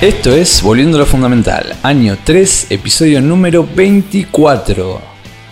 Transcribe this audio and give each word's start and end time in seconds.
Esto 0.00 0.32
es 0.32 0.62
Volviendo 0.62 0.96
a 0.96 1.00
lo 1.00 1.06
Fundamental, 1.06 1.74
año 1.82 2.16
3, 2.22 2.70
episodio 2.70 3.20
número 3.20 3.66
24. 3.74 5.00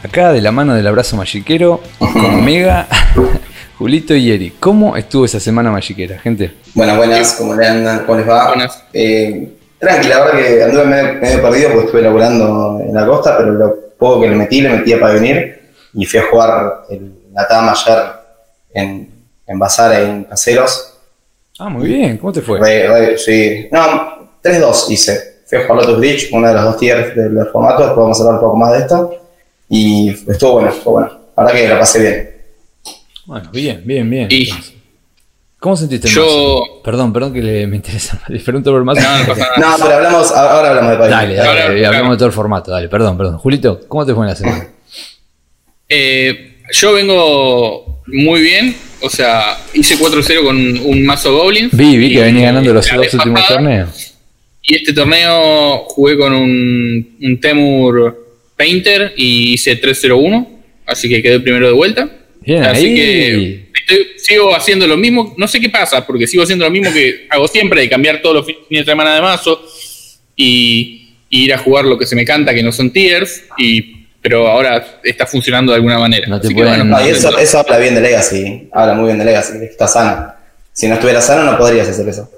Acá 0.05 0.33
de 0.33 0.41
la 0.41 0.53
mano 0.53 0.75
del 0.75 0.87
abrazo 0.87 1.17
magiquero, 1.17 1.81
con 1.99 2.45
Mega, 2.45 2.87
Julito 3.79 4.15
y 4.15 4.31
Eri. 4.31 4.51
¿Cómo 4.61 4.97
estuvo 4.97 5.25
esa 5.25 5.41
semana 5.41 5.73
magiquera, 5.73 6.19
gente? 6.21 6.55
Buenas, 6.75 6.97
buenas, 6.97 7.33
¿cómo, 7.35 7.55
le 7.57 7.67
andan? 7.67 8.05
¿Cómo 8.07 8.19
les 8.19 8.29
va? 8.29 8.49
Buenas. 8.49 8.85
Eh, 8.93 9.53
tranqui, 9.81 10.09
la 10.09 10.21
verdad 10.25 10.39
que 10.39 10.63
anduve 10.63 10.85
medio, 10.85 11.15
medio 11.15 11.43
perdido 11.43 11.69
porque 11.71 11.85
estuve 11.87 12.03
laburando 12.03 12.81
en 12.87 12.95
la 12.95 13.05
costa, 13.05 13.37
pero 13.37 13.51
lo 13.53 13.75
poco 13.99 14.21
que 14.21 14.29
le 14.29 14.37
metí, 14.37 14.61
le 14.61 14.69
metía 14.71 15.01
para 15.01 15.15
venir 15.15 15.71
y 15.93 16.05
fui 16.07 16.21
a 16.21 16.25
jugar 16.31 16.85
el, 16.89 17.13
la 17.33 17.49
TAM 17.49 17.69
ayer 17.69 17.99
en, 18.75 19.11
en 19.45 19.59
Bazar, 19.59 20.01
en 20.01 20.25
Caseros. 20.25 20.93
Ah, 21.59 21.69
muy 21.71 21.89
bien, 21.89 22.19
¿cómo 22.19 22.33
te 22.35 22.43
fue? 22.43 22.61
Re- 22.61 22.87
re- 22.87 23.19
sí. 23.19 23.67
No, 23.73 24.16
3-2 24.47 24.91
hice. 24.91 25.37
Fui 25.47 25.59
a 25.59 25.63
jugar 25.67 25.83
Lotus 25.83 25.99
Bridge, 25.99 26.29
una 26.33 26.49
de 26.49 26.55
las 26.55 26.65
dos 26.65 26.77
tiers 26.79 27.15
del, 27.15 27.35
del 27.35 27.47
formato, 27.47 27.83
después 27.85 27.99
vamos 27.99 28.19
a 28.19 28.23
hablar 28.25 28.35
un 28.37 28.41
poco 28.47 28.57
más 28.57 28.73
de 28.73 28.79
esto. 28.81 29.15
Y 29.69 30.11
estuvo 30.11 30.53
bueno, 30.53 30.71
estuvo 30.71 30.93
bueno. 30.95 31.11
La 31.37 31.45
verdad 31.45 31.59
que 31.59 31.69
la 31.69 31.79
pasé 31.79 32.01
bien. 32.01 32.31
Bueno, 33.27 33.51
bien, 33.53 33.83
bien, 33.85 34.09
bien. 34.11 34.29
Y- 34.31 34.49
¿Cómo 35.59 35.75
sentiste 35.77 36.07
el 36.07 36.15
Yo- 36.15 36.23
mazo? 36.23 36.83
Perdón, 36.85 37.13
perdón 37.13 37.33
que 37.33 37.43
le, 37.43 37.67
me 37.67 37.77
interesa. 37.77 38.21
Le 38.29 38.39
pregunto 38.41 38.71
por 38.71 38.79
el 38.79 38.85
mazo. 38.85 39.01
No, 39.01 39.19
no 39.19 39.27
pasa 39.27 39.47
nada. 39.57 39.77
No, 39.79 39.85
pero 39.85 39.97
hablamos, 39.97 40.31
ahora 40.33 40.69
hablamos 40.71 40.91
de 40.93 40.97
Padilla. 40.99 41.17
Dale, 41.17 41.35
dale, 41.35 41.49
Ahora, 41.49 41.65
hablamos 41.65 41.89
claro. 41.91 42.11
de 42.11 42.17
todo 42.19 42.27
el 42.27 42.33
formato, 42.33 42.71
dale, 42.71 42.89
perdón, 42.89 43.17
perdón. 43.17 43.39
Julito, 43.39 43.81
¿cómo 43.89 44.05
te 44.07 44.15
fue 44.15 44.25
en 44.25 44.31
la 44.31 44.37
semana? 44.37 44.69
Eh, 45.89 46.59
yo 46.73 46.93
vengo 46.93 48.03
muy 48.07 48.41
bien. 48.41 48.77
O 49.03 49.11
sea, 49.11 49.59
hice 49.75 49.97
4-0 49.99 50.45
con 50.45 50.57
un 50.57 51.05
mazo 51.05 51.37
Goblins. 51.37 51.77
Vi, 51.77 51.97
vi 51.97 52.15
que 52.15 52.23
venía 52.23 52.47
ganando 52.47 52.73
los 52.73 52.87
dos 52.91 53.15
últimos 53.15 53.47
torneos. 53.47 54.15
Y 54.69 54.75
este 54.77 54.93
torneo 54.93 55.85
jugué 55.89 56.17
con 56.19 56.33
un, 56.33 57.17
un 57.23 57.41
Temur 57.41 58.27
Painter 58.57 59.13
y 59.17 59.53
hice 59.55 59.81
3-0-1. 59.81 60.49
Así 60.87 61.09
que 61.09 61.23
quedé 61.23 61.39
primero 61.41 61.67
de 61.67 61.73
vuelta. 61.73 62.09
Bien, 62.41 62.63
Así 62.65 62.87
ahí. 62.87 62.95
que 62.95 63.69
estoy- 63.75 64.07
sigo 64.19 64.55
haciendo 64.55 64.87
lo 64.87 64.97
mismo. 64.97 65.35
No 65.37 65.47
sé 65.49 65.61
qué 65.61 65.69
pasa, 65.69 66.05
porque 66.07 66.27
sigo 66.27 66.43
haciendo 66.43 66.65
lo 66.65 66.71
mismo 66.71 66.93
que 66.93 67.27
hago 67.31 67.47
siempre, 67.49 67.81
de 67.81 67.89
cambiar 67.89 68.23
todos 68.23 68.37
los 68.37 68.47
fines 68.47 68.85
de 68.85 68.85
semana 68.85 69.15
de 69.17 69.23
mazo 69.23 69.61
y, 70.35 71.11
y 71.31 71.45
ir 71.45 71.55
a 71.55 71.59
jugar 71.59 71.85
lo 71.85 71.99
que 71.99 72.07
se 72.07 72.17
me 72.17 72.25
canta, 72.25 72.55
que 72.55 72.63
no 72.63 72.73
son 72.73 72.91
tiers. 72.93 73.45
Y, 73.59 74.07
pero 74.23 74.49
ahora 74.49 75.01
está 75.05 75.27
funcionando 75.27 75.73
de 75.73 75.77
alguna 75.77 75.99
manera. 75.99 76.27
No 76.29 76.41
te 76.41 76.49
Así 76.49 76.55
que, 76.57 76.63
pueden- 76.63 76.89
No, 76.89 76.97
y 77.01 77.05
contento. 77.05 77.29
eso, 77.29 77.39
eso 77.39 77.59
habla 77.61 77.79
bien 77.79 77.95
de 77.95 78.01
Legacy, 78.01 78.69
habla 78.73 78.95
muy 78.95 79.07
bien 79.07 79.19
de 79.19 79.25
Legacy, 79.25 79.59
está 79.63 79.87
sano. 79.87 80.33
Si 80.73 80.87
no 80.89 80.95
estuviera 80.95 81.21
sano 81.21 81.51
no 81.51 81.57
podrías 81.59 81.89
hacer 81.89 82.09
eso. 82.09 82.31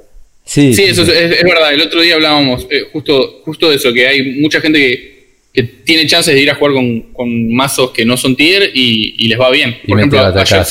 Sí, 0.50 0.72
Sí, 0.72 0.84
eso 0.84 1.02
es, 1.02 1.08
es- 1.10 1.32
es 1.38 1.44
verdad. 1.44 1.74
El 1.74 1.82
otro 1.82 2.00
día 2.00 2.14
hablábamos 2.14 2.66
eh, 2.70 2.84
justo, 2.90 3.42
justo 3.44 3.68
de 3.68 3.76
eso, 3.76 3.92
que 3.92 4.06
hay 4.08 4.22
mucha 4.40 4.60
gente 4.62 4.78
que, 4.80 5.18
que 5.52 5.62
tiene 5.62 6.06
chances 6.06 6.34
de 6.34 6.40
ir 6.40 6.50
a 6.50 6.54
jugar 6.54 6.72
con, 6.72 7.00
con 7.12 7.52
mazos 7.52 7.90
que 7.90 8.04
no 8.06 8.16
son 8.16 8.34
tier 8.34 8.70
y, 8.72 9.14
y 9.18 9.28
les 9.28 9.38
va 9.38 9.50
bien. 9.50 9.76
Por 9.86 9.98
ejemplo, 9.98 10.24
ayer, 10.24 10.62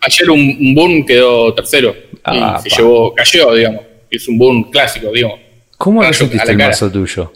ayer 0.00 0.30
un, 0.30 0.40
un 0.60 0.74
Burn 0.74 1.06
quedó 1.06 1.54
tercero 1.54 1.94
Ah, 2.24 2.56
y 2.58 2.62
se 2.64 2.70
pa. 2.70 2.76
llevó, 2.76 3.14
cayó, 3.14 3.54
digamos. 3.54 3.82
Es 4.10 4.26
un 4.26 4.36
Burn 4.38 4.64
clásico, 4.64 5.12
digamos. 5.12 5.38
¿Cómo 5.78 6.02
lo 6.02 6.12
sentiste 6.12 6.50
el 6.50 6.56
cara. 6.58 6.70
mazo 6.70 6.90
tuyo? 6.90 7.32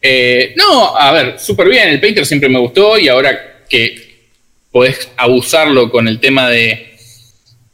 Eh, 0.00 0.54
no, 0.56 0.96
a 0.96 1.10
ver, 1.12 1.40
súper 1.40 1.68
bien. 1.68 1.88
El 1.88 2.00
Painter 2.00 2.24
siempre 2.24 2.48
me 2.48 2.58
gustó 2.60 2.98
y 2.98 3.08
ahora 3.08 3.64
que 3.68 3.96
podés 4.70 5.08
abusarlo 5.16 5.90
con 5.90 6.06
el 6.06 6.20
tema 6.20 6.48
de 6.50 6.94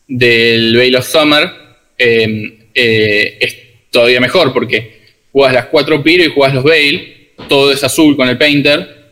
del 0.08 0.76
Veil 0.76 0.96
of 0.96 1.06
Summer, 1.06 1.50
eh, 1.98 2.58
eh, 2.74 3.38
es 3.40 3.56
todavía 3.90 4.20
mejor 4.20 4.52
porque 4.52 5.02
jugás 5.30 5.52
las 5.52 5.66
cuatro 5.66 6.02
Piro 6.02 6.24
y 6.24 6.30
jugás 6.32 6.54
los 6.54 6.64
Veil, 6.64 7.30
todo 7.48 7.72
es 7.72 7.82
azul 7.84 8.16
con 8.16 8.28
el 8.28 8.38
Painter. 8.38 9.10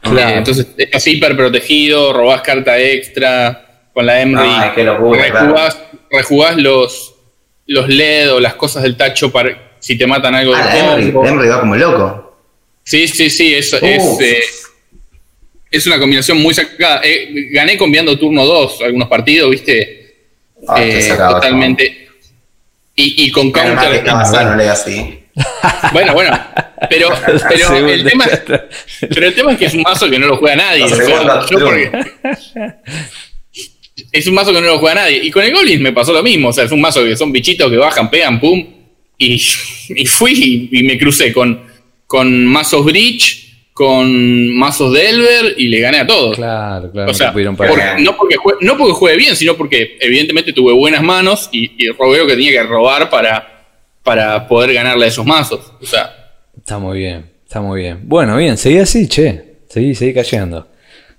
Claro. 0.00 0.30
Eh, 0.30 0.38
entonces 0.38 0.66
estás 0.76 1.06
hiper 1.06 1.36
protegido, 1.36 2.12
robás 2.12 2.42
carta 2.42 2.78
extra 2.78 3.88
con 3.92 4.06
la 4.06 4.20
Emry. 4.20 4.48
Qué 4.74 4.84
locura, 4.84 5.22
rejugás, 5.22 5.78
rejugás 6.10 6.56
los, 6.56 7.14
los 7.66 7.88
LED 7.88 8.32
o 8.32 8.40
las 8.40 8.54
cosas 8.54 8.82
del 8.82 8.96
tacho 8.96 9.30
para 9.30 9.76
si 9.80 9.96
te 9.96 10.06
matan 10.06 10.34
algo 10.34 10.54
Ah, 10.54 10.64
la 10.74 10.98
Emery 10.98 11.48
va 11.48 11.60
como 11.60 11.76
loco. 11.76 12.36
Sí, 12.84 13.06
sí, 13.06 13.28
sí, 13.28 13.54
es, 13.54 13.72
es, 13.74 14.20
eh, 14.20 14.40
es 15.70 15.86
una 15.86 15.98
combinación 15.98 16.40
muy 16.40 16.54
sacada. 16.54 17.02
Eh, 17.04 17.48
gané 17.52 17.76
cambiando 17.76 18.18
turno 18.18 18.46
2 18.46 18.82
algunos 18.82 19.08
partidos, 19.08 19.50
viste, 19.50 19.98
Ah, 20.66 20.82
Eh, 20.82 21.14
totalmente. 21.16 22.07
Y, 22.98 23.24
y 23.24 23.30
con 23.30 23.52
que 23.52 23.60
counter. 23.60 24.04
sano. 24.26 24.50
Bueno, 25.92 26.14
bueno, 26.14 26.38
pero, 26.90 27.08
pero 27.48 27.76
el 27.86 28.04
tema, 28.04 28.26
pero 29.00 29.26
el 29.28 29.34
tema 29.34 29.52
es 29.52 29.58
que 29.58 29.64
es 29.66 29.74
un 29.74 29.82
mazo 29.82 30.10
que 30.10 30.18
no 30.18 30.26
lo 30.26 30.36
juega 30.36 30.56
nadie. 30.56 30.82
O 30.84 30.88
sea, 30.88 30.96
segunda 30.96 31.46
yo 31.48 31.58
porque- 31.60 31.90
es 34.12 34.26
un 34.26 34.34
mazo 34.34 34.52
que 34.52 34.60
no 34.60 34.66
lo 34.66 34.78
juega 34.78 34.96
nadie. 35.02 35.20
Y 35.22 35.30
con 35.30 35.44
el 35.44 35.52
Goblins 35.52 35.80
me 35.80 35.92
pasó 35.92 36.12
lo 36.12 36.22
mismo. 36.22 36.48
O 36.48 36.52
sea, 36.52 36.64
es 36.64 36.72
un 36.72 36.80
mazo 36.80 37.04
que 37.04 37.16
son 37.16 37.32
bichitos 37.32 37.70
que 37.70 37.76
bajan, 37.76 38.10
pegan, 38.10 38.40
pum. 38.40 38.66
Y, 39.16 39.40
y 39.90 40.06
fui 40.06 40.68
y, 40.72 40.78
y 40.78 40.82
me 40.84 40.98
crucé 40.98 41.32
con, 41.32 41.62
con 42.06 42.46
mazos 42.46 42.84
Breach, 42.84 43.47
con 43.78 44.52
mazos 44.56 44.92
Delver 44.92 45.54
y 45.56 45.68
le 45.68 45.78
gané 45.78 45.98
a 46.00 46.06
todos. 46.06 46.34
Claro, 46.36 46.90
claro, 46.90 47.06
O 47.08 47.12
no 47.12 47.14
sea, 47.14 47.28
porque 47.32 48.36
jue- 48.36 48.56
no 48.60 48.76
porque 48.76 48.92
juegue 48.94 49.16
bien, 49.16 49.36
sino 49.36 49.56
porque 49.56 49.96
evidentemente 50.00 50.52
tuve 50.52 50.72
buenas 50.72 51.00
manos 51.00 51.48
y, 51.52 51.70
y 51.78 51.88
robé 51.92 52.18
lo 52.18 52.26
que 52.26 52.32
tenía 52.34 52.50
que 52.50 52.62
robar 52.64 53.08
para, 53.08 53.64
para 54.02 54.48
poder 54.48 54.72
ganarle 54.74 55.04
a 55.04 55.08
esos 55.08 55.24
mazos. 55.24 55.72
O 55.80 55.86
sea, 55.86 56.12
Está 56.56 56.78
muy 56.80 56.98
bien, 56.98 57.24
está 57.44 57.60
muy 57.60 57.82
bien. 57.82 58.00
Bueno, 58.02 58.36
bien, 58.36 58.56
seguí 58.58 58.78
así, 58.78 59.06
che. 59.06 59.44
Seguí, 59.68 59.94
seguí 59.94 60.12
cayendo. 60.12 60.66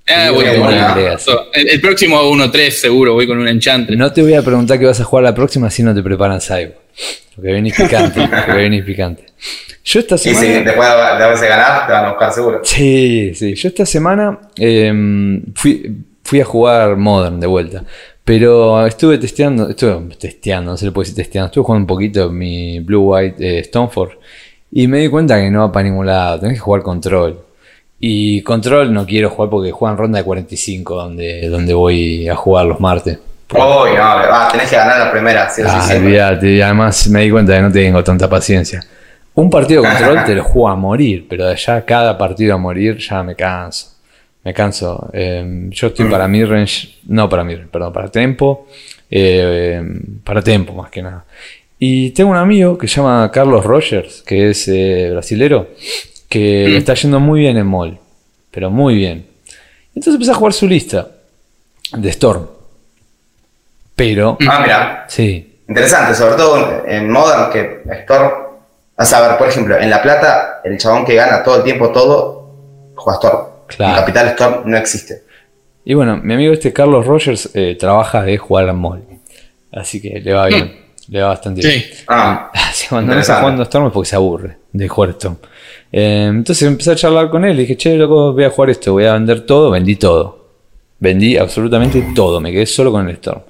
Eh, 0.10 0.30
voy 0.32 0.46
a 0.46 0.96
Legacy. 0.96 1.32
el, 1.54 1.70
el 1.70 1.82
próximo 1.82 2.22
1-3 2.24 2.70
seguro, 2.72 3.14
voy 3.14 3.28
con 3.28 3.38
un 3.40 3.48
enchantre. 3.48 3.96
No 3.96 4.12
te 4.12 4.22
voy 4.22 4.34
a 4.34 4.42
preguntar 4.42 4.80
qué 4.80 4.86
vas 4.86 5.00
a 5.00 5.04
jugar 5.04 5.24
la 5.24 5.36
próxima 5.36 5.70
si 5.70 5.84
no 5.84 5.94
te 5.94 6.02
preparan 6.04 6.42
Cyber. 6.42 6.78
Porque 7.36 7.52
venís 7.54 7.74
picante, 7.78 8.28
porque 8.28 8.52
venís 8.54 8.84
picante. 8.84 9.26
Yo 9.86 10.00
esta 10.02 10.16
Y 10.16 10.18
si 10.20 10.36
semana. 10.36 10.62
después 10.66 10.88
de 10.88 11.24
haberse 11.24 11.48
ganar, 11.48 11.88
te 11.88 11.94
van 11.94 12.06
a 12.06 12.10
buscar 12.10 12.34
seguro. 12.34 12.60
Sí, 12.64 13.34
sí. 13.34 13.56
Yo 13.56 13.70
esta 13.70 13.86
semana 13.86 14.40
eh, 14.58 15.42
fui, 15.56 15.96
fui 16.24 16.42
a 16.42 16.46
jugar 16.46 16.96
Modern 16.98 17.40
de 17.40 17.48
vuelta. 17.48 17.84
Pero 18.24 18.86
estuve 18.86 19.18
testeando, 19.18 19.70
estuve 19.70 20.16
testeando, 20.16 20.72
no 20.72 20.78
se 20.78 20.86
le 20.86 20.92
puede 20.92 21.06
decir 21.06 21.16
testeando, 21.24 21.48
estuve 21.48 21.64
jugando 21.64 21.84
un 21.84 21.88
poquito 21.88 22.30
mi 22.32 22.80
Blue 22.80 23.02
White 23.16 23.60
eh, 23.60 23.64
Stoneforge 23.64 24.18
y 24.72 24.88
me 24.88 25.00
di 25.00 25.08
cuenta 25.10 25.40
que 25.42 25.50
no 25.50 25.62
va 25.62 25.72
para 25.72 25.86
ningún 25.90 26.06
lado, 26.06 26.40
tenés 26.42 26.58
que 26.58 26.60
jugar 26.60 26.84
control. 26.84 27.40
Y 28.00 28.42
control 28.44 28.94
no 28.94 29.06
quiero 29.06 29.30
jugar 29.30 29.50
porque 29.50 29.72
juegan 29.72 29.98
ronda 29.98 30.20
de 30.20 30.24
45 30.24 30.96
donde, 30.96 31.50
donde 31.50 31.74
voy 31.74 32.28
a 32.30 32.36
jugar 32.36 32.66
los 32.66 32.80
martes. 32.80 33.20
Uy, 33.52 33.60
no, 33.60 34.04
ah, 34.04 34.48
tenés 34.52 34.70
que 34.70 34.76
ganar 34.76 35.00
la 35.00 35.12
primera, 35.12 35.50
sí 35.50 35.62
o 35.64 35.66
sí, 35.66 36.18
Ah, 36.18 36.38
y 36.42 36.62
además 36.62 37.08
me 37.10 37.22
di 37.22 37.32
cuenta 37.32 37.56
que 37.56 37.62
no 37.62 37.72
tengo 37.72 38.04
tanta 38.04 38.30
paciencia. 38.30 38.84
Un 39.34 39.50
partido 39.50 39.82
de 39.82 39.90
control 39.90 40.24
te 40.24 40.36
lo 40.36 40.44
juego 40.44 40.70
a 40.70 40.76
morir, 40.76 41.26
pero 41.28 41.46
de 41.46 41.54
allá 41.54 41.84
cada 41.86 42.18
partido 42.18 42.54
a 42.54 42.58
morir 42.58 42.98
ya 42.98 43.24
me 43.24 43.36
canso. 43.36 43.96
Me 44.44 44.54
canso. 44.54 45.10
Eh, 45.14 45.68
yo 45.72 45.88
estoy 45.88 46.06
para 46.10 46.28
midrange, 46.28 47.00
no 47.08 47.28
para 47.28 47.44
midrange, 47.44 47.70
perdón, 47.72 47.92
para 47.92 48.10
tempo. 48.10 48.68
eh, 49.10 49.82
para 50.24 50.42
tempo 50.42 50.74
más 50.74 50.90
que 50.92 51.02
nada. 51.02 51.26
Y 51.80 52.12
tengo 52.12 52.32
un 52.32 52.38
amigo 52.38 52.78
que 52.78 52.88
se 52.88 52.98
llama 52.98 53.32
Carlos 53.32 53.64
Rogers, 53.66 54.22
que 54.22 54.50
es 54.50 54.68
eh, 54.68 55.10
brasilero, 55.12 55.70
que 56.30 56.68
le 56.70 56.78
está 56.78 56.94
yendo 56.94 57.20
muy 57.20 57.42
bien 57.42 57.58
en 57.58 57.68
mall, 57.68 57.98
pero 58.52 58.70
muy 58.70 58.96
bien. 58.96 59.28
Entonces 59.90 60.14
empecé 60.14 60.32
a 60.32 60.36
jugar 60.36 60.54
su 60.54 60.68
lista 60.68 61.08
de 61.98 62.10
Storm. 62.10 62.48
Pero, 63.96 64.38
Ah, 64.48 64.60
mira, 64.62 65.06
sí, 65.10 65.60
interesante, 65.68 66.16
sobre 66.16 66.36
todo 66.36 66.86
en 66.88 67.10
Modern, 67.12 67.52
que 67.52 67.82
Storm. 68.04 68.32
A 68.96 69.06
saber, 69.06 69.38
por 69.38 69.48
ejemplo, 69.48 69.78
en 69.78 69.90
La 69.90 70.02
Plata, 70.02 70.60
el 70.64 70.78
chabón 70.78 71.06
que 71.06 71.16
gana 71.16 71.42
todo 71.42 71.58
el 71.58 71.64
tiempo 71.64 71.90
todo, 71.90 72.52
juega 72.96 73.16
Storm. 73.18 73.48
Claro. 73.68 73.94
En 73.94 74.00
Capital 74.00 74.28
Storm 74.30 74.62
no 74.70 74.78
existe. 74.78 75.24
Y 75.86 75.94
bueno, 75.94 76.18
mi 76.18 76.34
amigo 76.34 76.54
este 76.54 76.74
Carlos 76.74 77.06
Rogers 77.06 77.50
eh, 77.54 77.78
trabaja 77.80 78.22
de 78.24 78.38
jugar 78.38 78.68
al 78.68 78.76
mall. 78.76 79.04
Así 79.72 80.02
que 80.02 80.20
le 80.20 80.34
va 80.34 80.48
bien. 80.48 80.86
Le 81.08 81.22
va 81.22 81.30
bastante 81.30 81.62
bien. 81.62 81.82
Sí. 81.82 82.04
Ah, 82.08 82.52
que 82.54 82.88
cuando 82.90 83.14
no 83.16 83.20
está 83.22 83.40
jugando 83.40 83.64
Storm 83.64 83.88
es 83.88 83.94
porque 83.94 84.10
se 84.10 84.16
aburre 84.16 84.58
de 84.74 84.88
jugar 84.88 85.12
Storm. 85.12 85.38
Eh, 85.92 86.28
entonces 86.30 86.68
empecé 86.68 86.92
a 86.92 86.96
charlar 86.96 87.30
con 87.30 87.44
él 87.46 87.56
y 87.58 87.62
dije, 87.62 87.78
che, 87.78 87.96
loco, 87.96 88.34
voy 88.34 88.44
a 88.44 88.50
jugar 88.50 88.70
esto, 88.70 88.94
voy 88.94 89.06
a 89.06 89.14
vender 89.14 89.46
todo. 89.46 89.72
Vendí 89.72 89.96
todo. 89.96 90.38
Vendí 91.00 91.38
absolutamente 91.38 92.04
todo. 92.16 92.40
Me 92.42 92.52
quedé 92.52 92.66
solo 92.66 92.92
con 92.92 93.08
el 93.08 93.16
Storm. 93.16 93.42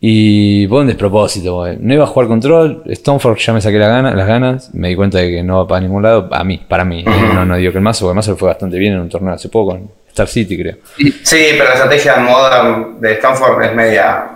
Y 0.00 0.66
fue 0.68 0.80
un 0.82 0.88
despropósito. 0.88 1.64
No 1.80 1.94
iba 1.94 2.04
a 2.04 2.06
jugar 2.06 2.28
control, 2.28 2.82
Stoneforge 2.90 3.42
ya 3.46 3.52
me 3.54 3.60
saqué 3.62 3.78
la 3.78 3.88
gana, 3.88 4.14
las 4.14 4.28
ganas, 4.28 4.74
me 4.74 4.88
di 4.88 4.94
cuenta 4.94 5.18
de 5.18 5.30
que 5.30 5.42
no 5.42 5.56
va 5.56 5.66
para 5.66 5.80
ningún 5.80 6.02
lado, 6.02 6.28
a 6.30 6.44
mí, 6.44 6.58
para 6.68 6.84
mí. 6.84 7.00
eh, 7.00 7.30
No, 7.34 7.46
no 7.46 7.56
digo 7.56 7.72
que 7.72 7.78
el 7.78 7.82
mazo, 7.84 8.04
porque 8.04 8.10
el 8.12 8.16
mazo 8.16 8.30
le 8.32 8.36
fue 8.36 8.48
bastante 8.48 8.76
bien 8.78 8.92
en 8.92 9.00
un 9.00 9.08
torneo 9.08 9.32
hace 9.32 9.48
poco, 9.48 9.70
con 9.72 9.90
Star 10.08 10.28
City 10.28 10.56
creo. 10.58 10.76
Sí, 10.96 11.46
pero 11.52 11.64
la 11.64 11.72
estrategia 11.72 12.16
Modern 12.18 13.00
de 13.00 13.12
Stanford 13.14 13.62
es 13.62 13.74
media. 13.74 14.30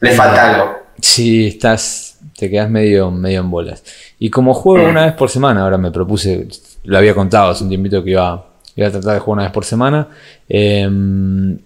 Le 0.00 0.10
falta 0.12 0.54
algo. 0.54 0.72
Sí, 1.00 1.48
estás. 1.48 2.07
Te 2.38 2.48
quedas 2.50 2.70
medio, 2.70 3.10
medio 3.10 3.40
en 3.40 3.50
bolas. 3.50 3.82
Y 4.18 4.30
como 4.30 4.54
juego 4.54 4.88
una 4.88 5.04
vez 5.06 5.14
por 5.14 5.28
semana, 5.28 5.62
ahora 5.62 5.76
me 5.78 5.90
propuse, 5.90 6.46
lo 6.84 6.98
había 6.98 7.14
contado 7.14 7.50
hace 7.50 7.64
un 7.64 7.68
tiempito 7.70 8.04
que 8.04 8.10
iba, 8.12 8.46
iba 8.76 8.86
a 8.86 8.90
tratar 8.90 9.14
de 9.14 9.20
jugar 9.20 9.34
una 9.38 9.42
vez 9.44 9.52
por 9.52 9.64
semana. 9.64 10.08
em, 10.48 11.58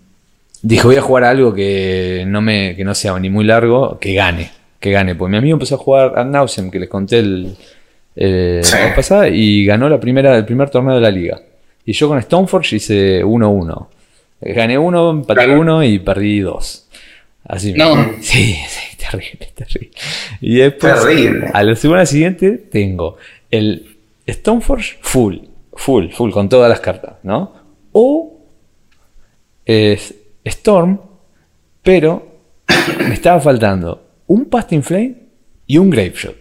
dije, 0.62 0.82
voy 0.84 0.96
a 0.96 1.02
jugar 1.02 1.24
algo 1.24 1.52
que 1.52 2.24
no, 2.26 2.40
me, 2.40 2.74
que 2.76 2.84
no 2.84 2.94
sea 2.94 3.18
ni 3.18 3.28
muy 3.30 3.44
largo, 3.44 3.98
que 4.00 4.14
gane. 4.14 4.50
Que 4.80 4.90
gane. 4.90 5.14
Pues 5.14 5.30
mi 5.30 5.36
amigo 5.36 5.54
empezó 5.54 5.76
a 5.76 5.78
jugar 5.78 6.12
Ad 6.16 6.26
Nauseam, 6.26 6.70
que 6.70 6.80
les 6.80 6.88
conté 6.88 7.18
el, 7.20 7.54
eh, 8.16 8.60
Sí. 8.62 8.76
la 8.76 8.84
vez 8.86 8.94
pasada, 8.94 9.28
y 9.28 9.64
ganó 9.64 9.88
la 9.88 10.00
primera, 10.00 10.36
el 10.36 10.44
primer 10.44 10.70
torneo 10.70 10.94
de 10.96 11.00
la 11.00 11.10
liga. 11.10 11.40
Y 11.84 11.92
yo 11.92 12.08
con 12.08 12.20
Stoneforge 12.22 12.76
hice 12.76 13.22
1-1. 13.24 13.88
Gané 14.40 14.76
uno, 14.78 15.10
empaté 15.10 15.44
Claro. 15.44 15.60
uno 15.60 15.84
y 15.84 15.98
perdí 16.00 16.40
dos. 16.40 16.88
Así. 17.44 17.72
No. 17.74 17.94
Sí, 18.20 18.56
sí, 18.68 18.96
terrible, 18.96 19.48
terrible. 19.54 19.90
Y 20.40 20.56
después, 20.56 20.94
Terrible. 21.02 21.50
a 21.52 21.62
la 21.62 21.74
semana 21.76 22.06
siguiente, 22.06 22.52
tengo 22.52 23.16
el 23.50 23.96
Stoneforge 24.28 24.96
full, 25.00 25.38
full, 25.74 26.10
full, 26.10 26.30
con 26.30 26.48
todas 26.48 26.68
las 26.70 26.80
cartas, 26.80 27.14
¿no? 27.22 27.52
O 27.92 28.40
es 29.64 30.14
Storm, 30.44 31.00
pero 31.82 32.40
me 33.08 33.14
estaba 33.14 33.40
faltando 33.40 34.08
un 34.26 34.46
Pasting 34.46 34.82
Flame 34.82 35.14
y 35.66 35.78
un 35.78 35.90
Grapeshot. 35.90 36.36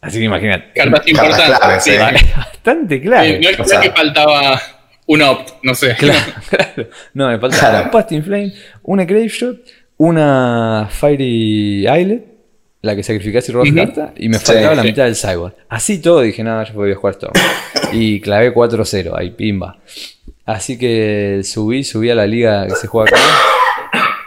Así 0.00 0.18
que 0.18 0.24
imagínate. 0.26 0.72
Cartas 0.74 1.00
Cartas 1.04 1.08
importantes. 1.08 1.58
claves, 1.58 1.82
sí. 1.84 1.90
sí. 2.26 2.26
Bastante 2.36 3.00
claro. 3.00 3.24
Eh, 3.28 3.40
no 3.42 3.48
es 3.50 3.60
o 3.60 3.64
sea- 3.64 3.80
que 3.80 3.90
faltaba 3.90 4.60
un 5.08 5.22
opt, 5.22 5.54
no 5.64 5.74
sé. 5.74 5.96
Claro, 5.96 6.32
claro. 6.50 6.88
No, 7.14 7.28
me 7.28 7.38
faltaba 7.38 7.70
Claro. 7.70 7.84
un 7.86 7.90
Pasting 7.90 8.22
Flame, 8.22 8.52
una 8.84 9.04
Graveshot, 9.04 9.58
una 9.96 10.88
Fiery 10.90 11.86
Islet, 11.88 12.24
la 12.82 12.94
que 12.94 13.02
sacrificás 13.02 13.48
y 13.48 13.52
robas 13.52 13.68
Ujú. 13.68 13.76
carta, 13.76 14.12
y 14.16 14.28
me 14.28 14.38
Sí, 14.38 14.46
faltaba 14.46 14.74
la 14.76 14.82
sí. 14.82 14.88
mitad 14.88 15.04
del 15.04 15.16
Cyborg. 15.16 15.54
Así 15.68 16.00
todo 16.00 16.20
dije, 16.20 16.42
nada, 16.44 16.62
yo 16.64 16.74
podía 16.74 16.94
jugar 16.94 17.14
Storm. 17.14 17.32
y 17.92 18.20
clavé 18.20 18.52
4-0, 18.54 19.12
ahí 19.16 19.30
pimba. 19.30 19.78
Así 20.46 20.78
que 20.78 21.40
subí, 21.42 21.82
subí 21.84 22.08
a 22.10 22.14
la 22.14 22.26
liga 22.26 22.66
que 22.66 22.74
se 22.76 22.86
juega 22.86 23.10
acá. 23.10 23.22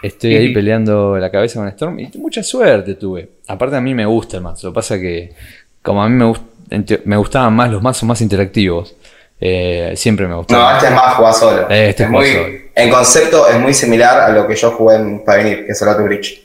Estoy 0.03 0.35
ahí 0.35 0.53
peleando 0.53 1.17
la 1.17 1.29
cabeza 1.31 1.59
con 1.59 1.67
Storm 1.69 1.99
y 1.99 2.09
mucha 2.17 2.43
suerte 2.43 2.95
tuve. 2.95 3.29
Aparte 3.47 3.75
a 3.75 3.81
mí 3.81 3.93
me 3.93 4.05
gusta 4.05 4.37
el 4.37 4.43
mazo. 4.43 4.67
Lo 4.67 4.73
que 4.73 4.75
pasa 4.75 4.99
que 4.99 5.33
como 5.81 6.03
a 6.03 6.09
mí 6.09 6.15
me, 6.15 6.25
gust- 6.25 7.01
me 7.05 7.17
gustaban 7.17 7.53
más 7.55 7.71
los 7.71 7.81
mazos 7.81 8.03
más 8.03 8.19
interactivos, 8.21 8.95
eh, 9.41 9.93
siempre 9.97 10.27
me 10.27 10.35
gustó. 10.35 10.53
No, 10.55 10.71
este 10.71 10.85
es 10.87 10.93
más 10.93 11.15
jugar 11.15 11.33
solo. 11.33 11.67
Eh, 11.69 11.89
este 11.89 12.03
es 12.03 12.09
muy, 12.09 12.27
solo. 12.31 12.45
En 12.75 12.89
concepto 12.89 13.47
es 13.49 13.59
muy 13.59 13.73
similar 13.73 14.19
a 14.21 14.29
lo 14.29 14.47
que 14.47 14.55
yo 14.55 14.71
jugué 14.71 14.95
en 14.97 15.25
Pioneer, 15.25 15.65
que 15.65 15.71
es 15.71 15.81
el 15.81 15.89
Auto 15.89 16.03
Bridge. 16.03 16.43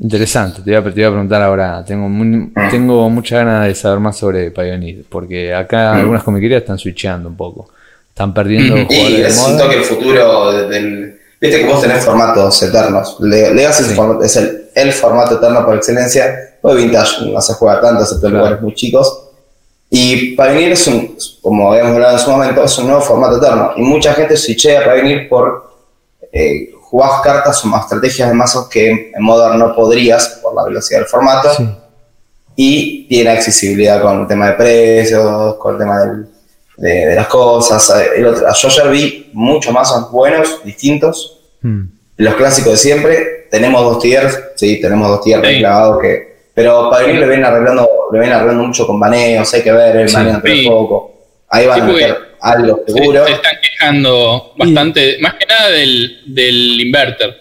Interesante, 0.00 0.62
te 0.62 0.70
iba, 0.70 0.78
a- 0.78 0.84
te 0.94 1.00
iba 1.00 1.08
a 1.08 1.12
preguntar 1.12 1.42
ahora. 1.42 1.84
Tengo, 1.84 2.08
muy- 2.08 2.52
tengo 2.70 3.10
mucha 3.10 3.38
ganas 3.38 3.66
de 3.66 3.74
saber 3.74 3.98
más 3.98 4.16
sobre 4.16 4.50
Pioneer, 4.52 4.98
porque 5.08 5.52
acá 5.52 5.96
algunas 5.96 6.22
comiquerías 6.22 6.60
están 6.62 6.78
switcheando 6.78 7.28
un 7.28 7.36
poco. 7.36 7.68
Están 8.10 8.32
perdiendo 8.32 8.74
jugadores 8.86 9.18
Y 9.18 9.22
es 9.22 9.38
un 9.46 9.58
toque 9.58 9.76
el 9.76 9.82
futuro 9.84 10.52
de- 10.52 10.68
del... 10.68 11.20
Viste 11.40 11.60
que 11.60 11.66
vos 11.66 11.80
tenés 11.80 12.04
formatos 12.04 12.60
eternos. 12.62 13.16
Le- 13.20 13.54
Legacy 13.54 13.82
es, 13.84 13.88
Sí. 13.90 14.00
es 14.24 14.36
el, 14.36 14.62
el 14.74 14.92
formato 14.92 15.36
eterno 15.36 15.64
por 15.64 15.76
excelencia. 15.76 16.34
Hoy 16.62 16.82
Vintage 16.82 17.30
no 17.32 17.40
se 17.40 17.54
juega 17.54 17.80
tanto, 17.80 18.02
excepto 18.02 18.26
en 18.26 18.34
lugares 18.34 18.60
muy 18.60 18.74
chicos. 18.74 19.27
Y 19.90 20.36
Pioneer 20.36 20.72
es 20.72 20.86
un, 20.86 21.16
como 21.40 21.72
habíamos 21.72 21.94
hablado 21.94 22.12
en 22.18 22.18
su 22.24 22.30
momento, 22.30 22.62
es 22.64 22.78
un 22.78 22.86
nuevo 22.88 23.00
formato 23.00 23.38
eterno. 23.38 23.72
Y 23.76 23.82
mucha 23.82 24.12
gente 24.14 24.36
switchea 24.36 24.80
a 24.80 24.84
Pioneer 24.94 25.28
por 25.28 25.70
eh, 26.32 26.70
jugar 26.80 27.22
cartas 27.22 27.64
o 27.64 27.68
más 27.68 27.84
estrategias 27.84 28.28
de 28.28 28.34
mazos 28.34 28.68
que 28.68 29.12
en 29.14 29.22
Modern 29.22 29.58
no 29.58 29.74
podrías 29.74 30.40
por 30.42 30.54
la 30.54 30.64
velocidad 30.64 31.00
del 31.00 31.08
formato. 31.08 31.52
Sí. 31.54 31.68
Y 32.56 33.06
tiene 33.08 33.30
accesibilidad 33.30 34.02
con 34.02 34.22
el 34.22 34.26
tema 34.26 34.48
de 34.48 34.52
precios, 34.54 35.54
con 35.56 35.74
el 35.74 35.78
tema 35.78 36.00
del- 36.00 36.26
de, 36.76 37.06
de 37.06 37.14
las 37.16 37.26
cosas. 37.26 37.92
El 38.16 38.26
otro, 38.26 38.46
yo 38.54 38.68
ayer 38.68 38.88
vi 38.90 39.30
muchos 39.32 39.72
mazos 39.72 40.10
buenos, 40.12 40.62
distintos. 40.64 41.40
Mm. 41.62 41.82
Los 42.18 42.34
clásicos 42.34 42.72
de 42.72 42.78
siempre. 42.78 43.46
Tenemos 43.50 43.82
dos 43.82 43.98
tiers, 44.02 44.38
sí, 44.56 44.80
tenemos 44.80 45.08
dos 45.08 45.22
tiers 45.22 45.46
Sí. 45.46 45.58
clavados 45.58 46.00
que. 46.02 46.36
Pero 46.54 46.90
para 46.90 47.06
mí 47.06 47.14
le 47.14 47.26
ven 47.26 47.44
arreglando, 47.44 47.87
le 48.12 48.18
ven 48.18 48.32
arreglando 48.32 48.64
mucho 48.64 48.86
con 48.86 48.98
baneos, 49.00 49.52
hay 49.54 49.62
que 49.62 49.72
ver, 49.72 49.96
el 49.96 50.08
Sí. 50.08 50.14
baneo 50.16 50.34
entre 50.34 50.56
Sí. 50.56 50.68
poco. 50.68 51.14
Ahí 51.50 51.66
van 51.66 51.76
Sí, 51.76 51.80
a 51.80 51.84
meter 51.86 52.16
algo 52.40 52.80
Se, 52.86 52.92
seguro. 52.92 53.24
se 53.26 53.32
están 53.32 53.52
quejando 53.62 54.52
bastante, 54.56 55.16
más 55.20 55.34
que 55.34 55.46
nada 55.46 55.68
del, 55.70 56.20
del 56.26 56.80
inverter. 56.80 57.36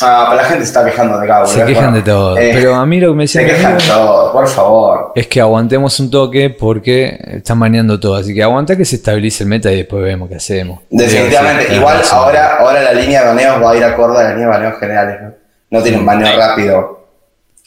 Ah, 0.00 0.26
pero 0.28 0.42
la 0.42 0.48
gente 0.48 0.64
se 0.64 0.70
está 0.70 0.84
quejando 0.84 1.18
de 1.20 1.26
cada 1.26 1.46
Se 1.46 1.64
quejan 1.64 1.74
Bueno, 1.74 1.92
de 1.92 2.02
todo. 2.02 2.36
eh, 2.36 2.50
Pero 2.52 2.74
a 2.74 2.84
mí 2.84 2.98
lo 3.00 3.10
que 3.10 3.14
me 3.14 3.28
Se 3.28 3.38
decían 3.40 3.56
quejan 3.56 3.78
de 3.78 3.84
todo, 3.84 4.32
por 4.32 4.48
favor. 4.48 5.12
es 5.14 5.26
que 5.28 5.40
aguantemos 5.40 6.00
un 6.00 6.10
toque 6.10 6.50
porque 6.50 7.16
están 7.36 7.60
baneando 7.60 8.00
todo. 8.00 8.16
Así 8.16 8.34
que 8.34 8.42
aguanta 8.42 8.76
que 8.76 8.84
se 8.84 8.96
estabilice 8.96 9.44
el 9.44 9.50
meta 9.50 9.70
y 9.72 9.76
después 9.76 10.02
vemos 10.02 10.28
qué 10.28 10.34
hacemos. 10.34 10.80
Definitivamente, 10.90 11.68
Sí, 11.68 11.74
igual 11.76 12.02
ahora, 12.10 12.56
ahora 12.56 12.82
la 12.82 12.92
línea 12.92 13.20
de 13.22 13.28
baneos 13.28 13.62
va 13.62 13.70
a 13.70 13.76
ir 13.76 13.84
acorde 13.84 14.18
a 14.18 14.22
la 14.24 14.30
línea 14.30 14.46
de 14.46 14.52
baneos 14.52 14.80
generales. 14.80 15.16
No, 15.22 15.32
no 15.78 15.82
tiene 15.82 15.98
un 15.98 16.06
baneo 16.06 16.36
rápido 16.36 17.06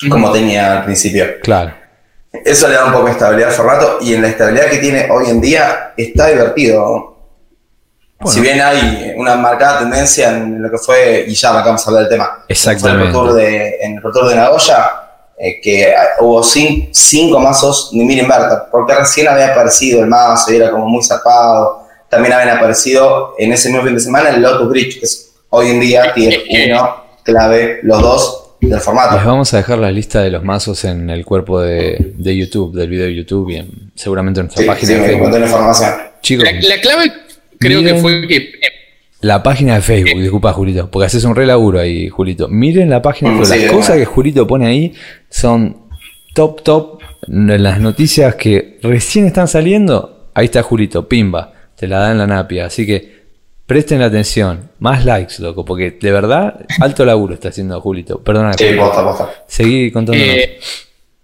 como 0.10 0.32
tenía 0.32 0.80
al 0.80 0.84
principio. 0.86 1.26
Claro. 1.42 1.72
Eso 2.46 2.68
le 2.68 2.76
da 2.76 2.86
un 2.86 2.94
poco 2.94 3.06
de 3.06 3.12
estabilidad 3.12 3.50
al 3.50 3.56
formato 3.56 3.98
y 4.02 4.14
en 4.14 4.22
la 4.22 4.30
estabilidad 4.30 4.66
que 4.70 4.78
tiene 4.78 5.08
hoy 5.12 5.30
en 5.30 5.42
día 5.42 5.94
está 5.98 6.28
divertido. 6.28 7.16
Bueno. 8.20 8.34
Si 8.34 8.42
bien 8.42 8.60
hay 8.62 9.14
una 9.16 9.36
marcada 9.36 9.80
tendencia 9.80 10.30
en 10.32 10.62
lo 10.62 10.72
que 10.72 10.78
fue, 10.80 11.26
y 11.28 11.36
ya 11.36 11.50
acabamos 11.52 11.86
de 11.86 11.90
hablar 11.90 12.04
del 12.10 12.18
tema, 12.18 12.46
Exactamente. 12.48 12.98
fue 13.00 13.06
el 13.08 13.12
Pro 13.12 13.22
Tour 13.22 13.34
de, 13.34 13.78
en 13.82 13.94
el 13.96 14.02
Pro 14.02 14.28
de 14.28 14.36
Nagoya, 14.36 14.92
eh, 15.38 15.62
que 15.62 15.94
hubo 16.20 16.42
cin- 16.42 16.90
cinco 16.92 17.40
mazos 17.40 17.92
ni 17.94 18.04
mil 18.06 18.18
inverter, 18.18 18.58
porque 18.72 18.96
recién 18.96 19.28
había 19.28 19.50
aparecido 19.50 20.02
el 20.02 20.08
mazo 20.08 20.52
y 20.52 20.56
era 20.56 20.72
como 20.72 20.88
muy 20.88 21.04
zarpado. 21.04 21.86
También 22.10 22.34
habían 22.34 22.58
aparecido 22.58 23.36
en 23.38 23.54
ese 23.54 23.70
mismo 23.70 23.84
fin 23.84 23.94
de 23.94 24.00
semana 24.02 24.30
el 24.30 24.42
Lotus 24.42 24.68
Bridge, 24.70 25.00
que 25.00 25.06
es 25.06 25.34
hoy 25.50 25.70
en 25.70 25.80
día 25.80 26.12
tier 26.14 26.42
1, 26.50 27.04
clave, 27.24 27.82
los 27.84 28.02
dos 28.02 28.47
del 28.62 28.80
formato. 28.80 29.16
Les 29.16 29.26
vamos 29.26 29.54
a 29.54 29.58
dejar 29.58 29.80
la 29.80 29.92
lista 29.92 30.22
de 30.22 30.32
los 30.32 30.44
mazos 30.44 30.84
en 30.86 31.10
el 31.10 31.24
cuerpo 31.26 31.62
de, 31.62 32.14
de 32.18 32.38
YouTube, 32.38 32.76
del 32.76 32.90
video 32.90 33.06
de 33.06 33.16
YouTube, 33.16 33.50
y 33.52 33.56
en- 33.58 33.92
seguramente 33.96 34.40
en 34.40 34.46
nuestra 34.48 34.64
Sí, 34.64 34.68
página 34.68 34.88
sí, 34.88 34.94
de 35.00 35.06
Facebook. 35.08 35.30
la 35.32 35.40
información. 35.40 35.92
Chicos, 36.22 36.44
La, 36.46 36.52
la 36.76 36.82
clave 36.82 37.12
creo 37.60 37.82
que 37.84 37.96
fue 37.96 38.28
que 38.28 38.52
la 39.22 39.42
página 39.42 39.76
de 39.76 39.82
Facebook, 39.82 40.22
disculpa 40.22 40.54
Julito, 40.54 40.90
porque 40.92 41.06
haces 41.08 41.24
un 41.24 41.36
re 41.36 41.46
laburo 41.46 41.80
ahí, 41.80 42.08
Julito. 42.10 42.48
Miren 42.48 42.90
la 42.90 43.02
página 43.02 43.32
de 43.32 43.38
Facebook. 43.38 43.56
sí, 43.58 43.64
Las 43.66 43.72
cosas 43.74 43.98
que 43.98 44.06
Julito 44.06 44.46
pone 44.48 44.68
ahí 44.68 44.94
son 45.30 45.78
top, 46.34 46.62
top. 46.64 47.00
En 47.28 47.62
las 47.64 47.80
noticias 47.80 48.36
que 48.36 48.78
recién 48.84 49.26
están 49.26 49.48
saliendo, 49.48 50.30
ahí 50.36 50.46
está 50.46 50.62
Julito, 50.62 51.08
pimba, 51.10 51.52
te 51.76 51.88
la 51.88 52.00
da 52.00 52.12
en 52.12 52.20
la 52.20 52.28
napia. 52.28 52.68
Así 52.68 52.86
que 52.86 53.17
presten 53.68 54.02
atención, 54.02 54.72
más 54.80 55.06
likes, 55.06 55.36
loco, 55.40 55.64
porque 55.66 55.92
de 55.92 56.12
verdad, 56.12 56.66
alto 56.80 57.06
laburo 57.06 57.34
está 57.36 57.50
haciendo 57.50 57.80
Julito. 57.82 58.24
Perdona, 58.24 58.54
Sí, 58.54 58.66
posta, 58.76 59.04
posta. 59.04 59.44
seguí 59.48 59.92
contándonos. 59.92 60.36
Eh, 60.36 60.60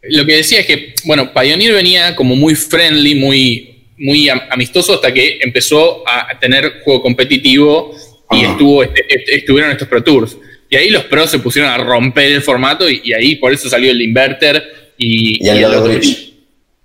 lo 0.03 0.25
que 0.25 0.35
decía 0.35 0.59
es 0.59 0.65
que, 0.67 0.93
bueno, 1.05 1.31
Pioneer 1.33 1.73
venía 1.73 2.15
como 2.15 2.35
muy 2.35 2.53
friendly, 2.55 3.15
muy, 3.15 3.85
muy 3.97 4.27
am- 4.29 4.41
amistoso 4.51 4.93
hasta 4.95 5.13
que 5.13 5.39
empezó 5.41 6.03
a 6.07 6.37
tener 6.39 6.81
juego 6.83 7.01
competitivo 7.01 7.95
y 8.31 8.43
estuvo, 8.43 8.83
este- 8.83 9.05
este- 9.07 9.35
estuvieron 9.37 9.71
estos 9.71 9.87
Pro 9.87 10.03
Tours. 10.03 10.37
Y 10.69 10.75
ahí 10.75 10.89
los 10.89 11.03
pros 11.05 11.29
se 11.29 11.39
pusieron 11.39 11.69
a 11.71 11.77
romper 11.77 12.31
el 12.31 12.41
formato 12.41 12.89
y, 12.89 12.99
y 13.03 13.13
ahí 13.13 13.35
por 13.35 13.53
eso 13.53 13.69
salió 13.69 13.91
el 13.91 14.01
Inverter 14.01 14.63
y, 14.97 15.45
Y 15.45 15.49
el 15.49 15.57
y 15.57 15.61
Lotus 15.61 15.77
otro- 15.77 15.93
Bridge. 15.93 16.33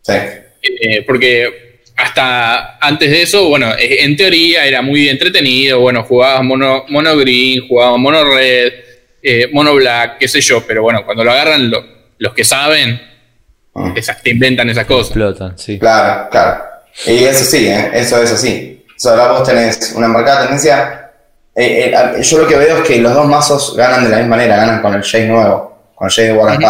Sí. 0.02 0.12
eh, 0.62 1.02
porque 1.06 1.67
hasta 1.98 2.78
antes 2.78 3.10
de 3.10 3.22
eso, 3.22 3.48
bueno, 3.48 3.72
eh, 3.78 4.04
en 4.04 4.16
teoría 4.16 4.64
era 4.64 4.82
muy 4.82 5.08
entretenido, 5.08 5.80
bueno, 5.80 6.04
jugabas 6.04 6.42
mono, 6.44 6.84
mono 6.88 7.16
green, 7.16 7.66
jugabas 7.66 7.98
mono 7.98 8.24
red, 8.24 8.72
eh, 9.22 9.48
mono 9.52 9.74
black, 9.74 10.18
qué 10.18 10.28
sé 10.28 10.40
yo, 10.40 10.64
pero 10.66 10.82
bueno, 10.82 11.04
cuando 11.04 11.24
lo 11.24 11.32
agarran 11.32 11.68
lo- 11.70 11.84
los 12.18 12.32
que 12.34 12.44
saben, 12.44 13.00
Ah. 13.74 13.92
esas, 13.96 14.22
te 14.22 14.30
inventan 14.30 14.70
esas 14.70 14.86
cosas. 14.86 15.08
Explotan, 15.08 15.58
sí. 15.58 15.78
Claro, 15.78 16.28
claro. 16.30 16.64
Y 17.06 17.24
eso 17.24 17.44
sí, 17.44 17.66
¿eh? 17.68 17.90
eso 17.94 18.20
es 18.22 18.32
así. 18.32 18.84
O 18.88 18.98
sea, 18.98 19.12
ahora 19.12 19.28
vos 19.32 19.48
tenés 19.48 19.92
una 19.96 20.08
marcada 20.08 20.42
tendencia. 20.42 21.04
eh, 21.60 21.92
eh, 21.92 22.22
yo 22.22 22.38
lo 22.38 22.46
que 22.46 22.54
veo 22.56 22.76
es 22.78 22.88
que 22.88 23.00
los 23.00 23.12
dos 23.12 23.26
mazos 23.26 23.74
ganan 23.76 24.04
de 24.04 24.10
la 24.10 24.18
misma 24.18 24.36
manera, 24.36 24.56
ganan 24.56 24.80
con 24.80 24.94
el 24.94 25.02
Jace 25.02 25.26
nuevo, 25.26 25.90
con 25.96 26.06
el 26.06 26.10
Jace 26.12 26.28
de 26.28 26.32
Warren. 26.32 26.60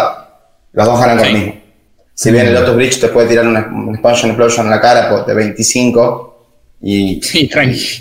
Los 0.72 0.86
dos 0.86 0.98
ganan 1.00 1.16
con 1.18 1.26
Sí. 1.26 1.32
el 1.34 1.38
mismo. 1.38 1.60
Si 2.18 2.32
bien 2.32 2.48
el 2.48 2.54
Lotus 2.54 2.74
Bridge 2.74 2.98
te 2.98 3.08
puede 3.10 3.28
tirar 3.28 3.46
una, 3.46 3.68
un 3.72 3.90
Expansion 3.90 4.32
Explosion 4.32 4.66
en 4.66 4.72
la 4.72 4.80
cara 4.80 5.08
pues, 5.08 5.24
de 5.24 5.34
25 5.34 6.46
y, 6.82 7.22
Sí, 7.22 7.48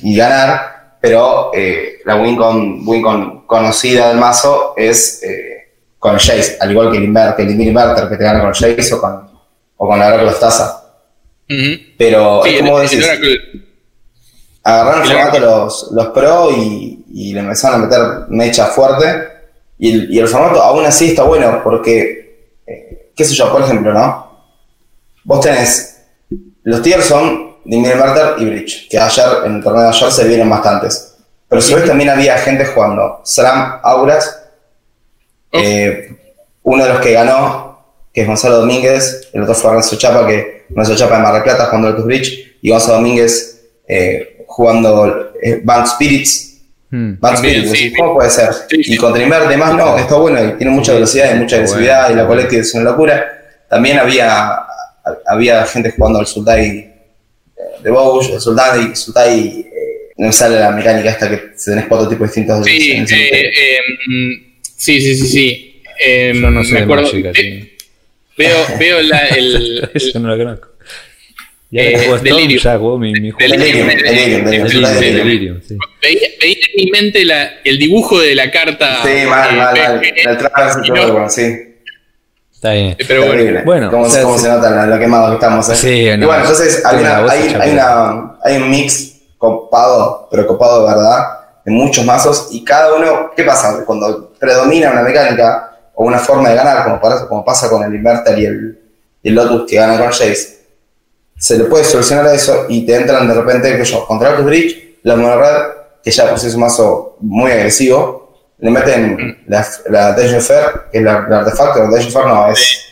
y 0.01 0.15
ganar, 0.15 0.97
pero 1.00 1.51
eh, 1.53 2.00
la 2.03 2.15
win 2.15 2.36
con, 2.36 2.81
win 2.88 3.03
con 3.03 3.45
conocida 3.45 4.07
del 4.09 4.17
mazo 4.17 4.74
es 4.75 5.21
eh, 5.21 5.69
con 6.00 6.13
Jace, 6.17 6.57
al 6.59 6.71
igual 6.71 6.89
que 6.89 6.97
el 6.97 7.03
Inverter, 7.03 7.45
el 7.45 7.62
Inverter 7.62 8.09
que 8.09 8.17
te 8.17 8.24
gana 8.24 8.41
con 8.41 8.53
Jace 8.53 8.91
o 8.95 9.00
con, 9.00 9.29
o 9.77 9.88
con 9.88 10.00
la 10.00 10.07
Oracle 10.07 10.31
Taza. 10.39 10.83
Ujú. 11.47 11.79
Pero 12.00 12.41
Sí, 12.43 12.50
es 12.55 12.59
como 12.62 12.81
el 12.81 12.89
decís, 12.89 13.07
agarraron 14.63 15.03
el 15.03 15.07
formato 15.09 15.39
los, 15.39 15.91
los 15.91 16.07
pro 16.07 16.50
y, 16.57 17.05
y 17.13 17.33
le 17.33 17.41
empezaron 17.41 17.83
a 17.83 17.86
meter 17.86 18.01
mecha 18.29 18.65
fuerte. 18.65 19.27
Y 19.77 19.91
el, 19.91 20.12
y 20.12 20.17
el 20.17 20.27
formato 20.27 20.59
aún 20.59 20.83
así 20.88 21.09
está 21.09 21.21
bueno 21.21 21.62
porque 21.63 22.55
eh, 22.65 22.97
qué 23.17 23.25
sé 23.25 23.33
yo, 23.33 23.51
por 23.51 23.63
ejemplo, 23.63 23.93
¿no? 23.93 24.27
Vos 25.25 25.41
tenés, 25.41 26.05
los 26.63 26.81
tiers 26.81 27.05
son 27.05 27.57
Dimir 27.65 27.91
Inverter 27.91 28.36
y 28.38 28.45
Bridge, 28.45 28.88
que 28.89 28.97
ayer, 28.97 29.25
en 29.45 29.55
el 29.55 29.63
torneo 29.63 29.83
de 29.83 29.89
ayer 29.89 30.12
se 30.12 30.27
vieron 30.27 30.50
bastantes. 30.50 31.15
Pero 31.50 31.62
si 31.62 31.74
ves 31.74 31.86
también 31.86 32.09
había 32.09 32.38
gente 32.38 32.65
jugando 32.65 33.21
Slam, 33.25 33.79
Auras, 33.83 34.43
eh, 35.51 36.15
uno 36.63 36.83
de 36.83 36.93
los 36.93 37.01
que 37.01 37.13
ganó, 37.13 37.86
que 38.13 38.21
es 38.21 38.27
Gonzalo 38.27 38.59
Domínguez, 38.59 39.29
el 39.33 39.41
otro 39.41 39.55
fue 39.55 39.74
Renzo 39.74 39.97
Chapa, 39.97 40.25
que 40.27 40.65
Renzo 40.69 40.95
Chapa 40.95 41.17
de 41.17 41.24
Mar 41.24 41.33
del 41.33 41.43
Plata 41.43 41.65
jugando 41.65 41.89
Lotus 41.89 42.05
Bridge, 42.05 42.57
y 42.62 42.69
Gonzalo 42.69 42.95
Domínguez 42.95 43.65
eh, 43.88 44.45
jugando 44.47 45.31
eh, 45.41 45.62
Bank 45.63 45.88
Spirits. 45.88 46.56
Hmm. 46.89 47.20
Bank 47.20 47.36
También, 47.36 47.67
Spirits, 47.67 47.79
sí. 47.79 47.94
¿cómo 47.94 48.13
puede 48.15 48.29
ser? 48.29 48.50
Sí, 48.70 48.84
sí. 48.84 48.94
Y 48.94 48.98
contra 48.98 49.22
Invert, 49.22 49.46
además, 49.46 49.75
no, 49.75 49.98
está 49.98 50.15
bueno, 50.15 50.44
y 50.44 50.58
tiene 50.58 50.72
mucha 50.72 50.94
Sí, 50.94 50.96
velocidad 50.96 51.36
y 51.36 51.39
mucha 51.39 51.58
agresividad, 51.58 52.08
bueno, 52.08 52.13
y 52.13 52.15
la 52.15 52.22
está 52.22 52.27
collective 52.27 52.62
es 52.62 52.74
una 52.75 52.84
locura. 52.91 53.27
También 53.70 54.00
había, 54.00 54.58
había 55.25 55.65
gente 55.65 55.91
jugando 55.91 56.20
al 56.20 56.27
Sultai 56.27 56.67
eh, 56.77 56.94
de 57.84 57.91
Bouch, 57.91 58.29
el 58.32 58.39
Sultai, 58.39 58.86
el 58.86 58.96
Sultai 58.96 59.60
eh, 59.60 60.13
no 60.17 60.27
me 60.27 60.34
sale 60.34 60.60
la 60.60 60.72
mecánica 60.72 61.12
esta 61.12 61.29
que 61.29 61.38
tenés 61.63 61.86
cuatro 61.88 62.08
tipos 62.10 62.27
distintos 62.27 62.63
de 62.63 62.72
Sí, 62.72 62.91
el 62.91 63.03
eh, 63.03 63.48
eh, 63.50 63.79
sí, 64.62 65.01
sí, 65.01 65.15
sí, 65.15 65.27
sí. 65.27 65.84
Eh, 66.03 66.32
Yo 66.36 66.50
no 66.50 66.63
sé 66.63 66.74
me 66.74 66.79
acuerdo-. 66.82 67.12
Veo, 68.38 68.58
veo 68.79 69.01
la, 69.01 69.27
el, 69.29 69.89
Eso 69.94 70.20
no 70.20 70.29
lo 70.29 70.38
conozco. 70.38 70.70
Y 71.69 71.79
ahora 71.79 71.89
Eh, 71.91 72.03
Storm, 72.05 72.24
Delirium. 72.24 72.62
ya 72.63 72.77
mi, 72.77 73.12
mi 73.13 73.31
juego. 73.31 73.51
Delirium, 73.53 73.88
Delirium, 73.88 74.05
Delirium, 74.07 74.45
Delirium, 74.45 74.69
Sultai 74.69 74.93
Delirium. 74.95 75.25
Delirium, 75.27 75.62
sí. 75.67 75.77
veía, 76.01 76.27
veía 76.41 76.55
en 76.75 76.86
mi 76.86 76.91
mente 76.91 77.25
la- 77.25 77.50
el 77.63 77.77
dibujo 77.77 78.19
de 78.21 78.36
la 78.36 78.50
carta. 78.51 79.00
Sí, 79.03 79.25
mal, 79.27 79.50
eh, 79.53 79.57
mal, 79.57 79.75
mal. 79.75 80.01
Y 80.05 80.88
y 80.88 80.91
no- 80.91 81.29
sí. 81.29 81.63
Está 82.53 82.71
bien. 82.71 82.95
pero 83.07 83.21
bueno, 83.25 83.33
Terrible. 83.36 83.62
Bueno, 83.65 83.91
cómo, 83.91 84.03
o 84.05 84.09
sea, 84.09 84.24
cómo 84.24 84.38
sí. 84.38 84.43
se 84.45 84.50
nota 84.50 84.69
lo, 84.86 84.86
lo 84.95 85.00
quemado 85.00 85.27
que 85.29 85.33
estamos, 85.36 85.69
¿eh? 85.69 85.75
Sí, 85.75 86.09
y 86.09 86.17
no, 86.17 86.25
bueno, 86.27 86.41
entonces 86.41 86.83
hay, 86.86 86.97
una- 87.00 87.17
hay, 87.31 87.55
hay, 87.62 87.71
una, 87.71 88.38
hay 88.43 88.55
un 88.57 88.69
mix 88.71 89.13
copado, 89.38 90.27
pero 90.31 90.47
copado 90.47 90.81
de 90.88 90.93
verdad, 90.95 91.24
de 91.65 91.71
muchos 91.71 92.03
mazos, 92.05 92.47
y 92.51 92.63
cada 92.63 92.95
uno, 92.95 93.31
¿qué 93.36 93.43
pasa? 93.43 93.83
Cuando 93.86 94.33
predomina 94.39 94.89
una 94.91 95.01
mecánica 95.03 95.71
o 95.93 96.05
una 96.05 96.17
forma 96.17 96.50
de 96.50 96.55
ganar, 96.55 96.83
como, 96.86 97.00
para- 97.00 97.27
como 97.27 97.43
pasa 97.45 97.69
con 97.69 97.83
el 97.83 97.93
Inverter 97.93 98.39
y 98.39 98.45
el, 98.45 98.79
y 99.21 99.29
el 99.29 99.36
Lotus 99.36 99.69
que 99.69 99.75
ganan 99.75 99.97
con 99.97 100.07
Jace, 100.07 100.56
se 101.38 101.58
le 101.58 101.65
puede 101.65 101.84
solucionar 101.84 102.34
eso 102.34 102.65
y 102.70 102.86
te 102.86 102.96
entran 102.96 103.27
de 103.27 103.34
repente, 103.34 103.77
que 103.77 103.84
yo, 103.86 104.06
contra 104.06 104.32
Lotus 104.32 104.46
Bridge, 104.46 104.98
la 105.03 105.15
Monored, 105.15 105.63
que 106.03 106.12
ya 106.12 106.38
sí 106.38 106.48
es 106.48 106.53
un 106.56 106.62
mazo 106.62 107.17
muy 107.20 107.51
agresivo, 107.51 108.36
le 108.60 108.72
meten 108.72 109.44
la, 109.48 109.65
la 109.89 110.13
Deja 110.13 110.39
Fair, 110.39 110.65
que 110.91 110.98
es 111.00 111.03
la, 111.03 111.25
la 111.29 111.39
artefacto, 111.39 111.84
la 111.84 111.89
Deja 111.89 112.10
Fair 112.10 112.25
no, 112.25 112.48
es 112.51 112.86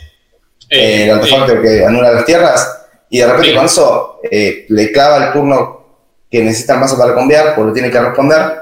eh, 0.69 1.03
el 1.05 1.11
artefacto 1.11 1.61
que 1.61 1.85
anula 1.85 2.11
las 2.11 2.25
tierras, 2.25 2.81
y 3.09 3.19
de 3.19 3.25
repente 3.27 3.55
con 3.55 3.65
eso 3.65 4.19
eh, 4.29 4.65
le 4.69 4.91
clava 4.91 5.25
el 5.27 5.33
turno 5.33 5.85
que 6.29 6.43
necesita 6.43 6.73
el 6.73 6.79
mazo 6.81 6.97
para 6.97 7.15
cambiar, 7.15 7.55
pues 7.55 7.67
lo 7.67 7.73
tiene 7.73 7.89
que 7.89 7.99
responder, 7.99 8.53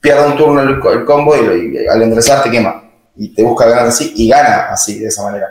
pierde 0.00 0.26
un 0.26 0.36
turno 0.36 0.62
el, 0.62 0.80
el 0.98 1.04
combo 1.04 1.36
y, 1.36 1.42
lo- 1.44 1.56
y 1.56 1.86
al 1.86 2.02
enderezar 2.02 2.42
te 2.42 2.50
quema. 2.50 2.84
Y 3.16 3.34
te 3.34 3.42
busca 3.42 3.66
ganar 3.66 3.86
así 3.88 4.12
y 4.16 4.28
gana 4.30 4.68
así, 4.72 4.98
de 5.00 5.08
esa 5.08 5.22
manera. 5.24 5.46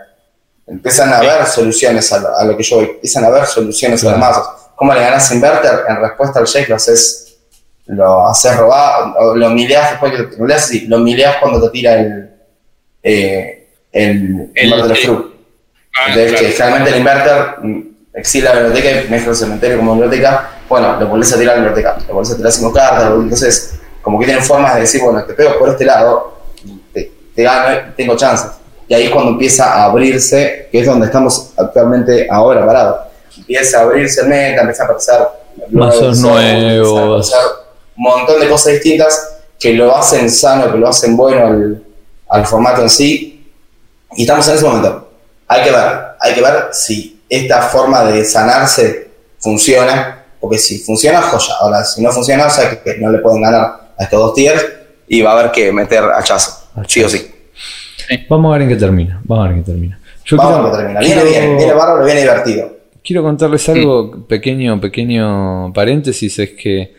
Empiezan 0.70 1.12
a 1.14 1.18
haber 1.18 1.46
soluciones 1.48 2.12
a 2.14 2.20
lo, 2.20 2.38
a 2.38 2.44
lo 2.44 2.56
que 2.58 2.64
yo 2.64 2.76
voy, 2.78 2.86
empiezan 2.86 3.24
a 3.24 3.28
haber 3.28 3.46
soluciones 3.46 4.02
a 4.04 4.06
los 4.10 4.16
Claro. 4.18 4.34
mazos. 4.34 4.50
¿Cómo 4.76 4.94
le 4.94 5.02
ganas 5.02 5.30
a 5.30 5.34
Inverter? 5.34 5.82
En 5.90 5.96
respuesta 6.02 6.40
al 6.40 6.46
shake 6.46 6.70
lo 6.70 6.76
haces, 6.76 7.38
lo 7.88 8.28
haces 8.28 8.56
robar, 8.56 9.14
o 9.20 9.36
lo 9.36 9.50
mileas 9.50 9.92
después 9.92 10.12
que 10.12 10.18
lo 10.20 10.44
mileas, 10.44 10.66
sí, 10.68 10.86
lo 10.88 11.00
mileas 11.00 11.38
cuando 11.42 11.62
te 11.62 11.70
tira 11.72 11.96
el, 12.00 12.30
eh, 13.04 13.68
el, 13.92 14.52
El- 14.54 14.70
Inverter 14.70 14.98
el- 14.98 15.04
Fruit. 15.04 15.26
Ah, 15.96 16.06
Entonces, 16.10 16.32
claro. 16.32 16.46
que 16.46 16.52
generalmente 16.54 16.90
el 16.92 16.98
inverter 17.00 17.56
mm, 17.64 17.82
exila 18.14 18.54
la 18.54 18.62
biblioteca 18.62 19.02
y 19.02 19.10
mezcla 19.10 19.32
el 19.32 19.38
cementerio 19.38 19.78
como 19.80 19.94
biblioteca. 19.94 20.52
Bueno, 20.70 21.00
lo 21.00 21.08
volvés 21.08 21.34
a 21.34 21.38
tirar 21.40 21.56
a 21.56 21.58
la 21.60 21.64
biblioteca, 21.66 21.98
lo 22.08 22.14
volvés 22.14 22.32
a 22.32 22.38
tirar 22.38 22.52
cinco 22.52 22.72
cartas. 22.72 23.10
lo- 23.10 23.22
Entonces, 23.22 23.74
como 24.02 24.20
que 24.20 24.26
tienen 24.28 24.44
formas 24.44 24.76
de 24.76 24.82
decir, 24.82 25.02
bueno, 25.02 25.24
te 25.26 25.34
pego 25.34 25.58
por 25.58 25.70
este 25.70 25.84
lado, 25.84 26.38
te, 26.94 27.12
te 27.36 27.44
gano 27.44 27.76
y 27.90 27.96
tengo 27.98 28.16
chances. 28.16 28.52
Y 28.90 28.94
ahí 28.96 29.04
es 29.04 29.12
cuando 29.12 29.32
empieza 29.34 29.72
a 29.72 29.86
abrirse, 29.86 30.68
que 30.72 30.80
es 30.80 30.86
donde 30.86 31.06
estamos 31.06 31.52
actualmente 31.56 32.28
ahora 32.30 32.66
parados. 32.66 33.02
Empieza 33.38 33.78
a 33.78 33.82
abrirse 33.84 34.22
el 34.22 34.28
meta, 34.28 34.62
empieza 34.62 34.82
a 34.82 34.86
aparecer 34.88 35.20
Mazos 35.70 36.20
nuevos. 36.20 37.32
un 37.96 38.04
montón 38.04 38.40
de 38.42 38.50
cosas 38.50 38.74
distintas 38.74 39.38
que 39.60 39.74
lo 39.74 39.96
hacen 39.96 40.32
sano, 40.32 40.72
que 40.72 40.78
lo 40.80 40.88
hacen 40.88 41.16
bueno 41.16 41.46
al, 41.46 41.84
al 42.30 42.48
formato 42.48 42.82
en 42.82 42.90
sí. 42.90 43.54
Y 44.16 44.24
estamos 44.24 44.48
en 44.48 44.56
ese 44.56 44.66
momento. 44.66 45.12
Hay 45.48 45.64
que 45.64 45.72
ver, 45.72 46.00
hay 46.20 46.34
que 46.34 46.42
ver 46.42 46.70
si 46.72 47.22
esta 47.30 47.62
forma 47.62 48.06
de 48.06 48.26
sanarse 48.26 49.12
funciona, 49.38 50.26
porque 50.42 50.58
si 50.58 50.80
funciona, 50.80 51.22
joya. 51.22 51.54
Ahora, 51.62 51.86
si 51.86 52.02
no 52.02 52.12
funciona, 52.12 52.48
o 52.48 52.50
sea 52.50 52.72
que, 52.72 52.80
que 52.80 52.98
no 52.98 53.12
le 53.12 53.20
pueden 53.20 53.44
ganar 53.44 53.92
a 53.96 54.04
estos 54.04 54.20
dos 54.20 54.34
tiers 54.34 54.66
y 55.08 55.22
va 55.22 55.34
a 55.34 55.40
haber 55.40 55.52
que 55.52 55.72
meter 55.72 56.04
hachazo, 56.06 56.70
sí 56.88 57.04
o 57.04 57.10
sí. 57.10 57.36
Vamos 58.30 58.50
a 58.50 58.54
ver 58.54 58.62
en 58.64 58.70
qué 58.70 58.76
termina. 58.76 59.22
Vamos 59.26 59.46
a 59.46 59.48
ver 59.50 59.58
en 59.58 59.64
qué 59.64 59.72
termina. 59.72 60.00
Yo 60.26 60.38
Vamos 60.38 60.54
a 60.54 60.56
quiero- 60.56 60.64
ver 60.64 60.72
que 60.72 60.78
termina. 60.78 61.00
Viene 61.00 61.22
quiero- 61.22 61.30
bien, 61.48 61.58
viene 61.58 61.74
bárbaro, 61.74 62.06
viene 62.06 62.22
divertido. 62.22 62.78
Quiero 63.04 63.24
contarles 63.24 63.70
algo, 63.70 64.26
pequeño, 64.28 64.80
pequeño 64.82 65.72
paréntesis, 65.74 66.38
es 66.40 66.50
que 66.52 66.94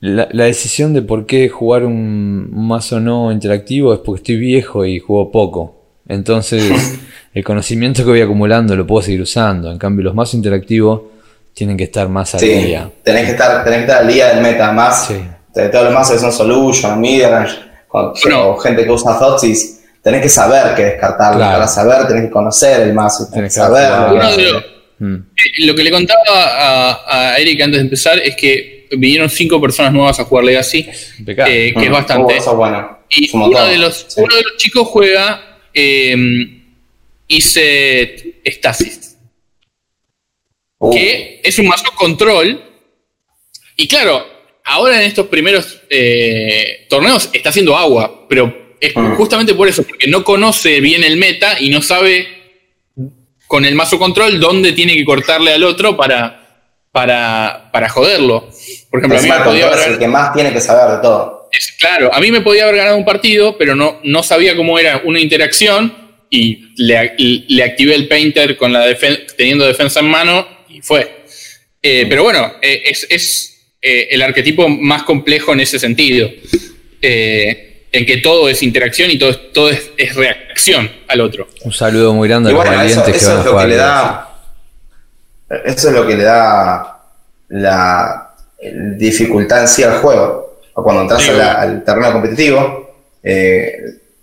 la, 0.00 0.28
la 0.30 0.44
decisión 0.44 0.92
de 0.94 1.02
por 1.02 1.26
qué 1.26 1.48
jugar 1.48 1.84
un, 1.84 2.50
mazo 2.66 3.00
no 3.00 3.32
interactivo 3.32 3.92
es 3.94 4.00
porque 4.00 4.20
estoy 4.20 4.36
viejo 4.36 4.84
y 4.84 4.98
juego 5.00 5.30
poco. 5.32 5.74
Entonces, 6.08 6.98
el 7.34 7.44
conocimiento 7.44 8.04
que 8.04 8.10
voy 8.10 8.20
acumulando 8.20 8.76
lo 8.76 8.86
puedo 8.86 9.02
seguir 9.02 9.22
usando. 9.22 9.70
En 9.72 9.78
cambio, 9.78 10.04
los 10.04 10.14
mazos 10.14 10.34
interactivos 10.34 11.00
tienen 11.52 11.76
que 11.76 11.84
estar 11.84 12.08
más 12.08 12.34
al 12.34 12.40
Sí, 12.40 12.48
día. 12.48 12.90
tenés 13.02 13.24
que 13.24 13.30
estar, 13.32 13.64
tenés 13.64 13.78
que 13.80 13.84
estar 13.86 14.02
al 14.02 14.08
día 14.08 14.28
del 14.28 14.42
meta, 14.42 14.72
más 14.72 15.06
Sí. 15.08 15.14
de 15.54 15.68
todos 15.70 15.86
los 15.86 15.94
mazos 15.94 16.12
que 16.16 16.18
son 16.20 16.32
Solution, 16.32 17.00
Midrange, 17.00 17.56
con, 17.88 18.12
Bueno. 18.22 18.50
o 18.50 18.56
gente 18.58 18.84
que 18.84 18.90
usa 18.90 19.18
Thoughtseize, 19.18 19.75
tenés 20.06 20.22
que 20.22 20.28
saber 20.28 20.74
qué 20.76 20.84
descartarlo. 20.84 21.38
Claro. 21.38 21.54
Para 21.54 21.66
saber, 21.66 22.06
tenés 22.06 22.24
que 22.26 22.30
conocer 22.30 22.80
el 22.82 22.92
mazo, 22.94 23.28
tenés 23.28 23.52
Tenés 23.52 23.54
que 23.54 23.60
que 23.60 23.66
saber. 23.66 24.08
jugar. 24.08 24.14
Uno 24.14 24.36
de 24.36 24.52
los- 24.52 24.64
Mm. 24.98 25.14
Eh, 25.14 25.66
Lo 25.66 25.74
que 25.74 25.82
le 25.84 25.90
contaba 25.90 26.22
a, 26.32 27.32
a 27.32 27.38
Eric 27.38 27.60
antes 27.60 27.76
de 27.80 27.82
empezar 27.82 28.18
es 28.18 28.34
que 28.34 28.86
vinieron 28.92 29.28
cinco 29.28 29.60
personas 29.60 29.92
nuevas 29.92 30.18
a 30.20 30.24
jugar 30.24 30.44
Legacy, 30.44 30.88
eh, 31.26 31.34
que 31.76 31.82
es 31.84 31.90
Mm, 31.90 31.92
bastante. 31.92 32.38
oh, 32.46 32.56
bueno. 32.56 32.98
Y 33.10 33.26
Es 33.26 33.34
un 33.34 33.42
uno 33.42 33.50
montón. 33.50 33.70
de, 33.72 33.76
los, 33.78 34.06
Sí. 34.08 34.20
uno 34.22 34.34
de 34.36 34.42
los 34.42 34.56
chicos 34.56 34.88
juega 34.88 35.58
eh, 35.74 36.16
Iset 37.28 38.36
Stasis, 38.46 39.16
Uh, 40.78 40.90
que 40.92 41.40
es 41.42 41.58
un 41.58 41.66
mazo 41.68 41.90
control. 41.96 42.62
Y 43.76 43.88
claro, 43.88 44.24
ahora 44.64 45.00
en 45.02 45.08
estos 45.08 45.26
primeros 45.26 45.78
eh, 45.90 46.86
torneos 46.88 47.28
está 47.32 47.48
haciendo 47.50 47.76
agua, 47.76 48.26
pero 48.28 48.65
es 48.80 48.94
Mm. 48.96 49.14
justamente 49.16 49.54
por 49.54 49.68
eso, 49.68 49.82
porque 49.82 50.06
no 50.08 50.24
conoce 50.24 50.80
bien 50.80 51.04
el 51.04 51.16
meta 51.16 51.56
y 51.60 51.68
no 51.70 51.82
sabe 51.82 52.28
con 53.46 53.64
el 53.64 53.74
mazo 53.74 53.98
control 53.98 54.40
dónde 54.40 54.72
tiene 54.72 54.96
que 54.96 55.04
cortarle 55.04 55.52
al 55.52 55.62
otro 55.64 55.96
para, 55.96 56.64
para, 56.92 57.70
para 57.72 57.88
joderlo. 57.88 58.50
Por 58.90 59.00
ejemplo, 59.00 59.18
a 59.18 59.22
mí 59.22 59.28
me 59.28 59.40
podía 59.44 59.66
haber- 59.68 59.92
el 59.92 59.98
que 59.98 60.08
más 60.08 60.32
tiene 60.34 60.52
que 60.52 60.60
saber 60.60 60.96
de 60.96 61.02
todo. 61.02 61.48
es- 61.52 61.72
claro, 61.78 62.12
a 62.12 62.20
mí 62.20 62.30
me 62.32 62.40
podía 62.40 62.64
haber 62.64 62.76
ganado 62.76 62.96
un 62.96 63.04
partido, 63.04 63.56
pero 63.56 63.74
no, 63.76 64.00
no 64.02 64.22
sabía 64.22 64.56
cómo 64.56 64.78
era 64.78 65.00
una 65.04 65.20
interacción 65.20 65.94
y 66.28 66.74
le, 66.76 67.14
le 67.48 67.62
activé 67.62 67.94
el 67.94 68.08
painter 68.08 68.56
con 68.56 68.72
la 68.72 68.86
defen- 68.86 69.24
teniendo 69.36 69.64
defensa 69.66 70.00
en 70.00 70.06
mano 70.06 70.46
y 70.68 70.80
fue. 70.82 71.24
Eh, 71.82 72.04
pero 72.08 72.24
bueno, 72.24 72.54
eh, 72.60 72.82
es, 72.86 73.06
es, 73.08 73.74
eh, 73.80 74.08
el 74.10 74.22
arquetipo 74.22 74.68
más 74.68 75.04
complejo 75.04 75.52
en 75.52 75.60
ese 75.60 75.78
sentido, 75.78 76.28
eh, 77.00 77.75
en 77.98 78.06
que 78.06 78.18
todo 78.18 78.48
es 78.48 78.62
interacción 78.62 79.10
y 79.10 79.18
todo, 79.18 79.30
es- 79.30 79.52
todo 79.52 79.70
es, 79.70 79.90
es 79.96 80.14
reacción 80.14 80.90
al 81.08 81.20
otro. 81.20 81.46
Un 81.64 81.72
saludo 81.72 82.12
muy 82.14 82.28
grande 82.28 82.50
Y 82.50 82.52
a 82.52 82.56
los 82.56 82.64
bueno, 82.66 82.82
eso, 82.82 83.00
valientes 83.00 83.12
que 83.12 83.18
eso 83.18 83.28
van 83.28 83.36
a 83.36 83.40
es 83.40 83.44
lo 83.46 83.50
jugar. 83.52 83.66
que 83.66 83.70
le 83.72 83.76
da. 83.76 84.28
Eso 85.64 85.88
es 85.88 85.94
lo 85.94 86.06
que 86.06 86.16
le 86.16 86.24
da 86.24 86.98
la 87.48 88.30
dificultad 88.96 89.60
en 89.62 89.68
sí 89.68 89.82
al 89.82 89.98
juego. 89.98 90.58
O 90.74 90.82
Cuando 90.82 91.02
entras 91.02 91.22
Sí, 91.22 91.30
a 91.30 91.32
la- 91.34 91.44
bueno. 91.44 91.58
al 91.60 91.84
terreno 91.84 92.12
competitivo, 92.12 92.90
eh, 93.22 93.72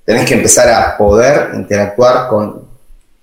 tenés 0.05 0.27
que 0.27 0.35
empezar 0.35 0.69
a 0.69 0.97
poder 0.97 1.49
interactuar 1.55 2.27
con 2.27 2.67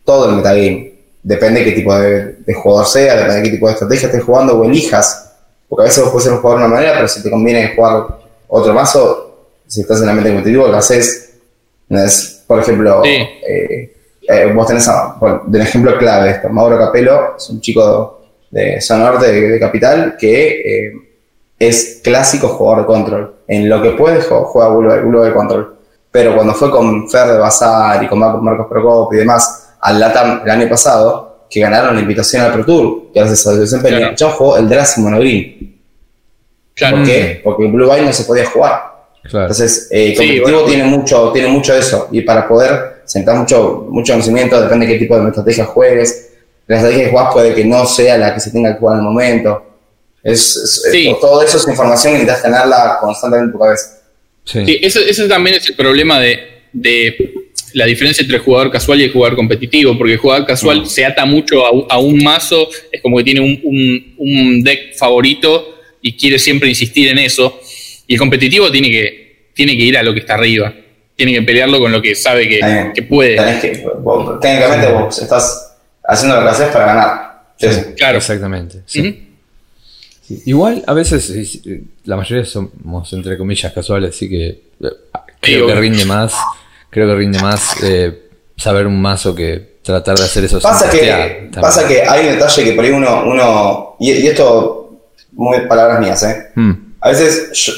todo 0.04 0.30
el 0.30 0.36
metagame. 0.36 0.92
Depende 1.22 1.62
qué 1.64 1.72
tipo 1.72 1.94
de, 1.96 2.36
de 2.38 2.54
jugador 2.54 2.86
sea, 2.86 3.14
depende 3.14 3.36
de 3.36 3.42
qué 3.42 3.50
tipo 3.50 3.66
de 3.66 3.74
estrategia 3.74 4.06
estés 4.06 4.24
jugando 4.24 4.58
o 4.58 4.64
elijas. 4.64 5.32
Porque 5.68 5.82
a 5.82 5.86
veces 5.88 6.02
vos 6.02 6.12
puedes 6.12 6.24
ser 6.24 6.32
un 6.32 6.40
jugador 6.40 6.60
de 6.62 6.66
una 6.66 6.74
manera, 6.74 6.94
pero 6.94 7.06
si 7.06 7.22
te 7.22 7.30
conviene 7.30 7.74
jugar 7.76 8.06
otro 8.48 8.72
mazo, 8.74 9.29
si 9.70 9.80
estás 9.82 9.98
en 9.98 10.04
el 10.04 10.08
ambiente 10.10 10.30
competitivo, 10.32 10.66
lo 10.68 10.76
haces. 10.76 11.34
¿no 11.88 12.02
es? 12.02 12.44
Por 12.46 12.60
ejemplo, 12.60 13.02
Sí. 13.04 13.10
eh, 13.10 13.96
eh, 14.28 14.52
vos 14.54 14.66
tenés, 14.66 14.86
a, 14.88 15.16
bueno, 15.18 15.42
de 15.46 15.58
un 15.58 15.64
ejemplo 15.66 15.98
clave 15.98 16.30
esto, 16.30 16.48
Mauro 16.48 16.78
Capello 16.78 17.36
es 17.36 17.48
un 17.50 17.60
chico 17.60 18.22
de 18.50 18.80
zona 18.80 19.04
norte 19.10 19.26
de, 19.32 19.48
de 19.48 19.60
Capital 19.60 20.16
que 20.18 20.60
eh, 20.60 20.92
es 21.58 22.00
clásico 22.02 22.48
jugador 22.48 22.80
de 22.82 22.86
control. 22.86 23.34
En 23.48 23.68
lo 23.68 23.82
que 23.82 23.90
puede 23.92 24.20
juega 24.22 24.68
Bulbo 24.70 25.22
de 25.24 25.32
Control. 25.32 25.76
Pero 26.12 26.34
cuando 26.34 26.54
fue 26.54 26.70
con 26.70 27.08
Fer 27.10 27.28
de 27.28 27.38
Bazar 27.38 28.02
y 28.02 28.08
con 28.08 28.18
Mar- 28.18 28.40
Marcos 28.40 28.66
Procopio 28.68 29.16
y 29.16 29.20
demás 29.20 29.74
al 29.80 29.98
LATAM 30.00 30.42
el 30.44 30.50
año 30.50 30.68
pasado, 30.68 31.46
que 31.50 31.60
ganaron 31.60 31.94
la 31.96 32.00
invitación 32.02 32.42
al 32.42 32.52
Pro 32.52 32.64
Tour, 32.64 33.02
gracias 33.14 33.46
a 33.46 33.50
su 33.52 33.56
desempeño. 33.60 34.14
Claro. 34.16 34.32
Jugó 34.34 34.56
el 34.56 34.68
Draft 34.68 34.98
Monogreen. 34.98 35.80
Claro. 36.74 36.96
¿Por 36.98 37.06
qué? 37.06 37.40
Porque 37.42 37.66
el 37.66 37.72
Blue 37.72 37.92
Eye 37.92 38.04
no 38.06 38.12
se 38.12 38.24
podía 38.24 38.46
jugar. 38.46 38.89
Claro. 39.30 39.46
Entonces, 39.46 39.88
eh, 39.90 40.08
Sí, 40.10 40.16
competitivo 40.16 40.42
bueno. 40.44 40.64
tiene 40.64 40.84
mucho, 40.84 41.30
tiene 41.32 41.48
mucho 41.48 41.74
eso. 41.74 42.08
Y 42.10 42.22
para 42.22 42.46
poder 42.48 43.02
sentar 43.04 43.36
mucho, 43.36 43.86
mucho 43.90 44.12
conocimiento, 44.12 44.60
depende 44.60 44.86
de 44.86 44.92
qué 44.94 44.98
tipo 44.98 45.18
de 45.18 45.28
estrategia 45.28 45.64
juegues. 45.66 46.30
La 46.66 46.76
estrategia 46.76 47.04
que 47.06 47.10
juegas 47.10 47.32
puede 47.32 47.54
que 47.54 47.64
no 47.64 47.86
sea 47.86 48.18
la 48.18 48.34
que 48.34 48.40
se 48.40 48.50
tenga 48.50 48.72
que 48.74 48.78
jugar 48.80 48.94
en 48.98 49.00
el 49.00 49.04
momento. 49.10 49.66
Es, 50.22 50.56
es- 50.56 50.82
Sí. 50.92 51.08
es- 51.08 51.20
todo 51.20 51.42
eso 51.42 51.56
es 51.58 51.66
información 51.68 52.12
que 52.14 52.18
necesitas 52.20 52.42
tenerla 52.42 52.98
constantemente 53.00 53.46
en 53.46 53.52
tu 53.52 53.58
cabeza. 53.58 53.98
Sí. 54.44 54.64
Sí, 54.66 54.78
eso, 54.82 55.00
eso 55.00 55.26
también 55.28 55.56
es 55.56 55.68
el 55.68 55.76
problema 55.76 56.20
de, 56.20 56.38
de 56.72 57.34
la 57.74 57.86
diferencia 57.86 58.22
entre 58.22 58.36
el 58.36 58.42
jugador 58.42 58.70
casual 58.70 59.00
y 59.00 59.04
el 59.04 59.12
jugador 59.12 59.36
competitivo, 59.36 59.96
porque 59.96 60.14
el 60.14 60.18
jugador 60.18 60.46
casual 60.46 60.82
Mm. 60.82 60.86
se 60.86 61.04
ata 61.04 61.24
mucho 61.24 61.64
a, 61.64 61.70
un- 61.70 61.86
a 61.88 61.98
un 61.98 62.22
mazo, 62.22 62.68
es 62.90 63.00
como 63.00 63.16
que 63.18 63.24
tiene 63.24 63.40
un, 63.40 63.60
un- 63.64 64.14
un 64.18 64.62
deck 64.64 64.96
favorito 64.96 65.76
y 66.02 66.16
quiere 66.16 66.38
siempre 66.38 66.68
insistir 66.68 67.08
en 67.08 67.18
eso, 67.18 67.60
y 68.06 68.14
el 68.14 68.18
competitivo 68.18 68.70
tiene 68.72 68.90
que, 68.90 69.19
tiene 69.54 69.76
que 69.76 69.82
ir 69.84 69.96
a 69.98 70.02
lo 70.02 70.12
que 70.14 70.20
está 70.20 70.34
arriba, 70.34 70.72
tiene 71.16 71.32
que 71.34 71.42
pelearlo 71.42 71.78
con 71.78 71.92
lo 71.92 72.00
que 72.00 72.14
sabe 72.14 72.48
que, 72.48 73.02
puede. 73.02 73.36
Tenés 73.36 73.60
que, 73.60 73.86
vos- 74.00 74.40
técnicamente 74.40 74.92
vos 74.92 75.18
estás 75.18 75.76
haciendo 76.04 76.36
lo 76.36 76.42
que 76.42 76.48
haces 76.48 76.68
para 76.68 76.86
ganar. 76.86 77.42
Sí. 77.56 77.68
Claro. 77.96 78.18
Exactamente. 78.18 78.82
sí. 78.86 79.00
Ujú. 79.00 79.08
Sí. 80.22 80.42
Igual, 80.46 80.84
a 80.86 80.92
veces, 80.94 81.28
eh, 81.66 81.82
la 82.04 82.16
mayoría 82.16 82.44
somos, 82.44 83.12
entre 83.12 83.36
comillas, 83.36 83.72
casuales, 83.72 84.10
así 84.14 84.28
que 84.30 84.46
eh, 84.48 84.60
creo 85.40 85.66
que 85.66 85.74
rinde 85.74 86.04
más, 86.04 86.32
creo 86.88 87.08
que 87.08 87.14
rinde 87.16 87.40
más 87.40 87.82
eh, 87.82 88.28
saber 88.56 88.86
un 88.86 89.02
mazo 89.02 89.34
que 89.34 89.80
tratar 89.82 90.16
de 90.16 90.24
hacer 90.24 90.44
eso 90.44 90.60
Pasa 90.60 90.88
que, 90.88 90.98
también. 90.98 91.50
pasa 91.60 91.88
que 91.88 92.02
hay 92.02 92.26
un 92.28 92.34
detalle 92.34 92.62
que 92.64 92.72
por 92.74 92.84
ahí 92.84 92.92
uno, 92.92 93.24
uno 93.26 93.96
y, 93.98 94.12
y 94.12 94.26
esto, 94.28 95.08
muy 95.32 95.60
palabras 95.66 95.98
mías, 96.00 96.22
¿eh? 96.22 96.50
Mm, 96.54 96.72
A 97.00 97.08
veces 97.10 97.50
yo- 97.52 97.72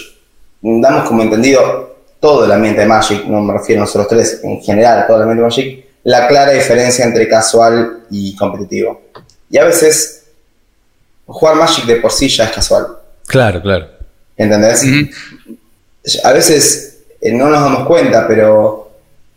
damos 0.63 1.09
como 1.09 1.23
entendido 1.23 1.97
todo 2.21 2.45
el 2.45 2.53
ambiente 2.53 2.81
de 2.81 2.87
Magic, 2.87 3.25
no 3.27 3.41
me 3.41 3.53
refiero 3.53 3.83
a 3.83 3.85
nosotros 3.85 4.09
tres, 4.09 4.41
en 4.45 4.61
general 4.61 5.07
todo 5.07 5.17
el 5.17 5.23
ambiente 5.25 5.43
de 5.43 5.49
Magic, 5.49 5.87
la 6.05 6.29
clara 6.29 6.53
diferencia 6.53 7.05
entre 7.05 7.29
casual 7.29 8.05
y 8.11 8.37
competitivo. 8.37 9.03
Y 9.51 9.59
a 9.59 9.65
veces 9.65 10.25
jugar 11.27 11.57
Magic 11.57 11.85
de 11.85 11.97
por 11.97 12.13
sí 12.13 12.29
ya 12.29 12.45
es 12.45 12.53
casual, 12.53 12.87
claro, 13.27 13.61
claro. 13.61 13.89
¿entendés? 14.37 14.85
A 16.25 16.33
veces 16.33 16.93
eh, 17.21 17.33
no 17.33 17.49
nos 17.49 17.61
damos 17.61 17.87
cuenta, 17.87 18.27
pero 18.27 18.91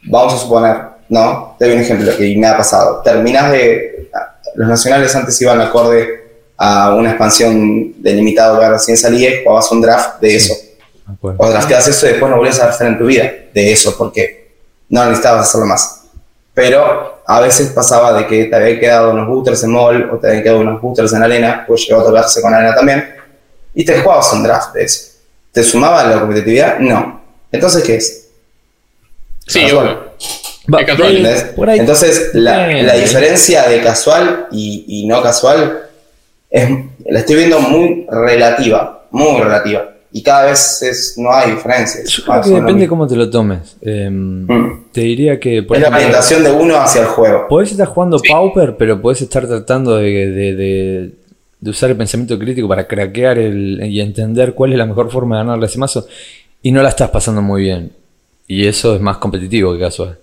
vamos 0.04 0.34
a 0.34 0.38
suponer, 0.38 0.78
¿no? 1.10 1.56
Te 1.58 1.66
doy 1.66 1.76
un 1.76 1.82
ejemplo 1.82 2.16
que 2.18 2.36
me 2.36 2.48
ha 2.48 2.58
pasado. 2.58 3.02
Terminás 3.04 3.52
de... 3.52 4.10
Los 4.56 4.70
nacionales 4.70 5.14
antes 5.16 5.40
iban 5.42 5.60
acorde 5.60 6.24
a 6.58 6.96
una 6.96 7.10
expansión 7.10 8.02
de 8.02 8.14
limitado 8.14 8.60
que 8.60 8.70
recién 8.70 8.96
salía 8.96 9.30
y 9.30 9.44
jugabas 9.44 9.70
un 9.72 9.82
draft 9.82 10.22
de 10.22 10.36
eso. 10.36 10.54
Me 11.08 11.14
acuerdo. 11.14 11.38
O 11.40 11.50
drafteas 11.50 11.88
eso 11.88 12.06
y 12.06 12.10
después 12.10 12.30
no 12.30 12.38
volvías 12.38 12.60
a 12.60 12.66
draftear 12.66 12.92
en 12.92 12.98
tu 12.98 13.06
vida 13.06 13.32
de 13.54 13.72
eso, 13.72 13.96
porque 13.98 14.54
no 14.90 15.04
necesitabas 15.06 15.48
hacerlo 15.48 15.68
más. 15.68 16.04
Pero 16.54 17.22
a 17.26 17.40
veces 17.42 17.70
pasaba 17.70 18.14
de 18.14 18.28
que 18.28 18.46
te 18.46 18.56
habían 18.56 18.80
quedado 18.80 19.12
unos 19.12 19.28
boosters 19.28 19.64
en 19.64 19.72
mall 19.72 20.10
o 20.12 20.18
te 20.18 20.28
habían 20.28 20.44
quedado 20.44 20.62
unos 20.62 20.82
boosters 20.82 21.14
en 21.14 21.24
arena, 21.24 21.64
pues 21.68 21.86
llegó 21.88 22.02
a 22.02 22.06
tocarse 22.06 22.42
con 22.42 22.54
arena 22.54 22.74
también, 22.74 23.16
y 23.74 23.84
te 23.84 24.00
jugabas 24.00 24.32
un 24.34 24.44
draft 24.44 24.74
de 24.74 24.84
eso. 24.84 25.14
¿Te 25.52 25.64
sumaba 25.64 26.02
a 26.02 26.08
la 26.08 26.20
competitividad? 26.20 26.80
No. 26.80 27.22
Entonces, 27.52 27.84
¿qué 27.84 27.96
es? 27.96 28.28
Sí, 29.48 29.62
Casual. 29.62 30.12
Es 30.68 30.86
casual. 30.86 31.80
Entonces, 31.80 32.32
la 32.34 32.96
diferencia 32.96 33.64
de 33.64 33.82
casual 33.82 34.48
y, 34.52 34.86
y 34.88 35.08
no 35.08 35.22
casual 35.22 35.84
es, 36.50 36.70
la 37.06 37.20
estoy 37.20 37.36
viendo 37.36 37.60
muy 37.60 38.08
relativa, 38.10 39.06
muy 39.12 39.42
relativa. 39.42 39.95
Y 40.18 40.24
cada 40.24 40.46
vez 40.46 40.82
es, 40.82 41.16
no 41.18 41.30
hay 41.30 41.52
diferencias. 41.52 42.08
Yo 42.10 42.24
creo 42.24 42.42
que 42.42 42.50
depende 42.52 42.88
cómo 42.88 43.06
te 43.06 43.18
lo 43.18 43.30
tomes. 43.30 43.76
Eh, 43.82 44.10
Mm. 44.10 44.86
Te 44.94 45.02
diría 45.02 45.38
que, 45.42 45.62
por 45.62 45.76
Es 45.76 45.84
la 45.84 45.90
orientación 45.90 46.42
de 46.42 46.52
uno 46.54 46.78
hacia 46.78 47.02
el 47.02 47.08
juego. 47.08 47.48
Podés 47.50 47.72
estar 47.72 47.88
jugando 47.88 48.18
Sí. 48.20 48.30
Pauper, 48.32 48.78
pero 48.78 49.02
podés 49.02 49.22
estar 49.24 49.46
tratando 49.46 49.98
de, 49.98 50.06
de- 50.32 50.56
de- 50.56 51.10
de 51.60 51.70
usar 51.70 51.90
el 51.90 51.98
pensamiento 51.98 52.40
crítico 52.40 52.66
para 52.70 52.88
craquear 52.88 53.38
el, 53.40 53.82
y 53.84 54.00
entender 54.00 54.54
cuál 54.54 54.72
es 54.72 54.78
la 54.78 54.86
mejor 54.86 55.12
forma 55.12 55.36
de 55.38 55.44
ganarle 55.44 55.66
ese 55.66 55.80
mazo 55.80 56.08
y 56.62 56.72
no 56.72 56.82
la 56.82 56.90
estás 56.90 57.10
pasando 57.10 57.42
muy 57.42 57.64
bien. 57.64 57.92
Y 58.48 58.68
eso 58.68 58.96
es 58.96 59.02
más 59.02 59.18
competitivo 59.18 59.74
que 59.74 59.80
casual. 59.80 60.18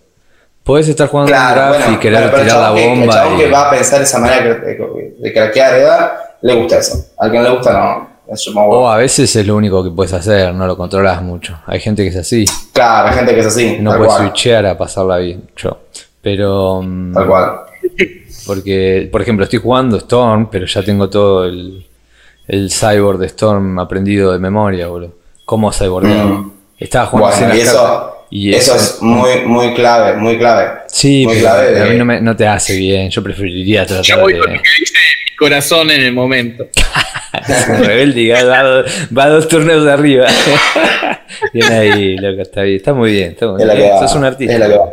Podés 0.65 0.89
estar 0.89 1.09
jugando 1.09 1.33
un 1.33 1.37
Claro, 1.37 1.55
draft 1.61 1.79
bueno, 1.85 1.97
y 1.97 2.01
querer 2.01 2.19
pero- 2.21 2.31
pero 2.31 2.43
el 2.43 2.49
tirar 2.49 2.61
la 2.71 2.75
que- 2.75 2.85
el 2.93 2.99
bomba. 2.99 3.13
chabón 3.15 3.35
y- 3.35 3.43
que 3.43 3.51
va 3.51 3.67
a 3.69 3.71
pensar 3.71 4.01
esa 4.01 4.19
manera 4.19 4.55
de, 4.55 5.33
craquear 5.35 5.75
de 5.75 5.81
edad, 5.83 6.13
le 6.41 6.55
gusta 6.55 6.79
eso. 6.79 7.05
Al 7.19 7.31
que 7.31 7.37
no 7.37 7.45
le 7.45 7.51
gusta, 7.51 7.73
no. 7.75 8.12
Eso 8.31 8.53
me 8.53 8.61
O 8.63 8.89
a 8.89 8.97
veces 8.97 9.35
es 9.37 9.47
lo 9.47 9.57
único 9.57 9.83
que 9.85 9.91
puedes 9.91 10.13
hacer, 10.13 10.55
no 10.55 10.67
lo 10.67 10.77
controlas 10.77 11.21
mucho. 11.23 11.59
Hay 11.67 11.81
gente 11.81 12.03
que 12.03 12.09
es 12.11 12.17
así, 12.17 12.45
Claro, 12.73 13.09
hay 13.09 13.15
gente 13.15 13.35
que 13.35 13.41
es 13.41 13.47
así. 13.47 13.77
no 13.81 13.91
puedes 13.97 14.07
cual. 14.15 14.27
switchear 14.29 14.65
a 14.67 14.79
pasarla 14.79 15.19
bien. 15.19 15.43
Yo. 15.57 15.79
Pero. 16.23 16.81
mm, 16.83 17.13
Tal 17.15 17.27
cual. 17.27 17.53
Porque, 18.47 19.09
por 19.11 19.23
ejemplo, 19.23 19.45
estoy 19.45 19.59
jugando 19.61 19.97
Storm, 19.99 20.49
pero 20.51 20.67
ya 20.67 20.83
tengo 20.83 21.09
todo 21.11 21.45
el, 21.45 21.85
el 22.49 22.71
cyborg 22.71 23.19
de 23.19 23.27
Storm 23.27 23.79
aprendido 23.79 24.33
de 24.33 24.39
memoria, 24.39 24.87
boludo. 24.89 25.15
¿Cómo 25.45 25.73
cybordear? 25.73 26.25
Mm. 26.27 26.53
Estaba 26.79 27.07
jugando 27.07 27.37
Bueno, 27.39 27.55
y 27.55 27.61
eso, 27.61 27.77
cartas. 27.85 28.13
Y 28.31 28.55
eso 28.55 28.75
es 28.77 29.03
muy, 29.03 29.45
muy 29.47 29.75
clave, 29.75 30.17
muy 30.17 30.39
clave. 30.39 30.71
Sí, 30.87 31.25
muy 31.27 31.35
pero 31.35 31.47
clave 31.47 31.73
de- 31.73 31.83
a 31.83 31.85
mí 31.87 31.97
no, 31.99 32.05
me- 32.05 32.21
no 32.21 32.35
te 32.35 32.47
hace 32.47 32.77
bien. 32.77 33.11
Yo 33.11 33.23
preferiría 33.23 33.85
Yo 33.85 33.97
tratar 34.01 34.21
voy 34.23 34.33
de. 34.33 34.39
con 34.41 34.53
lo 34.55 34.57
que 34.63 34.69
dice 34.81 34.95
mi 35.31 35.37
corazón 35.37 35.91
en 35.91 36.01
el 36.01 36.13
momento. 36.13 36.65
Rebelde 37.81 38.21
y 38.21 38.29
va, 38.31 38.85
va 39.17 39.29
dos 39.29 39.49
turnos 39.49 39.85
de 39.85 39.93
arriba. 39.93 40.27
bien 41.53 41.73
ahí, 41.73 42.17
loco, 42.19 42.43
está 42.43 42.63
bien. 42.63 42.77
Está 42.77 42.93
muy 42.93 43.13
bien. 43.13 43.31
Está 43.33 43.47
muy 43.49 43.61
Es 43.63 43.67
la 43.67 43.75
bien. 43.75 43.91
va, 43.93 44.01
Sos 44.07 44.17
un 44.17 44.25
artista. 44.25 44.53
es 44.55 44.61
la 44.61 44.69
que 44.69 44.77
va. 44.79 44.85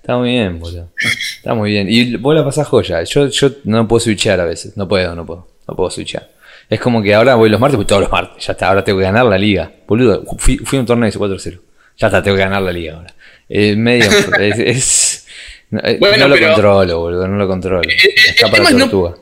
Está 0.00 0.16
muy 0.18 0.28
bien, 0.30 0.58
boludo. 0.60 0.90
Está 1.36 1.54
muy 1.54 1.70
bien. 1.70 1.86
Y 1.90 2.16
vos 2.16 2.34
la 2.34 2.44
pasás 2.44 2.66
joya. 2.68 3.02
Yo, 3.02 3.26
yo 3.28 3.50
no 3.64 3.88
puedo 3.88 4.00
switchear 4.00 4.40
a 4.40 4.44
veces. 4.44 4.76
No 4.76 4.86
puedo, 4.86 5.14
no 5.14 5.26
puedo. 5.26 5.48
No 5.66 5.74
puedo 5.74 5.90
switchear. 5.90 6.28
Es 6.68 6.80
como 6.80 7.02
que 7.02 7.14
ahora 7.14 7.34
voy 7.34 7.48
los 7.48 7.60
martes, 7.60 7.76
pues 7.76 7.86
todos 7.88 8.02
los 8.02 8.10
martes. 8.12 8.44
Ya 8.46 8.52
está, 8.52 8.68
ahora 8.68 8.84
tengo 8.84 8.98
que 8.98 9.04
ganar 9.04 9.24
la 9.26 9.38
liga. 9.38 9.70
Boludo, 9.86 10.24
fui, 10.38 10.58
fui 10.58 10.78
a 10.78 10.80
un 10.80 10.86
torneo 10.86 11.08
hice 11.08 11.18
4-0. 11.18 11.58
Ya 11.98 12.06
está, 12.08 12.22
tengo 12.22 12.36
que 12.36 12.42
ganar 12.42 12.62
la 12.62 12.72
liga 12.72 12.94
ahora. 12.96 13.14
Eh, 13.48 13.74
medio. 13.76 14.08
es. 14.38 14.58
es- 14.58 15.26
no, 15.70 15.80
eh, 15.82 15.96
Bueno, 15.98 16.16
no 16.18 16.28
lo 16.28 16.34
pero- 16.36 16.46
controlo, 16.52 16.98
boludo. 17.00 17.26
No 17.26 17.36
lo 17.36 17.48
controlo. 17.48 17.80
El 17.82 18.34
tema 18.52 18.68
es 18.68 18.74
no- 18.74 19.14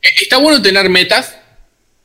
Está 0.00 0.38
bueno 0.38 0.60
tener 0.60 0.88
metas. 0.90 1.36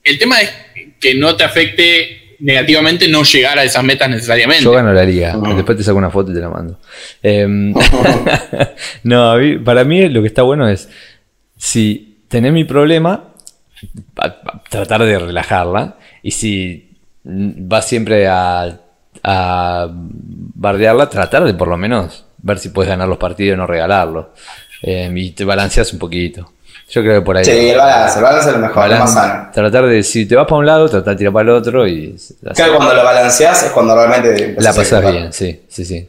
El 0.08 0.18
tema 0.20 0.42
es 0.42 0.52
que 1.00 1.16
no 1.16 1.36
te 1.36 1.44
afecte 1.44 2.36
negativamente 2.40 3.08
no 3.08 3.24
llegar 3.24 3.58
a 3.58 3.64
esas 3.64 3.84
metas 3.84 4.10
necesariamente. 4.10 4.64
Yo 4.64 4.72
gano 4.72 4.94
la 4.94 5.04
liga. 5.04 5.36
Ujú. 5.38 5.56
Después 5.56 5.78
te 5.78 5.84
saco 5.84 5.98
una 5.98 6.10
foto 6.12 6.32
y 6.32 6.36
te 6.36 6.40
la 6.42 6.50
mando. 6.50 6.80
Em, 7.24 7.74
no, 9.04 9.36
para 9.64 9.84
mí 9.84 10.08
lo 10.10 10.22
que 10.22 10.28
está 10.28 10.42
bueno 10.44 10.68
es, 10.70 10.90
si 11.58 12.20
tenés 12.28 12.54
mi 12.54 12.64
problema, 12.64 13.34
pa- 14.14 14.42
pa- 14.42 14.64
tratar 14.70 15.04
de 15.04 15.18
relajarla. 15.20 15.98
Y 16.24 16.32
si 16.32 16.92
vas 17.24 17.88
siempre 17.88 18.28
a, 18.28 18.80
a 19.24 19.88
bardearla, 19.92 21.10
tratar 21.10 21.44
de 21.44 21.54
por 21.54 21.68
lo 21.68 21.78
menos 21.78 22.26
ver 22.40 22.60
si 22.60 22.70
puedes 22.70 22.90
ganar 22.90 23.08
los 23.08 23.18
partidos 23.18 23.56
y 23.56 23.58
no 23.58 23.66
regalarlos. 23.68 24.28
Em, 24.82 25.18
y 25.18 25.32
te 25.32 25.44
balanceas 25.44 25.92
un 25.94 26.00
poquito. 26.00 26.54
Yo 26.90 27.02
creo 27.02 27.16
que 27.16 27.22
por 27.26 27.36
ahí. 27.36 27.44
Sí, 27.44 27.52
el 27.52 27.78
balance, 27.78 28.18
el 28.18 28.24
balance 28.24 28.50
es 28.50 28.56
lo 28.56 28.62
mejor, 28.62 28.88
lo 28.90 28.98
más 29.00 29.14
sano. 29.14 29.50
Tratar 29.54 29.86
de, 29.88 30.04
si 30.04 30.26
te 30.26 30.36
vas 30.38 30.46
para 30.46 30.56
un 30.60 30.66
lado, 30.66 30.88
tratar 30.88 31.16
de 31.16 31.18
tirar 31.18 31.34
para 31.34 31.44
el 31.44 31.50
otro 31.50 31.86
y 31.86 32.16
que 32.56 32.64
cuando 32.76 32.94
lo 32.94 33.04
balanceás 33.04 33.64
es 33.64 33.72
cuando 33.72 33.94
realmente 33.94 34.56
la 34.58 34.70
ejecutar. 34.70 35.12
bien, 35.12 35.34
sí, 35.34 35.64
sí, 35.68 35.84
sí. 35.84 36.08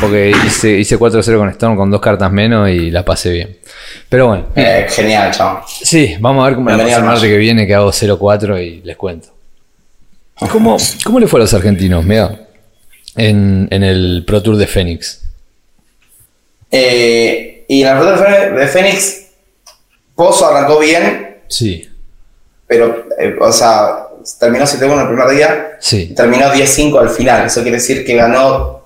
Porque 0.00 0.32
hice, 0.46 0.70
hice 0.78 0.96
4-0 0.96 1.38
con 1.38 1.48
Storm 1.48 1.76
con 1.76 1.90
dos 1.90 2.00
cartas 2.00 2.30
menos 2.30 2.68
y 2.70 2.90
la 2.92 3.04
pasé 3.04 3.30
bien. 3.32 3.56
Pero 4.08 4.28
bueno, 4.28 4.46
Eh, 4.54 4.86
genial, 4.88 5.32
chabón. 5.32 5.62
sí, 5.66 6.16
vamos 6.20 6.44
a 6.44 6.46
ver 6.46 6.54
cómo 6.54 6.70
la 6.70 6.76
Bienvenido 6.76 6.98
paso 6.98 7.04
el 7.04 7.08
al 7.08 7.14
martes 7.14 7.30
que 7.30 7.38
viene, 7.38 7.66
que 7.66 7.74
hago 7.74 7.90
0-4 7.90 8.62
y 8.64 8.82
les 8.82 8.96
cuento. 8.96 9.28
¿Cómo, 10.52 10.76
cómo 11.04 11.18
le 11.18 11.26
fue 11.26 11.40
a 11.40 11.42
los 11.42 11.54
argentinos, 11.54 12.04
mira? 12.04 12.30
En, 13.16 13.66
en 13.72 13.82
el 13.82 14.22
Pro 14.26 14.40
Tour 14.40 14.56
de 14.56 14.66
Fénix. 14.68 15.22
Eh, 16.70 17.64
y 17.68 17.82
en 17.82 17.86
la 17.88 17.98
ruta 17.98 18.12
de 18.12 18.18
Fe- 18.18 18.50
de 18.52 18.66
Fénix, 18.68 19.25
Pozo 20.16 20.46
arrancó 20.48 20.78
bien, 20.80 21.42
Sí, 21.48 21.88
pero, 22.66 23.04
eh, 23.18 23.36
o 23.40 23.52
sea, 23.52 24.08
terminó 24.40 24.64
7-1 24.66 24.92
en 24.94 25.00
el 25.00 25.06
primer 25.06 25.28
día, 25.28 25.76
sí. 25.78 26.12
terminó 26.16 26.46
10-5 26.52 26.98
al 26.98 27.10
final. 27.10 27.46
Eso 27.46 27.62
quiere 27.62 27.76
decir 27.76 28.04
que 28.04 28.16
ganó 28.16 28.82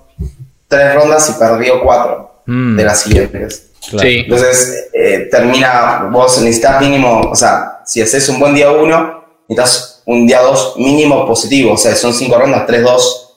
tres 0.69 0.95
rondas 0.95 1.31
y 1.31 1.39
perdió 1.39 1.83
cuatro 1.83 2.29
Mm, 2.47 2.77
de 2.77 2.85
las 2.85 3.01
siguientes. 3.01 3.71
claro. 3.89 4.09
Sí. 4.09 4.17
Entonces, 4.25 4.89
eh, 4.93 5.29
termina, 5.31 6.09
vos 6.11 6.41
necesitas 6.43 6.81
mínimo, 6.81 7.21
o 7.31 7.35
sea, 7.37 7.81
si 7.87 8.03
haces 8.03 8.29
un 8.29 8.39
buen 8.41 8.55
día 8.55 8.71
1, 8.73 9.25
necesitas 9.49 10.03
un 10.07 10.27
día 10.27 10.41
2 10.43 10.75
mínimo 10.79 11.27
positivo. 11.27 11.73
O 11.75 11.77
sea, 11.77 11.95
son 11.95 12.13
5 12.13 12.37
rondas, 12.39 12.67
3-2, 12.67 13.29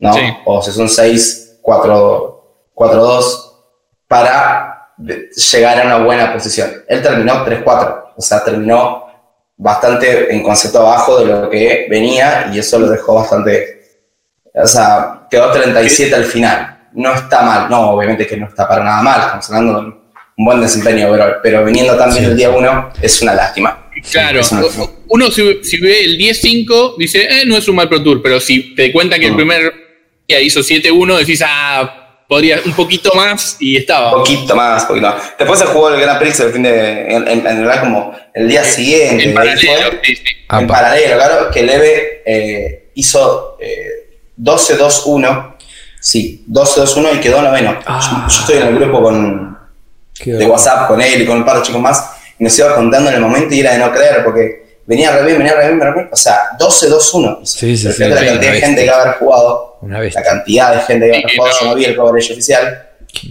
¿no? 0.00 0.12
Sí. 0.12 0.20
O 0.44 0.60
si 0.62 0.70
son 0.72 0.88
6, 0.88 1.58
4-2, 1.62 3.52
para 4.08 4.71
llegar 5.52 5.80
a 5.80 5.86
una 5.86 5.98
buena 5.98 6.32
posición. 6.32 6.70
Él 6.88 7.02
terminó 7.02 7.44
3-4, 7.44 8.04
o 8.16 8.22
sea, 8.22 8.44
terminó 8.44 9.06
bastante 9.56 10.34
en 10.34 10.42
concepto 10.42 10.80
abajo 10.80 11.20
de 11.20 11.26
lo 11.26 11.50
que 11.50 11.86
venía 11.88 12.50
y 12.52 12.58
eso 12.58 12.78
lo 12.78 12.88
dejó 12.88 13.14
bastante, 13.14 13.82
o 14.54 14.66
sea, 14.66 15.26
quedó 15.30 15.52
37 15.52 16.14
al 16.14 16.24
final. 16.24 16.88
No 16.94 17.14
está 17.14 17.42
mal, 17.42 17.70
no, 17.70 17.92
obviamente 17.92 18.26
que 18.26 18.36
no 18.36 18.48
está 18.48 18.68
para 18.68 18.84
nada 18.84 19.02
mal, 19.02 19.20
estamos 19.20 19.50
hablando 19.50 19.80
de 19.80 19.86
un 20.36 20.44
buen 20.44 20.60
desempeño, 20.60 21.08
pero, 21.10 21.36
pero 21.42 21.64
viniendo 21.64 21.96
también 21.96 22.24
el 22.24 22.36
día 22.36 22.50
1 22.50 22.92
es 23.00 23.22
una 23.22 23.34
lástima. 23.34 23.90
Claro, 24.10 24.40
uno 25.08 25.30
si, 25.30 25.42
ve 25.78 26.04
el 26.04 26.18
10-5 26.18 26.96
dice, 26.96 27.22
eh, 27.22 27.44
no 27.46 27.56
es 27.56 27.68
un 27.68 27.76
mal 27.76 27.88
Pro 27.88 28.02
Tour, 28.02 28.22
pero 28.22 28.40
si 28.40 28.74
te 28.74 28.90
cuentan 28.90 29.20
que 29.20 29.26
el 29.26 29.36
primer 29.36 29.72
día 30.26 30.40
hizo 30.40 30.60
7-1, 30.60 31.18
decís, 31.18 31.42
ah, 31.46 32.01
podría 32.32 32.62
un 32.64 32.72
poquito 32.72 33.12
más 33.14 33.56
y 33.60 33.76
estaba. 33.76 34.12
Un 34.12 34.20
poquito 34.20 34.56
más, 34.56 34.86
poquito 34.86 35.06
más. 35.06 35.34
Después 35.38 35.58
se 35.58 35.66
jugó 35.66 35.90
el 35.90 36.00
Grand 36.00 36.18
Prix 36.18 36.40
el 36.40 36.50
fin 36.50 36.62
de, 36.62 37.14
en, 37.14 37.28
en, 37.28 37.44
realidad 37.44 37.80
como 37.80 38.14
el 38.32 38.48
día 38.48 38.64
siguiente. 38.64 39.24
En 39.24 39.34
paralelo, 39.34 39.90
sí, 40.02 40.16
sí. 40.16 40.24
En 40.50 40.66
paralelo, 40.66 41.16
claro, 41.16 41.50
que 41.50 41.62
Leve 41.62 42.22
eh, 42.24 42.90
hizo 42.94 43.58
eh, 43.60 44.16
12-2-1. 44.40 45.56
Sí, 46.00 46.42
12-2-1 46.48 47.16
y 47.16 47.20
quedó 47.20 47.42
noveno. 47.42 47.78
Ah. 47.84 48.26
Yo, 48.30 48.40
estoy 48.40 48.56
en 48.56 48.68
el 48.68 48.78
grupo 48.78 49.02
con, 49.02 49.58
de 50.24 50.46
WhatsApp 50.46 50.88
con 50.88 51.02
él 51.02 51.20
y 51.20 51.26
con 51.26 51.36
un 51.36 51.44
par 51.44 51.58
de 51.58 51.62
chicos 51.64 51.82
más. 51.82 52.12
Y 52.38 52.44
nos 52.44 52.58
iba 52.58 52.74
contando 52.74 53.10
en 53.10 53.16
el 53.16 53.20
momento 53.20 53.54
y 53.54 53.60
era 53.60 53.72
de 53.72 53.78
no 53.78 53.92
creer 53.92 54.24
porque 54.24 54.61
venía 54.92 55.10
re 55.10 55.24
bien, 55.24 55.38
venía 55.38 55.54
re 55.54 55.66
bien, 55.66 55.78
venía 55.78 55.92
re 55.92 56.00
bien. 56.00 56.08
O 56.12 56.16
sea, 56.16 56.50
12-2-1. 56.58 57.44
Sí, 57.44 57.76
sí, 57.76 57.92
sí. 57.92 58.04
La 58.04 58.16
cantidad 58.16 58.52
de 58.52 58.60
gente 58.60 58.84
que 58.84 58.90
haber 58.90 59.14
jugado 59.14 59.78
la 59.82 60.22
cantidad 60.22 60.74
de 60.74 60.80
gente 60.82 61.10
que 61.10 61.28
sí, 61.28 61.36
no, 61.36 61.68
no 61.68 61.74
vi 61.74 61.84
el 61.86 61.96
coverage 61.96 62.32
oficial, 62.32 62.88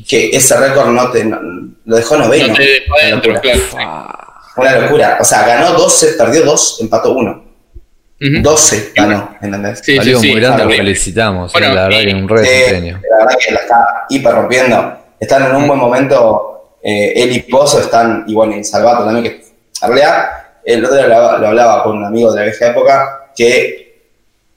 que 0.07 0.29
ese 0.31 0.57
récord 0.57 0.89
no 0.89 1.09
te, 1.11 1.23
lo 1.23 1.95
dejó 1.95 2.17
noveno. 2.17 2.47
No 2.47 2.55
te 2.55 2.63
dejó 2.63 2.95
adentro, 2.99 3.41
claro. 3.41 3.59
Una 4.57 4.79
locura. 4.79 5.17
O 5.21 5.23
sea, 5.23 5.45
ganó 5.47 5.73
12, 5.73 6.13
perdió 6.13 6.43
2, 6.43 6.77
empató 6.81 7.13
1. 7.13 7.51
12 8.41 8.91
ganó, 8.95 9.35
¿entendés? 9.41 9.81
Sí, 9.83 9.97
Salió 9.97 10.19
sí, 10.19 10.31
muy 10.31 10.41
grande, 10.41 10.65
lo 10.65 10.71
felicitamos. 10.71 11.53
Bueno, 11.53 11.73
la 11.73 11.87
verdad 11.87 12.01
que 12.01 12.13
un 12.13 12.29
re 12.29 12.41
desempeño. 12.41 13.01
La 13.09 13.17
verdad 13.17 13.39
que 13.39 13.53
la 13.53 13.59
está 13.61 14.05
hiper 14.09 14.31
rompiendo. 14.33 14.97
Están 15.19 15.43
en 15.49 15.55
un 15.55 15.67
buen 15.67 15.79
momento. 15.79 16.77
Eh, 16.83 17.13
él 17.15 17.35
y 17.35 17.39
Pozo 17.43 17.79
están, 17.79 18.23
y 18.27 18.33
bueno, 18.33 18.57
y 18.57 18.63
Salvato 18.63 19.05
también, 19.05 19.23
que 19.23 19.45
en 19.81 19.87
realidad, 19.87 20.29
el 20.65 20.83
otro 20.83 20.97
día 20.97 21.07
lo 21.07 21.15
hablaba, 21.15 21.37
lo 21.37 21.47
hablaba 21.47 21.83
con 21.83 21.97
un 21.97 22.05
amigo 22.05 22.31
de 22.31 22.39
la 22.39 22.45
vieja 22.45 22.67
época, 22.67 23.31
que 23.35 23.81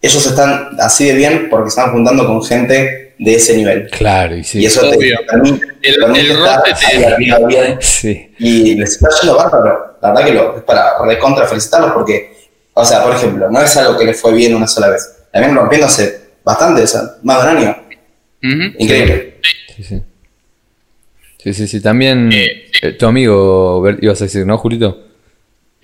ellos 0.01 0.27
están 0.27 0.77
así 0.79 1.07
de 1.07 1.15
bien 1.15 1.49
porque 1.51 1.69
están 1.69 1.93
juntando 1.93 2.27
con 2.27 2.45
gente 2.45 3.15
de 3.19 3.35
ese 3.35 3.57
nivel. 3.57 3.89
Claro, 3.91 4.37
y 4.37 4.45
sí. 4.45 4.61
Y 4.61 4.67
eso 4.67 4.81
te 4.83 4.99
permite, 5.27 5.67
el, 5.83 6.17
el 6.17 6.31
estar 6.31 7.47
bien. 7.47 7.79
Sí. 7.81 8.35
Y 8.39 8.75
les 8.75 8.93
está 8.93 9.09
yendo 9.21 9.37
bárbaro. 9.37 9.97
La 10.03 10.09
verdad 10.11 10.25
que 10.27 10.33
lo, 10.33 10.57
es 10.59 10.63
para 10.65 11.03
recontra 11.05 11.47
felicitarlos 11.47 11.93
porque, 11.93 12.35
o 12.75 12.85
sea, 12.85 13.03
por 13.03 13.15
ejemplo, 13.15 13.51
no 13.51 13.63
es 13.63 13.77
algo 13.77 13.99
que 13.99 14.05
les 14.05 14.21
fue 14.21 14.33
bien 14.35 14.55
una 14.55 14.67
sola 14.67 14.91
vez. 14.91 15.25
También 15.33 15.55
rompiéndose 15.55 16.21
bastante, 16.45 16.83
o 16.83 16.87
sea, 16.87 17.01
más 17.23 17.43
de 17.43 17.51
un 17.51 17.57
año. 17.57 17.77
Increíble. 18.79 19.39
Sí, 19.75 19.83
sí. 19.83 20.03
Sí, 21.39 21.55
sí, 21.55 21.69
sí. 21.69 21.81
También 21.81 22.31
eh, 22.33 22.71
eh, 22.83 22.93
tu 22.93 23.07
amigo, 23.07 23.85
ibas 24.01 24.21
a 24.21 24.25
decir, 24.25 24.47
¿no, 24.47 24.57
Julito? 24.59 25.03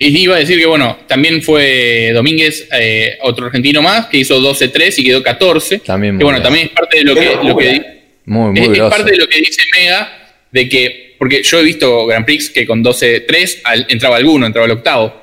Y 0.03 0.17
iba 0.17 0.35
a 0.35 0.39
decir 0.39 0.57
que, 0.57 0.65
bueno, 0.65 0.97
también 1.05 1.43
fue 1.43 2.09
Domínguez, 2.11 2.67
eh, 2.73 3.19
otro 3.21 3.45
argentino 3.45 3.83
más, 3.83 4.07
que 4.07 4.17
hizo 4.17 4.41
12-3 4.41 4.95
y 4.97 5.03
quedó 5.03 5.21
14. 5.21 5.77
También 5.77 6.17
que, 6.17 6.23
bueno, 6.23 6.41
también 6.41 6.65
es 6.65 6.71
parte 6.71 6.97
de 6.97 7.03
lo 7.03 7.13
que, 7.13 7.37
lo 7.43 7.55
que 7.55 8.01
muy, 8.25 8.49
muy 8.49 8.77
es, 8.77 8.79
es, 8.79 8.89
parte 8.89 9.11
de 9.11 9.17
lo 9.17 9.27
que 9.27 9.37
dice 9.37 9.61
Mega, 9.77 10.11
de 10.51 10.67
que, 10.67 11.15
porque 11.19 11.43
yo 11.43 11.59
he 11.59 11.63
visto 11.63 12.07
Grand 12.07 12.25
Prix 12.25 12.49
que 12.49 12.65
con 12.65 12.83
12-3 12.83 13.85
entraba 13.89 14.17
alguno, 14.17 14.47
entraba 14.47 14.65
el 14.65 14.71
octavo, 14.71 15.13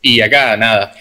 y 0.00 0.20
acá 0.20 0.56
nada. 0.56 0.94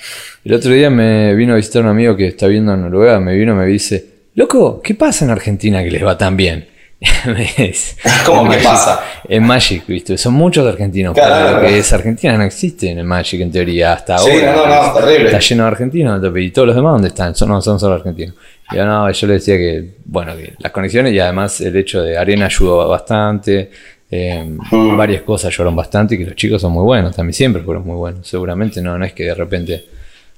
El 0.44 0.56
otro 0.56 0.74
día 0.74 0.90
me 0.90 1.36
vino 1.36 1.54
a 1.54 1.58
visitar 1.58 1.84
un 1.84 1.90
amigo 1.90 2.18
que 2.18 2.26
está 2.26 2.48
viendo 2.48 2.74
en 2.74 2.82
Noruega, 2.82 3.20
me 3.20 3.36
vino 3.36 3.54
y 3.54 3.58
me 3.58 3.68
dice, 3.68 4.06
loco, 4.34 4.82
¿qué 4.82 4.96
pasa 4.96 5.26
en 5.26 5.30
Argentina 5.30 5.84
que 5.84 5.92
les 5.92 6.04
va 6.04 6.18
tan 6.18 6.36
bien? 6.36 6.68
¿Cómo 8.26 8.52
que 8.52 8.58
pasa? 8.58 9.22
En 9.28 9.44
Magic, 9.44 9.86
¿viste? 9.88 10.18
Son 10.18 10.34
muchos 10.34 10.68
argentinos. 10.68 11.14
Claro, 11.14 11.62
que 11.62 11.80
es 11.80 11.94
Argentina 11.94 12.38
no 12.38 12.44
existe 12.44 12.90
en 12.90 13.00
el 13.00 13.06
Magic 13.06 13.40
en 13.40 13.52
teoría 13.52 13.94
hasta 13.94 14.18
sí, 14.18 14.30
ahora. 14.32 14.54
No, 14.54 14.68
no, 14.68 14.94
terrible. 14.94 15.26
Está 15.28 15.40
lleno 15.40 15.64
de 15.64 15.68
argentinos 15.70 16.22
y 16.36 16.52
todos 16.52 16.68
los 16.68 16.76
demás 16.76 16.94
¿dónde 16.94 17.08
están? 17.08 17.36
Son, 17.36 17.48
no 17.48 17.62
son 17.62 17.80
solo 17.80 17.96
argentinos. 17.96 18.36
Y 18.72 18.76
yo, 18.76 18.86
no, 18.86 19.10
yo 19.10 19.28
le 19.28 19.34
decía 19.34 19.56
que, 19.56 19.96
bueno, 20.06 20.36
que 20.36 20.54
las 20.60 20.72
conexiones 20.74 21.14
y 21.14 21.20
además 21.20 21.62
el 21.62 21.76
hecho 21.78 22.02
de 22.02 22.18
arena 22.18 22.48
ayudó 22.48 22.90
bastante. 22.90 23.72
Eh, 24.12 24.44
mm. 24.44 24.98
Varias 24.98 25.22
cosas 25.22 25.54
ayudaron 25.54 25.78
bastante 25.78 26.16
y 26.16 26.18
que 26.18 26.26
los 26.26 26.36
chicos 26.36 26.62
son 26.62 26.74
muy 26.74 26.84
buenos, 26.84 27.16
también 27.16 27.34
siempre 27.34 27.62
fueron 27.62 27.86
muy 27.86 27.96
buenos. 27.96 28.28
Seguramente 28.28 28.82
no, 28.82 28.98
no 28.98 29.06
es 29.06 29.14
que 29.14 29.24
de 29.24 29.36
repente 29.36 29.86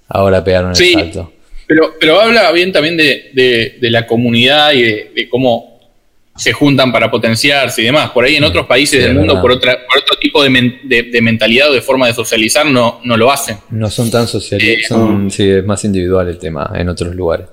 ahora 0.10 0.43
pegaron 0.43 0.71
el 0.71 0.76
sí, 0.76 0.93
salto. 0.93 1.34
Pero, 1.65 1.93
pero 2.00 2.19
habla 2.19 2.52
bien 2.52 2.71
también 2.71 2.97
de, 2.97 3.32
de, 3.34 3.78
de 3.82 3.89
la 3.89 4.06
comunidad 4.06 4.74
y 4.74 4.84
de, 4.84 5.12
de 5.15 5.30
cómo 5.30 5.70
se 6.35 6.53
juntan 6.53 6.91
para 6.91 7.11
potenciarse 7.11 7.81
y 7.81 7.85
demás. 7.85 8.09
Por 8.11 8.23
ahí 8.25 8.35
en 8.37 8.43
otros 8.43 8.65
países 8.65 8.99
Sí, 8.99 9.05
del 9.05 9.15
mundo, 9.15 9.41
por, 9.41 9.51
otra, 9.51 9.73
por 9.87 9.97
otro 9.99 10.17
tipo 10.19 10.41
de, 10.41 10.49
men- 10.49 10.79
de- 10.83 11.03
de 11.03 11.21
mentalidad 11.21 11.69
o 11.69 11.73
de 11.73 11.81
forma 11.81 12.07
de 12.07 12.13
socializar, 12.13 12.65
no, 12.65 12.99
no 13.03 13.17
lo 13.17 13.31
hacen. 13.31 13.57
No 13.69 13.89
son 13.89 14.09
tan 14.09 14.27
sociales, 14.27 14.65
Eh, 14.67 14.81
son, 14.87 15.29
sí, 15.29 15.49
es 15.49 15.65
más 15.65 15.83
individual 15.83 16.27
el 16.29 16.37
tema 16.37 16.71
en 16.75 16.89
otros 16.89 17.13
lugares. 17.15 17.47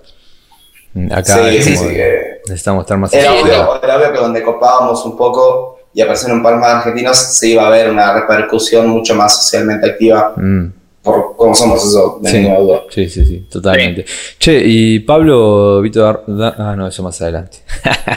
Acá 1.10 1.48
Sí, 1.50 1.56
es 1.56 1.64
sí, 1.64 1.72
que 1.88 2.40
necesitamos 2.46 2.82
estar 2.84 2.98
más 2.98 3.12
Era 3.12 3.32
obvio, 3.34 3.82
era 3.82 3.96
obvio 3.98 4.12
que 4.12 4.18
donde 4.18 4.42
copábamos 4.42 5.04
un 5.04 5.16
poco 5.16 5.78
y 5.94 6.00
aparecieron 6.00 6.38
un 6.38 6.42
par 6.42 6.56
más 6.56 6.74
argentinos, 6.76 7.16
se 7.18 7.48
iba 7.48 7.66
a 7.66 7.70
ver 7.70 7.90
una 7.90 8.14
repercusión 8.14 8.88
mucho 8.88 9.14
más 9.14 9.36
socialmente 9.44 9.86
activa 9.90 10.32
Mm, 10.36 10.66
por 11.02 11.36
cómo 11.36 11.54
somos, 11.54 11.84
eso, 11.84 12.18
de 12.22 12.30
Sí. 12.30 12.36
ninguna 12.38 12.58
duda. 12.58 12.80
sí, 12.90 13.08
sí, 13.08 13.24
sí, 13.24 13.46
totalmente. 13.50 14.04
Che, 14.38 14.60
y 14.64 14.98
Pablo, 15.00 15.80
Vito, 15.80 16.00
Dar- 16.02 16.54
ah, 16.58 16.74
no, 16.76 16.86
eso 16.88 17.02
más 17.02 17.20
adelante. 17.22 17.58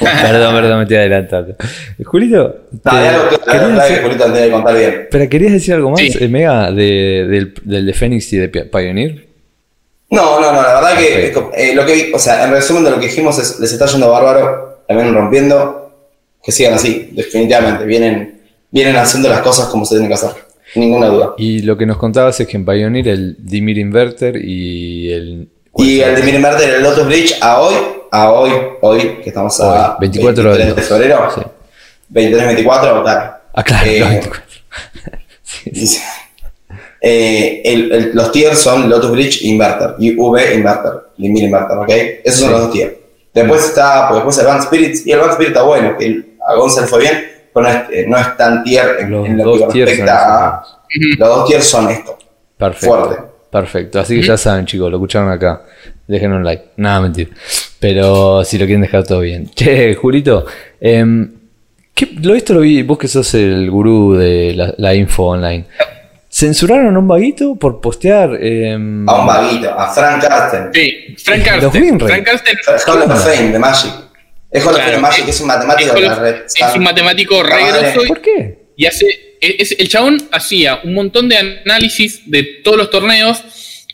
perdón, 0.00 0.54
perdón, 0.54 0.76
me 0.78 0.82
estoy 0.84 0.96
adelantando. 0.96 1.54
Julito, 2.04 2.56
No, 2.72 2.90
te- 2.90 2.96
hay 2.96 3.06
algo 3.08 3.28
que, 3.28 3.38
querías 3.38 3.70
la 3.70 3.84
decir- 3.84 4.02
Julito 4.02 4.50
contar 4.52 4.76
bien. 4.76 5.08
pero 5.10 5.28
querías 5.28 5.52
decir 5.52 5.74
algo 5.74 5.90
más, 5.90 6.00
Sí. 6.00 6.12
eh, 6.18 6.28
Mega, 6.28 6.70
de, 6.72 7.26
del, 7.28 7.54
del 7.64 7.86
de 7.86 7.92
Fénix 7.92 8.32
y 8.32 8.36
de 8.38 8.48
Pi- 8.48 8.64
Pioneer. 8.64 9.26
No, 10.10 10.40
no, 10.40 10.52
no, 10.52 10.60
la 10.62 10.74
verdad 10.80 10.98
que 10.98 11.28
eh, 11.54 11.74
lo 11.74 11.86
que, 11.86 12.10
o 12.14 12.18
sea, 12.18 12.44
en 12.44 12.50
resumen 12.50 12.82
de 12.84 12.90
lo 12.90 12.98
que 12.98 13.06
dijimos 13.06 13.38
es, 13.38 13.60
les 13.60 13.72
está 13.72 13.86
yendo 13.86 14.10
bárbaro, 14.10 14.82
también 14.88 15.14
rompiendo, 15.14 15.92
que 16.42 16.50
sigan 16.50 16.74
así, 16.74 17.10
definitivamente, 17.12 17.84
vienen, 17.84 18.40
vienen 18.72 18.96
haciendo 18.96 19.28
las 19.28 19.40
cosas 19.40 19.66
como 19.68 19.84
se 19.84 19.94
tienen 19.94 20.08
que 20.08 20.14
hacer, 20.14 20.30
ninguna 20.74 21.06
duda. 21.06 21.34
Y 21.38 21.60
lo 21.62 21.76
que 21.76 21.86
nos 21.86 21.96
contabas 21.96 22.38
es 22.40 22.46
que 22.46 22.56
en 22.56 22.64
Pioneer 22.64 23.08
el 23.08 23.36
Dimir 23.38 23.78
Inverter 23.78 24.36
y 24.36 25.12
el. 25.12 25.48
Y 25.76 26.00
el 26.00 26.16
de 26.16 26.22
Minimerter, 26.22 26.68
el 26.74 26.82
Lotus 26.82 27.06
Bridge, 27.06 27.38
a 27.40 27.60
hoy, 27.60 27.74
a 28.10 28.32
hoy, 28.32 28.50
hoy, 28.80 29.00
que 29.22 29.28
estamos 29.30 29.58
a 29.60 29.92
Hoy, 29.92 29.96
24 30.00 30.42
23 30.44 30.66
del 30.66 30.76
de 30.76 30.82
febrero, 30.82 31.30
Sí. 31.34 31.40
23, 32.08 32.46
24, 32.48 33.02
claro. 33.02 33.32
Ah, 33.54 33.62
claro, 33.62 33.86
Eh, 33.90 34.00
los 34.00 34.08
24. 34.10 34.42
Sí, 35.42 35.70
sí. 35.74 35.80
Dice, 35.80 36.02
eh, 37.00 37.62
el- 37.64 37.92
el- 37.92 38.10
los 38.14 38.30
tiers 38.32 38.58
son 38.58 38.88
Lotus 38.88 39.10
Bridge 39.12 39.42
Inverter 39.42 39.94
y 39.98 40.14
V 40.16 40.54
Inverter, 40.54 40.92
Limit 41.16 41.44
Inverter, 41.44 41.78
¿ok? 41.78 41.90
Esos 42.24 42.40
son 42.40 42.52
los 42.52 42.60
dos 42.62 42.72
tiers. 42.72 42.92
Después 43.32 43.64
está, 43.64 44.08
pues 44.08 44.16
después 44.16 44.38
Advanced 44.40 44.66
Spirits, 44.68 45.06
y 45.06 45.12
el 45.12 45.18
Advanced 45.20 45.34
Spirit 45.34 45.52
está 45.56 45.62
bueno, 45.62 45.96
que 45.96 46.24
a 46.46 46.54
Gonzalo 46.56 46.86
fue 46.88 47.00
bien, 47.00 47.30
pero 47.52 47.66
no 47.66 47.72
es, 47.72 47.76
eh, 47.90 48.04
no 48.08 48.16
es 48.18 48.36
tan 48.36 48.62
tier 48.64 48.96
en, 49.00 49.10
Los 49.10 49.26
en 49.26 49.36
lo 49.38 49.44
dos 49.44 49.58
que 49.62 49.72
tiers 49.72 49.90
son 49.90 49.98
respecta 50.06 50.46
a. 50.56 50.64
Los 51.18 51.28
dos 51.28 51.48
tiers 51.48 51.64
son 51.64 51.90
esto. 51.90 52.18
Perfecto. 52.56 52.86
Fuerte. 53.04 53.22
Perfecto. 53.50 54.00
Así 54.00 54.16
que 54.20 54.26
ya 54.26 54.36
saben, 54.36 54.64
chicos, 54.66 54.90
lo 54.90 54.96
escucharon 54.96 55.30
acá. 55.30 55.62
Dejen 56.06 56.32
un 56.32 56.44
like. 56.44 56.70
Nada, 56.76 57.00
mentira. 57.00 57.30
Pero 57.80 58.44
si 58.44 58.58
lo 58.58 58.64
quieren 58.66 58.82
dejar 58.82 59.04
todo 59.04 59.20
bien. 59.20 59.50
Che, 59.54 59.94
Julito, 59.94 60.44
em, 60.80 61.32
¿qué- 61.94 62.10
lo, 62.22 62.34
esto 62.34 62.54
lo 62.54 62.60
vi, 62.60 62.82
vos 62.82 62.98
que 62.98 63.08
sos 63.08 63.32
el 63.34 63.70
gurú 63.70 64.14
de 64.14 64.52
la, 64.54 64.74
la 64.78 64.94
info 64.94 65.24
online. 65.28 65.64
¿Censuraron 66.28 66.94
a 66.94 66.98
un 66.98 67.08
vaguito 67.08 67.56
por 67.56 67.80
postear? 67.80 68.36
em, 68.40 69.08
A 69.08 69.20
un 69.20 69.26
vaguito, 69.26 69.70
a 69.70 69.88
Frank 69.90 70.22
Carsten. 70.22 70.70
Sí, 70.72 71.16
Frank. 71.18 71.44
Winray. 71.74 72.08
Frank 72.08 72.28
Hall 72.86 73.02
of 73.10 73.24
Fame 73.24 73.50
de 73.50 73.58
Magic. 73.58 73.92
Es 74.52 74.62
Claro, 74.64 74.78
que 74.78 74.96
un 74.96 75.46
matemático 75.46 75.94
de 75.94 76.00
es, 76.00 76.06
la 76.08 76.14
red. 76.16 76.34
es 76.46 76.74
un 76.76 76.82
matemático 76.82 77.42
re 77.42 77.60
Madre. 77.60 77.80
grosso 77.92 78.04
y- 78.04 78.08
¿Por 78.08 78.20
qué? 78.20 78.58
y 78.76 78.86
hace 78.86 79.36
es, 79.40 79.72
el 79.78 79.88
chabón 79.88 80.28
hacía 80.32 80.80
un 80.84 80.94
montón 80.94 81.28
de 81.28 81.36
análisis 81.36 82.28
de 82.30 82.42
todos 82.64 82.76
los 82.76 82.90
torneos 82.90 83.42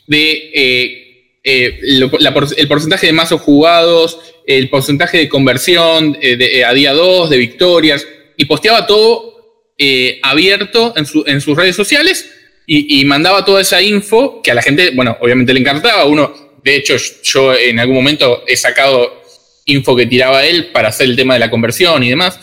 de 0.07 0.51
eh, 0.53 1.39
eh, 1.43 1.79
lo- 1.81 2.11
la 2.19 2.33
por- 2.33 2.47
el 2.57 2.67
porcentaje 2.67 3.07
de 3.07 3.13
mazos 3.13 3.41
jugados 3.41 4.19
el 4.45 4.69
porcentaje 4.69 5.17
de 5.17 5.29
conversión 5.29 6.17
eh, 6.21 6.35
de- 6.37 6.59
eh, 6.59 6.65
a 6.65 6.73
día 6.73 6.93
2 6.93 7.29
de 7.29 7.37
victorias 7.37 8.07
y 8.37 8.45
posteaba 8.45 8.87
todo 8.87 9.35
eh, 9.77 10.19
abierto 10.23 10.93
en, 10.97 11.05
su- 11.05 11.23
en 11.27 11.39
sus 11.41 11.55
redes 11.55 11.75
sociales 11.75 12.29
y, 12.65 12.99
y 13.01 13.05
mandaba 13.05 13.45
toda 13.45 13.61
esa 13.61 13.81
info 13.81 14.41
que 14.41 14.51
a 14.51 14.53
la 14.55 14.61
gente 14.61 14.91
bueno 14.91 15.17
obviamente 15.21 15.53
le 15.53 15.59
encantaba 15.59 16.05
uno 16.05 16.33
de 16.63 16.75
hecho 16.77 16.95
yo 17.23 17.53
en 17.53 17.79
algún 17.79 17.95
momento 17.95 18.43
he 18.47 18.57
sacado 18.57 19.21
info 19.67 19.95
que 19.95 20.05
tiraba 20.07 20.43
él 20.43 20.71
para 20.73 20.89
hacer 20.89 21.07
el 21.07 21.15
tema 21.15 21.35
de 21.35 21.39
la 21.41 21.49
conversión 21.49 22.03
y 22.03 22.09
demás 22.09 22.39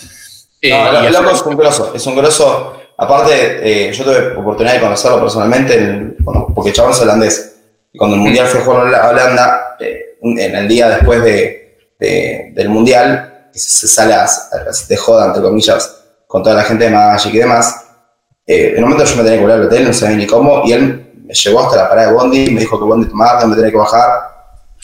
Eh, 0.60 0.70
No, 0.70 0.92
y 0.94 0.96
hacer- 1.08 1.12
loco 1.12 1.30
es 1.34 1.42
un 1.42 1.56
grosso, 1.58 1.92
es 1.94 2.06
un 2.06 2.16
grosso. 2.16 2.76
Aparte, 2.96 3.88
eh, 3.88 3.92
yo 3.92 4.02
tuve 4.04 4.32
oportunidad 4.36 4.74
de 4.76 4.80
conocerlo 4.80 5.20
personalmente, 5.20 5.74
en- 5.76 6.16
cuando- 6.24 6.46
porque 6.54 6.72
chabón 6.72 6.92
es 6.92 7.00
holandés. 7.02 7.56
Y 7.92 7.98
cuando 7.98 8.16
el 8.16 8.22
mundial 8.22 8.46
fue 8.46 8.60
a 8.60 8.64
jugar 8.64 8.94
a 8.94 9.08
Holanda, 9.10 9.76
eh, 9.80 10.16
en 10.22 10.54
el 10.56 10.66
día 10.66 10.88
después 10.88 11.22
de, 11.22 11.76
de- 11.98 12.52
del 12.54 12.68
mundial, 12.70 13.48
que 13.52 13.58
se, 13.58 13.86
sale 13.88 14.14
a, 14.14 14.26
de 14.88 14.96
joda, 14.96 15.26
entre 15.26 15.42
comillas, 15.42 16.02
con 16.26 16.42
toda 16.42 16.54
la 16.56 16.62
gente 16.64 16.84
de 16.84 16.90
Magic 16.90 17.34
y 17.34 17.38
demás. 17.38 17.80
eh, 18.46 18.74
en 18.76 18.84
un 18.84 18.90
momento 18.90 19.04
yo 19.10 19.16
me 19.16 19.22
tenía 19.22 19.38
que 19.38 19.42
volver 19.44 19.60
al 19.60 19.66
hotel, 19.66 19.84
no 19.86 19.92
sabía 19.94 20.16
ni 20.16 20.26
cómo, 20.26 20.62
y 20.66 20.72
él 20.72 21.12
me 21.26 21.32
llevó 21.34 21.60
hasta 21.60 21.76
la 21.76 21.88
parada 21.88 22.08
de 22.08 22.14
Bondi, 22.14 22.50
me 22.50 22.60
dijo 22.60 22.78
que 22.78 22.84
Bondi 22.84 23.08
tomar, 23.08 23.46
me 23.46 23.54
tenía 23.54 23.70
que 23.70 23.76
bajar, 23.76 24.33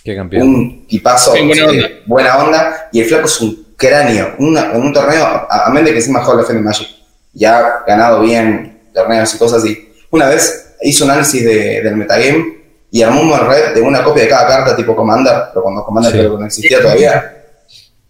Qué 0.05 0.17
campeón. 0.17 0.43
un 0.49 0.87
tipazo, 0.87 1.33
Sí, 1.35 1.47
buena 1.47 1.67
onda. 1.67 1.89
buena 2.07 2.39
onda, 2.39 2.89
y 2.93 3.01
el 3.01 3.07
flaco 3.07 3.27
es 3.27 3.41
un 3.41 3.67
cráneo, 3.77 4.35
una- 4.39 4.73
en 4.73 4.81
un 4.83 4.93
torneo, 4.93 5.25
a, 5.25 5.67
a 5.67 5.71
menos 5.71 5.87
de 5.87 5.93
que 5.93 5.99
encima 5.99 6.23
juega 6.25 6.41
la 6.43 6.47
Fender 6.47 6.65
Magic, 6.65 6.89
ya 7.33 7.59
ha 7.59 7.85
ganado 7.87 8.21
bien 8.23 8.81
torneos 8.95 9.35
y 9.35 9.39
cosas 9.39 9.63
así. 9.63 9.93
Una 10.11 10.29
vez 10.29 10.75
hizo 10.83 11.05
un 11.05 11.11
análisis 11.11 11.45
de- 11.45 11.83
del 11.83 11.97
metagame 11.97 12.59
y 12.91 13.03
armó 13.03 13.21
un 13.23 13.49
red 13.49 13.75
de 13.75 13.81
una 13.83 14.03
copia 14.03 14.25
de 14.25 14.29
cada 14.29 14.47
carta 14.49 14.75
tipo 14.77 14.97
Commander, 14.97 15.35
pero 15.51 15.63
cuando 15.63 15.85
Commander 15.85 16.13
Sí. 16.13 16.19
creo 16.19 16.33
que 16.35 16.41
no 16.41 16.47
existía 16.47 16.81
todavía. 16.83 17.37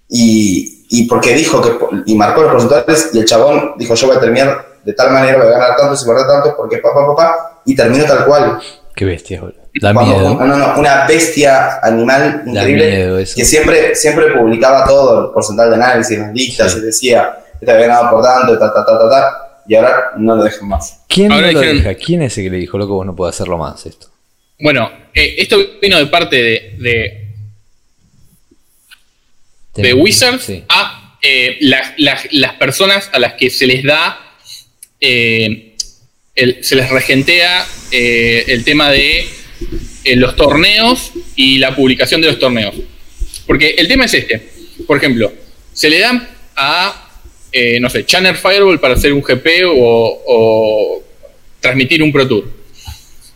Y, 0.08 0.86
y 0.90 1.06
porque 1.06 1.34
dijo 1.34 1.60
que, 1.60 1.76
y 2.06 2.14
marcó 2.16 2.42
los 2.42 2.52
porcentajes, 2.52 3.10
y 3.12 3.18
el 3.18 3.24
chabón 3.24 3.74
dijo, 3.78 3.94
yo 3.94 4.06
voy 4.08 4.16
a 4.16 4.20
terminar 4.20 4.66
de 4.84 4.92
tal 4.94 5.12
manera, 5.12 5.38
voy 5.38 5.46
a 5.48 5.50
ganar 5.58 5.76
tantos 5.76 6.02
y 6.02 6.06
perder 6.06 6.26
tantos, 6.26 6.54
porque 6.56 6.78
papá, 6.78 7.06
papá, 7.06 7.60
y 7.64 7.74
terminó 7.76 8.04
tal 8.04 8.24
cual. 8.24 8.60
Qué 8.96 9.04
bestia, 9.04 9.40
boludo. 9.40 9.59
Da 9.74 9.92
Cuando- 9.94 10.14
miedo. 10.16 10.34
No, 10.34 10.46
no, 10.46 10.56
no, 10.58 10.78
una 10.80 11.06
bestia 11.06 11.78
animal 11.82 12.42
increíble 12.46 12.90
miedo 12.90 13.18
eso. 13.18 13.36
que 13.36 13.44
siempre, 13.44 13.94
siempre 13.94 14.32
publicaba 14.36 14.84
todo 14.86 15.26
el 15.28 15.32
porcentaje 15.32 15.68
de 15.70 15.74
análisis, 15.76 16.18
las 16.18 16.32
listas, 16.34 16.72
Sí. 16.72 16.78
y 16.78 16.82
decía, 16.82 17.38
este 17.60 17.70
había 17.70 17.86
ganado 17.86 18.10
por 18.10 18.24
tanto, 18.24 18.58
ta, 18.58 18.72
ta, 18.74 18.84
ta, 18.84 18.98
ta, 18.98 19.08
ta, 19.10 19.62
y 19.68 19.74
ahora 19.76 20.10
no 20.16 20.34
lo 20.36 20.42
dejan 20.44 20.66
más. 20.68 21.00
¿Quién 21.08 21.30
Ahora 21.30 21.52
no 21.52 21.60
lo 21.62 21.72
deja? 21.72 21.94
¿Quién 21.94 22.22
es 22.22 22.32
ese 22.32 22.42
que 22.44 22.50
le 22.50 22.56
dijo, 22.56 22.76
loco, 22.78 22.94
vos 22.94 23.06
no 23.06 23.14
podés 23.14 23.36
hacerlo 23.36 23.58
más 23.58 23.86
esto? 23.86 24.08
Bueno, 24.58 24.90
eh, 25.14 25.36
esto 25.38 25.56
vino 25.80 25.98
de 25.98 26.06
parte 26.06 26.36
de, 26.36 26.76
de, 29.76 29.94
Wizards 29.94 30.44
Sí. 30.44 30.64
a 30.68 31.16
eh, 31.22 31.58
las, 31.60 31.92
las- 31.98 32.26
las 32.32 32.54
personas 32.54 33.08
a 33.12 33.18
las 33.18 33.34
que 33.34 33.50
se 33.50 33.66
les 33.66 33.84
da, 33.84 34.18
eh, 35.00 35.76
el- 36.34 36.64
se 36.64 36.74
les 36.76 36.90
regentea 36.90 37.64
eh, 37.92 38.44
el 38.48 38.64
tema 38.64 38.90
de 38.90 39.26
eh, 40.04 40.16
los 40.16 40.36
torneos 40.36 41.12
y 41.36 41.58
la 41.58 41.74
publicación 41.74 42.20
de 42.20 42.28
los 42.28 42.38
torneos. 42.38 42.74
Porque 43.46 43.74
el 43.78 43.88
tema 43.88 44.04
es 44.04 44.14
este. 44.14 44.48
Por 44.86 44.96
ejemplo, 44.96 45.32
se 45.72 45.90
le 45.90 45.98
dan 45.98 46.28
a, 46.56 47.10
eh, 47.52 47.78
no 47.80 47.90
sé, 47.90 48.04
Channel 48.06 48.36
Fireball 48.36 48.78
para 48.80 48.94
hacer 48.94 49.12
un 49.12 49.22
GP 49.22 49.46
o, 49.66 50.22
o 50.26 51.02
transmitir 51.60 52.02
un 52.02 52.12
Pro 52.12 52.26
Tour. 52.26 52.44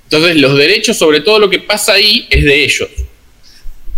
Entonces, 0.05 0.37
los 0.37 0.57
derechos 0.57 0.97
sobre 0.97 1.21
todo 1.21 1.39
lo 1.39 1.51
que 1.51 1.59
pasa 1.61 1.95
ahí 1.95 2.27
es 2.31 2.45
de 2.45 2.65
ellos. 2.65 2.89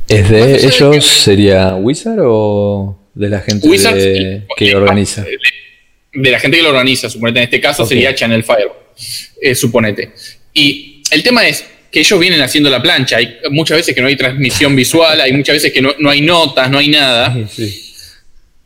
¿Es 0.08 0.28
de 0.30 0.54
ellos? 0.56 0.90
que- 0.92 1.00
¿Sería 1.00 1.74
Wizard 1.74 2.20
o 2.22 2.98
de 3.14 3.28
la 3.28 3.40
gente 3.40 3.66
de- 3.94 4.42
que 4.56 4.70
eh, 4.70 4.74
organiza? 4.76 5.22
De, 5.22 5.36
de 6.14 6.30
la 6.30 6.38
gente 6.38 6.56
que 6.56 6.62
lo 6.62 6.70
organiza, 6.70 7.10
suponete. 7.10 7.40
En 7.40 7.44
este 7.44 7.60
caso 7.60 7.84
sería 7.84 8.14
Channel 8.14 8.42
Fire, 8.44 8.68
eh, 9.42 9.54
suponete. 9.54 10.12
Y 10.54 11.02
el 11.10 11.22
tema 11.22 11.46
es 11.46 11.64
que 11.96 12.00
ellos 12.00 12.20
vienen 12.20 12.42
haciendo 12.42 12.68
la 12.68 12.82
plancha. 12.82 13.16
Hay 13.16 13.38
muchas 13.50 13.78
veces 13.78 13.94
que 13.94 14.02
no 14.02 14.06
hay 14.06 14.16
transmisión 14.16 14.76
visual, 14.76 15.18
hay 15.18 15.32
muchas 15.32 15.54
veces 15.54 15.72
que 15.72 15.80
no, 15.80 15.94
no 15.98 16.10
hay 16.10 16.20
notas, 16.20 16.70
no 16.70 16.76
hay 16.76 16.88
nada. 16.88 17.34
Sí. 17.48 17.90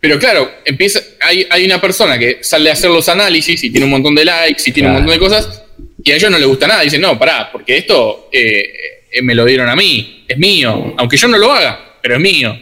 Pero 0.01 0.19
claro, 0.19 0.51
empieza, 0.64 1.01
hay, 1.21 1.47
hay 1.49 1.64
una 1.64 1.81
persona 1.81 2.19
que 2.19 2.38
sale 2.40 2.71
a 2.71 2.73
hacer 2.73 2.90
los 2.90 3.09
análisis 3.09 3.62
y 3.62 3.71
tiene 3.71 3.85
un 3.85 3.93
montón 3.93 4.16
de 4.16 4.25
likes 4.25 4.64
y 4.66 4.73
tiene 4.73 4.88
un 4.88 4.97
montón 4.97 5.12
de 5.12 5.19
cosas, 5.21 5.62
y 6.03 6.11
a 6.11 6.16
ellos 6.16 6.29
no 6.29 6.38
les 6.40 6.49
gusta 6.49 6.66
nada. 6.66 6.83
Dicen, 6.83 7.01
no, 7.01 7.16
pará, 7.16 7.53
porque 7.53 7.77
esto 7.77 8.31
eh, 8.33 8.69
eh, 9.12 9.23
me 9.23 9.37
lo 9.37 9.45
dieron 9.45 9.69
a 9.69 9.77
mí, 9.77 10.25
es 10.27 10.37
mío, 10.37 10.97
aunque 10.99 11.16
yo 11.16 11.29
no 11.29 11.38
lo 11.38 11.53
haga, 11.53 11.99
pero 12.03 12.16
es 12.16 12.21
mío. 12.21 12.59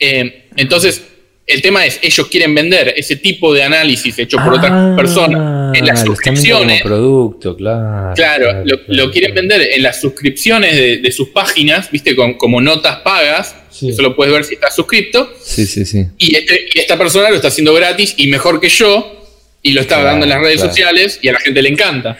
Eh, 0.00 0.46
entonces, 0.56 1.00
el 1.48 1.62
tema 1.62 1.84
es, 1.86 1.98
ellos 2.02 2.28
quieren 2.28 2.54
vender 2.54 2.92
ese 2.96 3.16
tipo 3.16 3.52
de 3.54 3.62
análisis 3.62 4.18
hecho 4.18 4.36
por 4.36 4.54
otras 4.54 4.70
Ah, 4.72 4.94
personas 4.96 5.76
en 5.76 5.86
las 5.86 6.00
como 6.02 6.14
suscripciones. 6.14 6.82
producto, 6.82 7.56
claro. 7.56 8.12
Claro, 8.14 8.52
lo, 8.64 8.76
lo 8.76 8.84
claro. 8.84 9.10
quieren 9.10 9.34
vender 9.34 9.62
en 9.72 9.82
las 9.82 10.00
suscripciones 10.00 10.76
de, 10.76 10.98
de 10.98 11.10
sus 11.12 11.28
páginas, 11.30 11.90
viste, 11.90 12.14
con, 12.14 12.34
como 12.34 12.60
notas 12.60 12.98
pagas. 12.98 13.56
Sí. 13.70 13.88
Eso 13.90 14.02
lo 14.02 14.14
puedes 14.14 14.32
ver 14.32 14.44
si 14.44 14.54
estás 14.54 14.74
suscripto. 14.74 15.32
Sí, 15.42 15.64
sí, 15.66 15.84
sí. 15.84 16.06
Y, 16.18 16.36
este- 16.36 16.66
y 16.74 16.78
esta 16.80 16.96
persona 16.98 17.30
lo 17.30 17.36
está 17.36 17.48
haciendo 17.48 17.72
gratis 17.74 18.14
y 18.16 18.26
mejor 18.28 18.60
que 18.60 18.68
yo, 18.68 19.14
y 19.62 19.72
lo 19.72 19.80
está 19.80 19.96
Claro, 19.96 20.10
dando 20.10 20.24
en 20.26 20.30
las 20.30 20.40
redes 20.40 20.56
claro. 20.56 20.70
sociales 20.70 21.18
y 21.22 21.28
a 21.28 21.32
la 21.32 21.40
gente 21.40 21.62
le 21.62 21.68
encanta. 21.70 22.18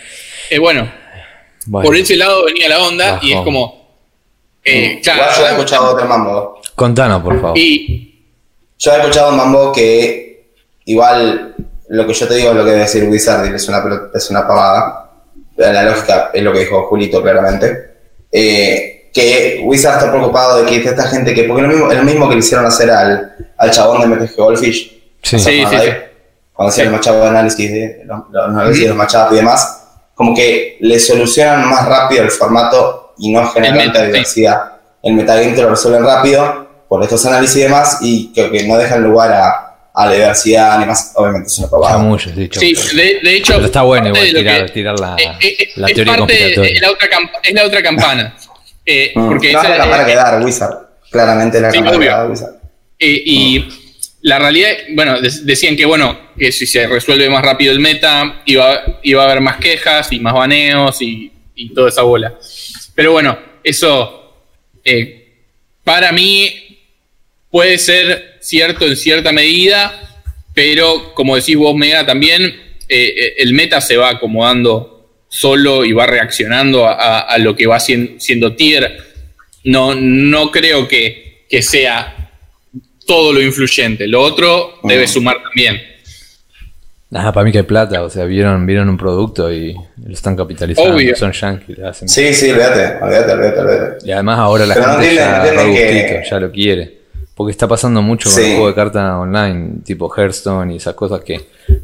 Eh, 0.51 0.59
bueno, 0.59 0.91
Bueno, 1.67 1.87
por 1.87 1.97
ese 1.97 2.17
lado 2.17 2.45
venía 2.47 2.69
la 2.69 2.83
onda 2.83 3.19
y 3.23 3.33
es 3.33 3.41
como. 3.43 3.93
eh, 4.65 4.71
Igual 4.75 4.93
yo 4.95 4.99
he 4.99 5.01
claro, 5.03 5.47
escuchado 5.57 5.95
otro 5.95 6.07
mambo. 6.07 6.63
contanos, 6.75 7.23
por 7.23 7.41
favor. 7.41 7.59
y 7.59 8.08
Yo 8.79 8.93
he 8.93 8.99
escuchado 8.99 9.31
un 9.31 9.37
mambo 9.37 9.73
que 9.73 10.53
igual 10.85 11.55
lo 11.89 12.07
que 12.07 12.15
yo 12.15 12.29
te 12.29 12.35
digo 12.35 12.51
es 12.51 12.57
lo 12.57 12.65
que 12.65 12.71
debe 12.71 12.83
decir 12.83 13.05
Wizard, 13.09 13.55
es 13.55 13.69
una, 13.69 13.83
es 14.15 14.31
una 14.31 14.47
pavada. 14.47 15.11
La 15.57 15.83
lógica 15.83 16.31
es 16.33 16.43
lo 16.43 16.53
que 16.53 16.61
dijo 16.61 16.87
Julito 16.87 17.21
claramente. 17.23 17.91
Eh, 18.31 19.11
que 19.13 19.63
Wizard 19.65 19.99
está 19.99 20.11
preocupado 20.13 20.63
de 20.63 20.67
que 20.67 20.77
esta 20.89 21.09
gente 21.09 21.35
que, 21.35 21.45
porque 21.45 21.63
es 21.63 21.69
lo 21.69 21.75
mismo, 21.75 21.91
es 21.91 21.99
lo 21.99 22.05
mismo 22.05 22.29
que 22.29 22.35
le 22.35 22.41
hicieron 22.41 22.67
hacer 22.67 22.91
al, 22.91 23.35
al 23.57 23.71
chabón 23.71 24.01
de 24.03 24.07
MTG 24.07 24.37
Goldfish. 24.37 25.03
Sí. 25.23 25.39
Sí, 25.39 25.63
cuando 25.63 25.83
sí, 25.83 25.91
sí. 25.91 25.97
Cuando 26.53 26.71
hacían 26.71 26.85
Sí. 26.85 26.89
el 26.89 26.93
machado 26.93 27.21
de 27.23 27.29
análisis 27.29 27.71
de 27.73 28.03
los, 28.05 28.21
los 28.31 28.45
análisis 28.49 28.83
de 28.83 28.89
los 28.89 28.97
matchups 28.97 29.33
y 29.33 29.37
demás, 29.37 29.85
como 30.15 30.35
que 30.35 30.77
le 30.81 30.99
solucionan 31.01 31.69
más 31.69 31.87
rápido 31.89 32.23
el 32.23 32.31
formato 32.31 33.15
y 33.19 33.33
no 33.33 33.49
generan 33.49 33.79
tanta 33.79 34.05
diversidad. 34.05 34.73
El 35.03 35.15
metagame 35.15 35.53
te 35.53 35.63
lo 35.63 35.71
resuelven 35.71 36.05
rápido 36.05 36.68
por 36.89 37.03
estos 37.03 37.25
análisis 37.27 37.57
y 37.57 37.61
demás 37.61 37.99
y 38.03 38.33
que, 38.33 38.51
que 38.51 38.65
no 38.65 38.77
dejan 38.77 39.03
lugar 39.03 39.33
a, 39.33 39.91
a 39.95 40.07
la 40.07 40.13
diversidad 40.13 40.79
ni 40.79 40.87
más. 40.87 41.13
Obviamente 41.17 41.49
es 41.49 41.59
una 41.59 41.69
sí, 41.69 42.75
chamullos. 42.75 42.97
de, 42.97 43.21
de 43.23 43.37
hecho. 43.37 43.53
Pero 43.55 43.67
está 43.67 43.83
bueno 43.83 44.09
igual 44.09 44.33
tirar, 44.35 44.67
que- 44.67 44.73
tirar 44.73 44.99
la, 45.01 45.17
eh, 45.19 45.37
eh, 45.41 45.69
la 45.77 45.89
es 45.89 45.95
teoría 45.95 46.17
parte 46.17 46.33
de- 46.33 46.39
conspiratoria. 46.39 46.73
es 46.75 46.81
la 46.81 46.91
otra 46.91 47.09
es 47.43 47.55
la 47.55 47.65
otra 47.65 47.83
campana. 47.83 48.37
Eh, 48.91 49.13
Mm. 49.15 49.29
porque 49.29 49.53
no, 49.53 49.59
esa- 49.59 49.69
es 49.73 49.77
la 49.77 49.85
campana 49.85 50.03
eh, 50.03 50.07
que 50.07 50.15
dar 50.15 50.43
Wizard. 50.43 50.75
Claramente 51.11 51.57
es 51.59 51.63
la 51.63 51.71
Sí, 51.71 51.77
campana 51.77 51.99
que 52.25 52.31
Wizard. 52.31 52.55
Eh, 52.99 53.23
y 53.27 53.69
la 54.23 54.39
realidad, 54.39 54.71
bueno, 54.95 55.21
de- 55.21 55.31
decían 55.43 55.77
que 55.77 55.85
bueno, 55.85 56.19
que 56.39 56.51
si 56.53 56.67
se 56.67 56.87
resuelve 56.87 57.29
más 57.29 57.43
rápido 57.45 57.71
el 57.73 57.81
meta, 57.81 58.41
iba, 58.47 58.81
iba 59.03 59.23
a 59.23 59.27
haber 59.27 59.43
más 59.43 59.57
quejas 59.59 60.11
y 60.11 60.21
más 60.21 60.33
baneos 60.33 61.03
y, 61.03 61.31
y 61.55 61.75
toda 61.75 61.91
esa 61.91 62.01
bola. 62.01 62.33
Pero 62.95 63.13
bueno, 63.13 63.39
eso 63.63 64.33
eh, 64.83 65.35
para 65.85 66.11
mí 66.11 66.68
puede 67.51 67.79
ser 67.79 68.37
cierto 68.41 68.87
en 68.87 68.97
cierta 68.97 69.33
medida, 69.33 69.93
pero 70.55 71.15
como 71.15 71.37
decís 71.37 71.57
vos, 71.57 71.75
Mega, 71.77 72.05
también 72.07 72.43
eh, 72.43 72.55
eh, 72.89 73.35
el 73.39 73.53
meta 73.55 73.81
se 73.81 73.97
va 73.97 74.11
acomodando 74.11 74.95
solo 75.29 75.85
y 75.85 75.93
va 75.93 76.07
reaccionando 76.07 76.87
a, 76.87 76.93
a- 76.95 77.21
a 77.21 77.39
lo 77.39 77.55
que 77.55 77.67
va 77.67 77.79
sien- 77.79 78.17
siendo 78.19 78.55
tier. 78.57 78.97
No, 79.65 79.95
no 79.95 80.51
creo 80.51 80.89
que, 80.89 81.45
que 81.49 81.63
sea 81.63 82.31
todo 83.07 83.33
lo 83.33 83.41
influyente. 83.43 84.07
Lo 84.07 84.21
otro 84.23 84.79
debe 84.85 85.07
sumar 85.07 85.43
también. 85.43 85.81
Nada, 87.11 87.33
para 87.33 87.45
mí 87.45 87.53
que 87.53 87.59
hay 87.59 87.65
plata, 87.65 88.03
o 88.03 88.11
sea, 88.11 88.25
vieron, 88.27 88.67
vieron 88.67 88.89
un 88.91 88.99
producto 88.99 89.51
y 89.53 89.75
lo 89.75 90.13
están 90.13 90.37
capitalizando. 90.37 90.95
Obvio. 90.95 91.17
Son 91.17 91.33
yankees, 91.33 91.79
hacen. 91.79 92.07
Sí, 92.09 92.35
sí, 92.35 92.51
olvídate, 92.51 93.03
olvídate, 93.03 93.33
olvídate. 93.33 94.07
Y 94.07 94.13
además 94.13 94.39
ahora 94.39 94.67
la 94.67 94.75
Pero 94.75 94.87
no 94.87 94.93
gente 95.01 95.09
entienden- 95.09 95.55
ya 95.57 95.63
entienden 95.63 96.07
que- 96.23 96.29
ya 96.31 96.41
lo 96.41 96.53
quiere. 96.53 96.98
Porque 97.39 97.53
está 97.53 97.69
pasando 97.69 98.03
mucho 98.03 98.29
con 98.29 98.35
Sí. 98.37 98.43
el 98.47 98.53
juego 98.55 98.67
de 98.69 98.75
cartas 98.75 99.13
online, 99.15 99.77
tipo 99.85 100.13
Hearthstone 100.13 100.73
y 100.73 100.77
esas 100.79 100.95
cosas 100.95 101.21
que 101.21 101.41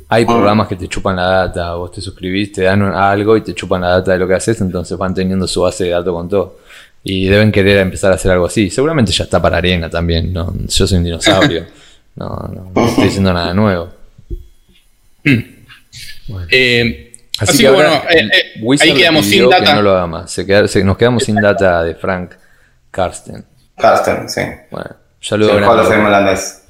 hay 0.08 0.24
programas 0.26 0.66
que 0.66 0.74
te 0.74 0.88
chupan 0.88 1.14
la 1.14 1.28
data, 1.28 1.74
vos 1.76 1.92
te 1.92 2.00
suscribís, 2.00 2.50
te 2.50 2.62
dan 2.62 2.82
un- 2.82 2.92
algo 2.92 3.36
y 3.36 3.42
te 3.42 3.54
chupan 3.54 3.82
la 3.82 3.90
data 3.90 4.10
de 4.12 4.18
lo 4.18 4.26
que 4.26 4.34
haces, 4.34 4.60
entonces 4.60 4.98
van 4.98 5.14
teniendo 5.14 5.46
su 5.46 5.60
base 5.60 5.84
de 5.84 5.90
datos 5.90 6.12
con 6.12 6.28
todo. 6.28 6.56
Y 7.04 7.26
deben 7.28 7.52
querer 7.52 7.78
empezar 7.78 8.10
a 8.10 8.16
hacer 8.16 8.32
algo 8.32 8.46
así. 8.46 8.68
Seguramente 8.68 9.12
ya 9.12 9.22
está 9.24 9.40
para 9.40 9.58
arena 9.58 9.88
también, 9.88 10.32
¿no? 10.32 10.52
Yo 10.66 10.86
soy 10.88 10.98
un 10.98 11.04
dinosaurio. 11.04 11.64
No, 12.16 12.28
no, 12.54 12.70
no 12.74 12.86
estoy 12.88 13.04
diciendo 13.04 13.32
nada 13.32 13.52
nuevo. 13.54 13.88
Eh, 16.50 17.12
Así, 17.38 17.50
así, 17.50 17.58
que, 17.62 17.66
ahora 17.66 17.88
bueno, 17.88 18.02
eh, 18.10 18.30
eh, 18.32 18.76
ahí 18.80 18.94
quedamos 18.94 19.26
sin 19.26 19.42
que 19.48 19.56
data. 19.56 19.74
no 19.74 19.82
lo 19.82 19.90
haga 19.92 20.06
más. 20.06 20.30
Se 20.30 20.46
queda- 20.46 20.68
se- 20.68 20.84
nos 20.84 20.96
quedamos 20.96 21.24
sin 21.24 21.34
data 21.34 21.82
de 21.82 21.94
Frank 21.96 22.30
Karsten. 22.92 23.44
Carsten, 23.76 24.28
sí. 24.28 24.40
Bueno, 24.70 24.90
Grande. 25.30 25.84
Fame 25.88 26.04
holandés. 26.06 26.62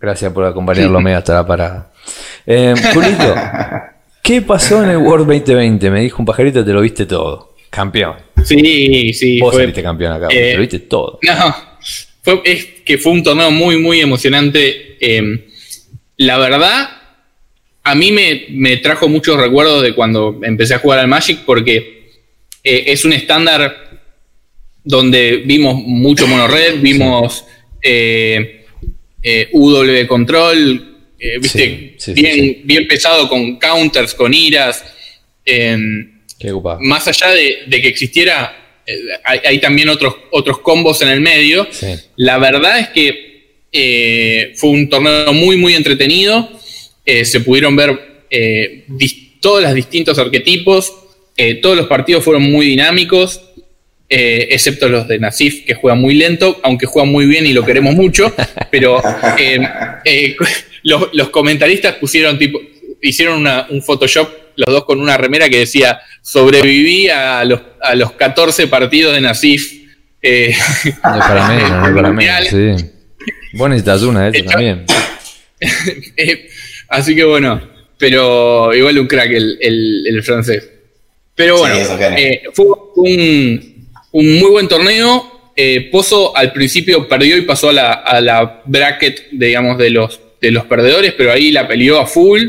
Gracias 0.00 0.32
por 0.32 0.44
acompañarlo, 0.44 1.00
Mega, 1.00 1.18
hasta 1.18 1.34
la 1.34 1.46
parada. 1.46 1.92
Eh, 2.46 2.74
Julito, 2.92 3.34
¿qué 4.22 4.42
pasó 4.42 4.82
en 4.82 4.90
el 4.90 4.96
World 4.98 5.26
2020? 5.26 5.90
Me 5.90 6.00
dijo 6.00 6.18
un 6.18 6.26
pajarito, 6.26 6.64
te 6.64 6.72
lo 6.72 6.80
viste 6.80 7.06
todo. 7.06 7.54
Campeón. 7.70 8.16
Sí, 8.44 9.12
sí. 9.14 9.38
Vos 9.40 9.52
fue- 9.54 9.62
saliste 9.62 9.82
campeón 9.82 10.12
acá, 10.12 10.26
eh, 10.30 10.50
te 10.50 10.54
lo 10.54 10.60
viste 10.60 10.78
todo. 10.80 11.18
No, 11.26 11.56
fue, 12.22 12.40
es 12.44 12.64
que 12.84 12.98
fue 12.98 13.12
un 13.12 13.22
torneo 13.22 13.50
muy, 13.50 13.78
muy 13.78 14.00
emocionante. 14.00 14.96
Eh, 15.00 15.48
la 16.18 16.38
verdad 16.38 16.88
a 17.84 17.94
mí 17.94 18.12
me, 18.12 18.44
me 18.50 18.76
trajo 18.76 19.08
muchos 19.08 19.36
recuerdos 19.36 19.82
de 19.82 19.94
cuando 19.94 20.38
empecé 20.42 20.74
a 20.74 20.78
jugar 20.78 20.98
al 21.00 21.08
Magic 21.08 21.40
porque 21.44 22.10
eh, 22.62 22.84
es 22.86 23.04
un 23.04 23.12
estándar 23.12 23.74
donde 24.84 25.38
vimos 25.44 25.76
mucho 25.84 26.26
monored, 26.28 26.80
vimos 26.80 27.44
eh, 27.82 28.64
eh, 29.22 29.48
UW 29.52 30.06
Control, 30.06 30.98
eh, 31.18 31.38
viste, 31.40 31.58
Sí, 31.58 31.94
sí, 31.98 32.14
sí, 32.14 32.22
bien, 32.22 32.34
sí. 32.36 32.60
bien 32.64 32.86
pesado 32.88 33.28
con 33.28 33.58
counters, 33.58 34.14
con 34.14 34.32
iras. 34.34 34.84
em, 35.44 36.20
Qué 36.38 36.52
más 36.80 37.06
allá 37.06 37.30
de, 37.30 37.58
de 37.66 37.80
que 37.80 37.88
existiera, 37.88 38.80
eh, 38.86 38.98
hay, 39.24 39.40
hay 39.44 39.60
también 39.60 39.88
otros, 39.88 40.14
otros 40.32 40.58
combos 40.58 41.00
en 41.02 41.08
el 41.08 41.20
medio. 41.20 41.68
La 42.16 42.38
verdad 42.38 42.80
es 42.80 42.88
que 42.88 43.32
eh, 43.70 44.52
fue 44.56 44.70
un 44.70 44.88
torneo 44.88 45.32
muy, 45.32 45.56
muy 45.56 45.74
entretenido. 45.74 46.50
Eh, 47.06 47.24
se 47.24 47.40
pudieron 47.40 47.76
ver 47.76 48.24
eh, 48.30 48.84
todos 49.40 49.62
los 49.62 49.72
distintos 49.74 50.18
arquetipos. 50.18 50.92
Eh, 51.36 51.54
todos 51.56 51.76
los 51.76 51.86
partidos 51.86 52.24
fueron 52.24 52.42
muy 52.42 52.66
dinámicos, 52.66 53.40
eh, 54.14 54.48
excepto 54.50 54.88
los 54.88 55.08
de 55.08 55.18
Nasif, 55.18 55.64
que 55.64 55.74
juega 55.74 55.94
muy 55.94 56.14
lento, 56.14 56.60
aunque 56.62 56.84
juega 56.86 57.06
muy 57.08 57.24
bien 57.26 57.46
y 57.46 57.52
lo 57.54 57.64
queremos 57.64 57.94
mucho. 57.94 58.32
Pero 58.70 59.02
eh, 59.38 59.58
eh, 60.04 60.36
los, 60.82 61.08
los 61.14 61.30
comentaristas 61.30 61.94
pusieron 61.94 62.38
tipo, 62.38 62.60
hicieron 63.00 63.38
una- 63.40 63.66
un 63.70 63.82
Photoshop, 63.82 64.28
los 64.56 64.68
dos 64.74 64.84
con 64.84 65.00
una 65.00 65.16
remera 65.16 65.48
que 65.48 65.58
decía: 65.60 65.98
sobreviví 66.20 67.08
a 67.08 67.42
los, 67.44 67.60
a 67.80 67.94
los 67.94 68.12
14 68.12 68.66
partidos 68.66 69.14
de 69.14 69.20
Nasif. 69.22 69.72
eh, 70.20 70.54
No 70.84 70.90
es 71.16 71.24
para 71.26 71.48
menos, 71.48 71.70
no 71.70 71.86
es 71.88 71.94
para 71.94 72.12
menos, 72.12 72.48
sí. 72.48 72.86
Vos 73.54 73.68
necesitas 73.70 74.02
una 74.02 74.30
de 74.30 74.38
esas 74.38 74.52
también. 74.52 74.84
Eh, 76.16 76.48
así 76.88 77.14
que 77.14 77.24
bueno, 77.24 77.60
pero 77.98 78.74
igual 78.74 78.98
un 78.98 79.06
crack 79.06 79.30
el, 79.30 79.58
el- 79.60 80.04
el 80.08 80.22
francés. 80.24 80.68
Pero 81.34 81.58
bueno, 81.58 81.76
eh, 82.16 82.42
fue 82.52 82.66
un, 82.96 83.71
un 84.12 84.38
muy 84.38 84.50
buen 84.50 84.68
torneo. 84.68 85.52
Eh, 85.56 85.88
Pozo 85.92 86.34
al 86.36 86.52
principio 86.52 87.06
perdió 87.08 87.36
y 87.36 87.42
pasó 87.42 87.68
a 87.68 87.72
la, 87.72 87.92
a 87.92 88.20
la 88.20 88.62
bracket, 88.64 89.28
digamos, 89.32 89.76
de 89.76 89.90
los, 89.90 90.20
de 90.40 90.50
los 90.50 90.64
perdedores, 90.64 91.12
pero 91.12 91.30
ahí 91.32 91.50
la 91.50 91.68
peleó 91.68 91.98
a 92.00 92.06
full. 92.06 92.40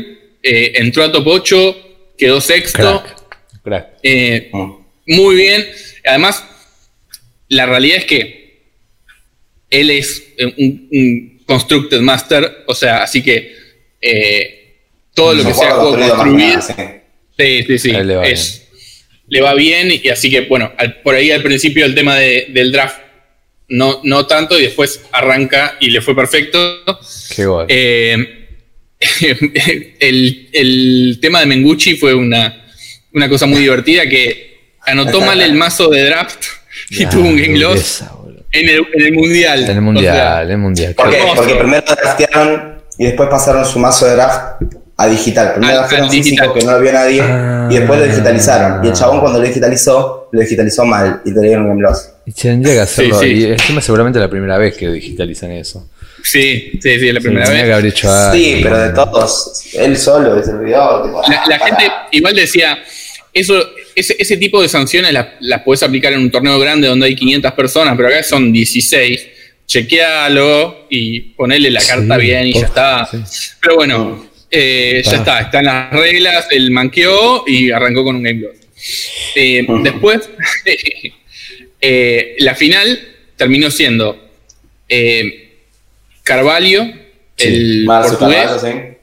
eh, 0.42 0.72
entró 0.76 1.04
a 1.04 1.12
top 1.12 1.26
8, 1.26 1.76
quedó 2.18 2.40
sexto. 2.40 3.02
Crack. 3.02 3.62
Crack. 3.62 3.88
Eh, 4.02 4.50
muy 5.06 5.36
bien. 5.36 5.66
Además, 6.06 6.44
la 7.48 7.66
realidad 7.66 7.98
es 7.98 8.04
que 8.06 8.44
él 9.70 9.90
es 9.90 10.22
un, 10.58 10.88
un 10.92 11.42
constructed 11.46 12.00
master, 12.00 12.64
o 12.66 12.74
sea, 12.74 13.02
así 13.02 13.22
que 13.22 13.54
eh, 14.00 14.76
todo 15.14 15.34
lo 15.34 15.44
que 15.44 15.52
sea 15.54 15.70
juego 15.72 15.98
construir, 15.98 16.58
sí. 16.62 17.64
sí, 17.66 17.78
sí, 17.78 17.92
es- 18.24 18.63
le 19.28 19.40
va 19.40 19.54
bien 19.54 19.88
y 19.90 20.08
así 20.08 20.30
que 20.30 20.42
bueno, 20.42 20.72
al- 20.76 21.00
por 21.02 21.14
ahí 21.14 21.30
al 21.30 21.42
principio 21.42 21.84
el 21.84 21.94
tema 21.94 22.16
de- 22.16 22.46
del 22.50 22.70
draft 22.72 22.98
no, 23.68 24.00
no 24.04 24.26
tanto 24.26 24.58
y 24.58 24.62
después 24.62 25.00
arranca 25.12 25.76
y 25.80 25.90
le 25.90 26.00
fue 26.02 26.14
perfecto. 26.14 26.58
Qué 27.34 27.46
gol. 27.46 27.66
Eh, 27.68 28.40
el, 30.00 30.48
el 30.52 31.18
tema 31.20 31.40
de 31.40 31.46
Mengucci 31.46 31.96
fue 31.96 32.14
una, 32.14 32.64
una 33.12 33.28
cosa 33.28 33.46
muy 33.46 33.60
divertida 33.60 34.06
que 34.08 34.74
anotó 34.86 35.20
mal 35.20 35.40
el 35.40 35.54
mazo 35.54 35.88
de 35.88 36.04
draft 36.04 36.44
y 36.90 37.06
tuvo 37.06 37.28
un 37.28 37.36
game 37.36 37.58
loss 37.58 38.04
en 38.52 38.68
el, 38.68 38.86
en 38.92 39.02
el 39.06 39.12
mundial. 39.12 39.58
En 39.60 39.64
el 39.64 39.70
O 39.70 39.74
sea, 39.74 39.80
mundial, 39.80 40.44
en 40.46 40.50
el 40.52 40.58
mundial. 40.58 40.94
¿Por 40.94 41.10
qué? 41.10 41.18
Porque 41.34 41.54
primero 41.54 41.82
draftearon 41.86 42.82
y 42.98 43.04
después 43.06 43.28
pasaron 43.28 43.64
su 43.66 43.78
mazo 43.78 44.06
de 44.06 44.12
draft 44.14 44.62
a 44.96 45.06
digital. 45.08 45.54
Primero 45.54 45.80
Al- 45.80 45.84
al 45.84 46.10
físico 46.10 46.12
digital. 46.42 46.52
que 46.54 46.64
no 46.64 46.72
lo 46.72 46.80
vio 46.80 46.92
nadie 46.92 47.20
Ah. 47.22 47.68
y 47.70 47.74
después 47.78 47.98
lo 48.00 48.06
digitalizaron. 48.06 48.84
Y 48.84 48.88
el 48.88 48.94
chabón 48.94 49.20
cuando 49.20 49.40
lo 49.40 49.46
digitalizó, 49.46 50.28
lo 50.32 50.40
digitalizó 50.40 50.84
mal 50.84 51.20
y 51.24 51.34
te 51.34 51.40
dieron 51.40 51.62
un 51.64 51.68
game 51.70 51.82
loss. 51.82 52.10
Y 52.26 52.32
tendría 52.32 52.74
que 52.74 52.80
hacerlo. 52.80 53.18
Sí, 53.20 53.26
sí. 53.26 53.32
Y 53.32 53.44
encima 53.46 53.80
seguramente 53.80 54.18
la 54.18 54.28
primera 54.30 54.56
vez 54.58 54.76
que 54.76 54.88
digitalizan 54.88 55.50
eso. 55.52 55.88
sí, 56.22 56.70
sí, 56.80 56.98
sí, 56.98 57.08
es 57.08 57.14
la 57.14 57.20
Sí, 57.20 57.26
primera 57.26 57.44
tenía 57.46 57.62
vez. 57.62 57.68
que 57.68 57.72
haber 57.74 57.86
hecho. 57.86 58.32
Sí, 58.32 58.60
pero 58.62 58.78
de 58.78 58.90
todos, 58.90 59.62
él 59.74 59.96
solo 59.98 60.42
se 60.42 60.50
olvidó. 60.52 61.02
tipo, 61.02 61.22
La, 61.28 61.36
ah, 61.36 61.44
la 61.48 61.58
gente 61.58 61.84
igual 62.12 62.34
decía, 62.34 62.78
eso, 63.32 63.54
ese, 63.94 64.16
ese 64.18 64.36
tipo 64.38 64.62
de 64.62 64.68
sanciones 64.68 65.12
las, 65.12 65.26
las 65.40 65.60
podés 65.62 65.82
aplicar 65.82 66.12
en 66.14 66.20
un 66.20 66.30
torneo 66.30 66.58
grande 66.58 66.86
donde 66.88 67.06
hay 67.06 67.14
500 67.16 67.52
personas, 67.52 67.94
pero 67.96 68.08
acá 68.08 68.22
son 68.22 68.52
16. 68.52 69.26
Chequealo 69.66 70.86
y 70.88 71.20
ponele 71.34 71.70
la 71.70 71.80
Sí, 71.80 71.88
carta 71.88 72.16
bien 72.16 72.46
y 72.46 72.54
ya 72.54 72.66
está. 72.66 73.06
sí. 73.10 73.18
Pero 73.60 73.76
bueno, 73.76 74.26
eh, 74.56 75.02
ya 75.04 75.16
está, 75.16 75.40
están 75.40 75.64
las 75.64 75.90
reglas, 75.90 76.46
él 76.52 76.70
manqueó 76.70 77.42
y 77.44 77.72
arrancó 77.72 78.04
con 78.04 78.14
un 78.16 78.22
game 78.22 78.40
loss. 78.40 78.56
Eh, 79.34 79.66
Después, 79.82 80.30
eh, 81.80 82.36
la 82.38 82.54
final 82.54 83.00
terminó 83.36 83.68
siendo 83.72 84.30
eh, 84.88 85.56
Carvalho, 86.22 86.86
el 87.36 87.84
Marcio 87.84 88.16
portugués, 88.18 88.46
Carvalho, 88.46 88.96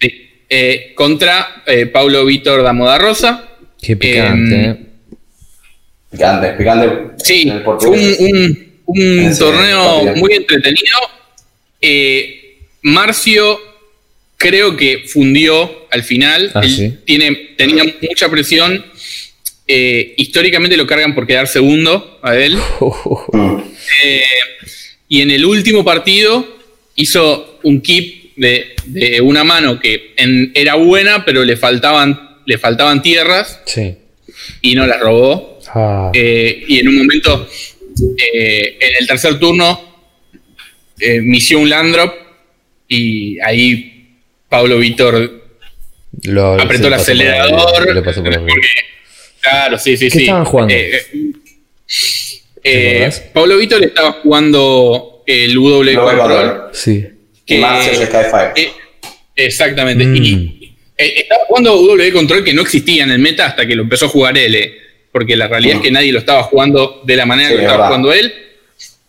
sí. 0.00 0.26
Eh, 0.48 0.92
contra 0.96 1.62
eh, 1.66 1.86
Paulo 1.86 2.24
Víctor 2.24 2.62
da 2.64 2.72
Moda 2.72 2.98
Rosa. 2.98 3.48
Qué 3.80 3.96
picante, 3.96 4.54
Em, 4.54 4.70
eh. 4.70 4.76
Picante, 6.10 6.48
picante. 6.52 7.14
Sí, 7.22 7.48
el 7.48 7.62
fue 7.62 7.76
un, 8.86 9.38
torneo 9.38 9.94
partido. 9.94 10.16
muy 10.16 10.32
entretenido. 10.34 10.98
Eh, 11.80 12.42
Marcio 12.82 13.58
creo 14.36 14.76
que 14.76 15.04
fundió 15.06 15.86
al 15.90 16.02
final. 16.02 16.50
Ah, 16.54 16.60
Él 16.62 16.70
sí. 16.70 16.94
tiene, 17.04 17.32
tenía 17.56 17.84
mucha 18.08 18.28
presión. 18.30 18.84
Eh, 19.68 20.14
históricamente 20.16 20.76
lo 20.76 20.86
cargan 20.86 21.14
por 21.14 21.26
quedar 21.26 21.48
segundo 21.48 22.18
a 22.22 22.36
él. 22.36 22.56
Eh, 24.04 24.22
y 25.08 25.20
en 25.22 25.30
el 25.30 25.44
último 25.44 25.84
partido 25.84 26.46
hizo 26.96 27.60
un 27.62 27.80
keep 27.80 28.32
de, 28.36 28.74
de 28.86 29.20
una 29.20 29.44
mano 29.44 29.78
que 29.78 30.12
en- 30.16 30.50
era 30.54 30.74
buena, 30.74 31.24
pero 31.24 31.44
le 31.44 31.56
faltaban, 31.56 32.38
le 32.44 32.58
faltaban 32.58 33.00
tierras 33.02 33.60
Sí. 33.64 33.94
y 34.60 34.74
no 34.74 34.86
las 34.86 35.00
robó. 35.00 35.60
Ah, 35.68 36.10
Eh, 36.14 36.64
y 36.66 36.78
en 36.80 36.88
un 36.88 36.96
momento, 36.98 37.48
en 37.98 38.96
el 39.00 39.06
tercer 39.06 39.38
turno, 39.38 39.80
misió 41.22 41.58
un 41.60 41.68
land 41.70 41.94
drop 41.94 42.14
y 42.88 43.38
ahí 43.40 43.95
Pablo 44.48 44.78
Víctor 44.78 45.42
lo- 46.22 46.54
apretó 46.54 46.72
sí, 46.72 46.86
el 46.86 46.90
por 46.92 46.94
acelerador. 46.94 47.82
vida, 47.84 47.94
lo 47.94 48.02
pasó 48.04 48.22
por 48.22 48.32
la 48.32 48.38
vida. 48.40 48.48
porque- 48.48 48.68
claro, 49.40 49.78
sí, 49.78 49.96
sí, 49.96 50.04
¿Qué 50.06 50.10
sí. 50.10 50.20
estaban 50.24 50.44
jugando? 50.44 50.74
Eh, 50.74 51.02
eh, 51.12 51.32
¿Te 52.62 53.04
eh? 53.06 53.12
Pablo 53.32 53.56
Víctor 53.58 53.84
estaba 53.84 54.12
jugando 54.12 55.22
el 55.26 55.54
W 55.54 55.84
Luego 55.94 56.10
el 56.10 56.16
Control. 56.18 56.28
valor. 56.46 56.70
Sí. 56.72 57.06
que-. 57.44 57.60
Eh, 57.60 58.72
exactamente. 59.36 60.04
Mm. 60.04 60.16
Y 60.16 60.74
eh, 60.98 61.14
estaba 61.18 61.44
jugando 61.48 61.76
W 61.76 62.12
Control 62.12 62.44
que 62.44 62.54
no 62.54 62.62
existía 62.62 63.04
en 63.04 63.10
el 63.10 63.18
meta 63.18 63.46
hasta 63.46 63.66
que 63.66 63.74
lo 63.74 63.82
empezó 63.82 64.06
a 64.06 64.08
jugar 64.08 64.36
él. 64.38 64.54
eh, 64.54 64.72
porque 65.12 65.34
la 65.36 65.48
realidad 65.48 65.76
Mm. 65.76 65.78
es 65.78 65.82
que 65.84 65.90
nadie 65.92 66.12
lo 66.12 66.18
estaba 66.18 66.42
jugando 66.42 67.02
de 67.06 67.16
la 67.16 67.24
manera 67.24 67.48
Sí, 67.48 67.54
que 67.54 67.62
lo 67.62 67.62
es 67.62 67.72
estaba 67.72 67.88
verdad. 67.88 67.88
jugando 67.88 68.12
él. 68.12 68.34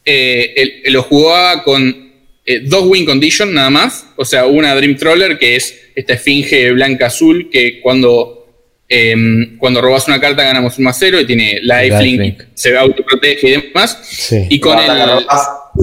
Eh, 0.06 0.54
él, 0.56 0.82
él 0.86 0.94
lo 0.94 1.04
jugaba 1.04 1.64
con 1.64 2.07
eh, 2.48 2.62
dos 2.64 2.86
win 2.88 3.06
condition 3.06 3.54
nada 3.54 3.70
más. 3.70 4.08
O 4.16 4.26
sea, 4.26 4.46
una 4.48 4.74
Dream 4.74 4.96
Troller, 4.96 5.38
que 5.38 5.56
es 5.58 5.78
esta 5.96 6.14
esfinge 6.14 6.72
blanca-azul, 6.72 7.50
que 7.52 7.80
cuando, 7.82 8.48
em, 8.90 9.58
cuando 9.58 9.82
robas 9.82 10.08
una 10.08 10.20
carta 10.22 10.44
ganamos 10.44 10.78
un 10.78 10.86
más 10.86 10.98
cero 10.98 11.20
y 11.20 11.26
tiene 11.26 11.60
lifelink, 11.62 12.02
Lifelink. 12.22 12.44
se 12.56 12.76
autoprotege 12.78 13.48
y 13.50 13.52
demás. 13.52 14.00
Sí. 14.04 14.46
Y 14.50 14.60
con 14.60 14.80
el. 14.80 14.86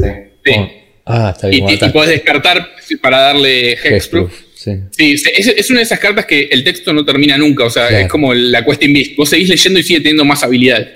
sí. 0.03 0.09
sí. 0.45 0.53
Oh, 0.57 0.71
Ah, 1.07 1.33
está 1.37 1.49
Y, 1.53 1.61
bien. 1.61 1.69
y- 1.69 1.85
y 1.85 1.89
podés 1.91 2.09
descartar 2.11 2.67
para 3.03 3.19
darle 3.21 3.73
Hexproof. 3.73 3.93
Hexproof, 4.33 4.33
Sí. 4.55 4.71
Sí, 4.91 5.13
es, 5.37 5.47
es 5.49 5.69
una 5.69 5.81
de 5.81 5.85
esas 5.85 5.99
cartas 5.99 6.25
que 6.25 6.49
el 6.51 6.65
texto 6.65 6.95
no 6.95 7.05
termina 7.05 7.37
nunca, 7.37 7.65
o 7.65 7.71
sea, 7.71 7.89
Claro. 7.89 8.05
es 8.07 8.11
como 8.11 8.33
la 8.33 8.65
Quest 8.65 8.81
Beast. 8.87 9.11
Vos 9.15 9.29
seguís 9.29 9.51
leyendo 9.51 9.79
y 9.81 9.83
sigue 9.83 9.99
teniendo 10.01 10.25
más 10.25 10.43
habilidades. 10.43 10.89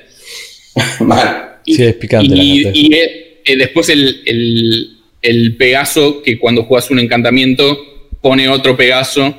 Mal. 1.01 1.59
Sí, 1.67 1.83
es 1.83 1.95
picante 1.97 2.35
la 2.35 2.43
Y, 2.43 2.63
carta. 2.65 2.79
y, 2.79 2.95
eh, 2.95 3.41
eh, 3.45 3.57
después 3.59 3.89
el, 3.91 4.23
el, 4.25 4.98
el 5.23 5.57
Pegaso, 5.57 6.23
que 6.23 6.39
cuando 6.39 6.65
jugás 6.65 6.91
un 6.91 6.99
encantamiento, 6.99 7.79
pone 8.21 8.49
otro 8.49 8.77
Pegaso, 8.77 9.35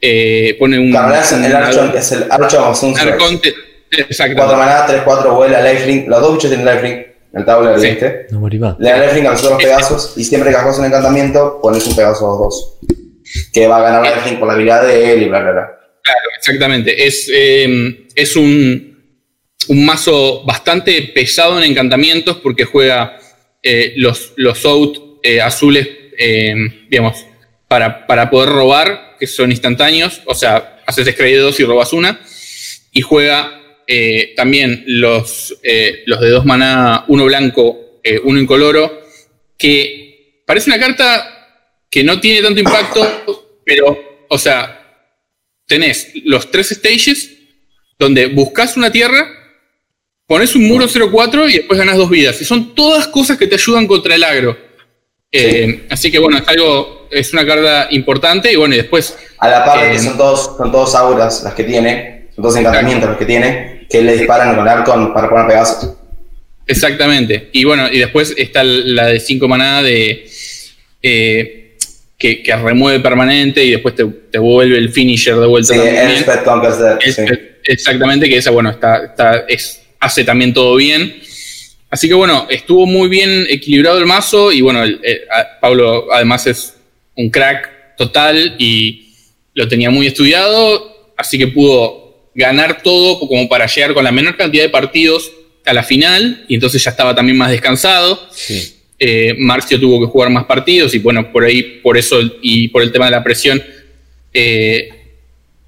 eh, 0.00 0.56
pone 0.58 0.78
un. 0.78 0.90
Claro, 0.90 1.14
es 1.14 1.32
el 1.32 1.54
Archon, 1.54 1.92
es 1.96 2.12
el 2.12 2.24
Archon 2.30 2.74
Arconte- 2.96 3.54
4 3.92 4.06
Exactamente. 4.08 4.56
manadas, 4.56 4.86
3, 4.88 5.02
4 5.04 5.34
vuela, 5.34 5.60
lifelink. 5.72 6.08
Los 6.08 6.20
dos 6.22 6.34
bichos 6.34 6.50
tienen 6.50 6.66
lifelink. 6.66 7.06
El 7.34 7.44
tabla 7.46 7.78
Sí. 7.78 7.86
¿viste? 7.88 8.26
No 8.30 8.40
morí 8.40 8.58
más. 8.58 8.76
Le 8.78 8.90
da 8.90 8.98
lifelink 9.04 9.26
a 9.26 9.30
los 9.32 9.44
otros 9.44 9.62
Pegasos 9.62 10.14
y 10.16 10.24
siempre 10.24 10.50
que 10.50 10.56
hagas 10.56 10.78
un 10.78 10.84
encantamiento, 10.86 11.60
pones 11.62 11.86
un 11.86 11.96
Pegaso 11.96 12.26
2. 12.26 12.78
Que 13.52 13.66
va 13.66 13.78
a 13.78 13.82
ganar 13.82 14.02
lifelink 14.16 14.38
por 14.38 14.48
la 14.48 14.54
habilidad 14.54 14.86
de 14.86 15.12
él 15.12 15.22
y 15.22 15.28
bla, 15.28 15.40
bla, 15.40 15.52
bla. 15.52 15.66
Claro, 16.02 16.28
exactamente. 16.38 17.06
Es, 17.06 17.30
eh, 17.32 18.06
es 18.14 18.34
un, 18.36 18.98
un 19.68 19.86
mazo 19.86 20.42
bastante 20.44 21.00
pesado 21.14 21.58
en 21.62 21.70
encantamientos 21.70 22.38
porque 22.38 22.64
juega 22.64 23.18
eh, 23.62 23.92
los, 23.96 24.32
los 24.36 24.64
out 24.66 24.98
eh, 25.22 25.40
azules, 25.40 25.88
eh, 26.18 26.54
digamos, 26.88 27.26
para, 27.68 28.06
para 28.06 28.30
poder 28.30 28.50
robar, 28.50 29.16
que 29.18 29.26
son 29.26 29.50
instantáneos, 29.50 30.20
o 30.26 30.34
sea, 30.34 30.82
haces 30.86 31.08
scry 31.08 31.32
de 31.32 31.38
dos 31.38 31.58
y 31.60 31.64
robas 31.64 31.92
una, 31.92 32.20
y 32.92 33.00
juega 33.00 33.60
eh, 33.86 34.34
también 34.36 34.84
los, 34.86 35.56
los 36.06 36.20
de 36.20 36.30
dos 36.30 36.44
maná, 36.44 37.04
uno 37.08 37.24
blanco, 37.24 38.00
uno 38.24 38.40
incoloro, 38.40 39.02
que 39.56 40.42
parece 40.46 40.70
una 40.70 40.78
carta 40.78 41.42
que 41.88 42.02
no 42.02 42.20
tiene 42.20 42.42
tanto 42.42 42.60
impacto, 42.60 43.62
pero, 43.64 44.26
o 44.28 44.38
sea, 44.38 44.82
tenés 45.66 46.10
los 46.24 46.50
tres 46.50 46.70
stages 46.70 47.30
donde 47.98 48.26
buscas 48.26 48.76
una 48.76 48.90
tierra, 48.90 49.28
pones 50.26 50.56
un 50.56 50.66
muro 50.66 50.88
0-4 50.88 51.48
y 51.50 51.58
después 51.58 51.78
ganas 51.78 51.96
dos 51.96 52.10
vidas. 52.10 52.40
Y 52.40 52.44
son 52.44 52.74
todas 52.74 53.06
cosas 53.08 53.38
que 53.38 53.46
te 53.46 53.54
ayudan 53.54 53.86
contra 53.86 54.14
el 54.14 54.24
agro. 54.24 54.58
Así 55.90 56.10
que 56.10 56.18
bueno, 56.18 56.38
es 56.38 56.48
algo, 56.48 57.08
es 57.10 57.32
una 57.32 57.46
carta 57.46 57.88
importante 57.90 58.52
y 58.52 58.56
bueno, 58.56 58.74
y 58.74 58.78
después... 58.78 59.16
A 59.38 59.48
la 59.48 59.64
par 59.64 59.90
que 59.90 59.98
son 59.98 60.16
todos, 60.16 60.56
son 60.56 60.70
todos 60.70 60.94
auras 60.94 61.42
las 61.42 61.54
que 61.54 61.64
tiene, 61.64 62.28
son 62.34 62.42
todos 62.42 62.56
encantamientos 62.56 63.10
los 63.10 63.18
que 63.18 63.24
tiene, 63.24 63.86
que 63.88 64.02
le 64.02 64.16
disparan 64.16 64.54
con 64.54 64.68
arco 64.68 65.12
para 65.12 65.28
poner 65.28 65.46
pedazos. 65.46 65.94
Exactamente. 66.66 67.50
Y 67.52 67.64
bueno, 67.64 67.88
y 67.90 67.98
después 67.98 68.34
está 68.36 68.62
la 68.64 69.06
de 69.06 69.20
5 69.20 69.48
maná 69.48 69.82
de. 69.82 70.30
Eh, 71.02 71.58
que, 72.18 72.56
remueve 72.62 73.00
permanente 73.00 73.64
y 73.64 73.72
después 73.72 73.96
te, 73.96 74.38
vuelve 74.38 74.78
el 74.78 74.90
finisher 74.90 75.36
de 75.36 75.46
vuelta. 75.46 75.74
Sí, 75.74 75.80
Exactamente, 77.64 78.28
que 78.28 78.36
esa, 78.36 78.50
bueno, 78.50 78.70
está, 78.70 79.04
está 79.04 79.44
es, 79.48 79.82
hace 80.00 80.24
también 80.24 80.52
todo 80.52 80.76
bien. 80.76 81.14
Así 81.92 82.08
que 82.08 82.14
bueno, 82.14 82.46
estuvo 82.48 82.86
muy 82.86 83.10
bien 83.10 83.46
equilibrado 83.50 83.98
el 83.98 84.06
mazo 84.06 84.50
y 84.50 84.62
bueno, 84.62 84.82
Pablo 85.60 86.06
además 86.10 86.46
es 86.46 86.74
un 87.14 87.28
crack 87.28 87.96
total 87.98 88.56
y 88.58 89.10
lo 89.52 89.68
tenía 89.68 89.90
muy 89.90 90.06
estudiado, 90.06 91.12
así 91.18 91.36
que 91.36 91.48
pudo 91.48 92.30
ganar 92.34 92.82
todo 92.82 93.20
como 93.20 93.46
para 93.46 93.66
llegar 93.66 93.92
con 93.92 94.04
la 94.04 94.10
menor 94.10 94.38
cantidad 94.38 94.62
de 94.62 94.70
partidos 94.70 95.30
a 95.66 95.74
la 95.74 95.82
final 95.82 96.46
y 96.48 96.54
entonces 96.54 96.82
ya 96.82 96.92
estaba 96.92 97.14
también 97.14 97.36
más 97.36 97.50
descansado. 97.50 98.26
Eh, 98.98 99.34
Marcio 99.36 99.78
tuvo 99.78 100.00
que 100.00 100.10
jugar 100.10 100.30
más 100.30 100.46
partidos 100.46 100.94
y 100.94 100.98
bueno, 100.98 101.30
por 101.30 101.44
ahí, 101.44 101.80
por 101.82 101.98
eso 101.98 102.22
y 102.40 102.68
por 102.68 102.82
el 102.82 102.90
tema 102.90 103.04
de 103.04 103.10
la 103.10 103.22
presión, 103.22 103.62
eh, 104.32 104.88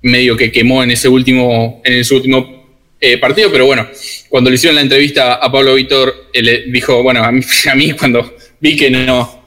medio 0.00 0.38
que 0.38 0.50
quemó 0.50 0.82
en 0.82 0.90
ese 0.90 1.06
último, 1.06 1.82
en 1.84 1.92
ese 1.92 2.14
último 2.14 2.63
eh, 3.00 3.18
partido, 3.18 3.50
pero 3.52 3.66
bueno, 3.66 3.86
cuando 4.28 4.50
le 4.50 4.56
hicieron 4.56 4.76
la 4.76 4.82
entrevista 4.82 5.34
a 5.34 5.50
Pablo 5.50 5.74
Víctor, 5.74 6.30
él 6.32 6.64
dijo, 6.72 7.02
bueno, 7.02 7.22
a 7.22 7.30
mí, 7.30 7.42
a 7.70 7.74
mí 7.74 7.92
cuando 7.92 8.34
vi 8.60 8.76
que 8.76 8.90
no, 8.90 9.44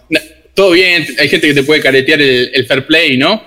todo 0.58 0.72
bien, 0.72 1.06
hay 1.20 1.30
gente 1.30 1.48
que 1.48 1.54
te 1.54 1.64
puede 1.64 1.82
caretear 1.82 2.20
el, 2.20 2.66
fair 2.68 2.86
play, 2.88 3.16
¿no? 3.16 3.43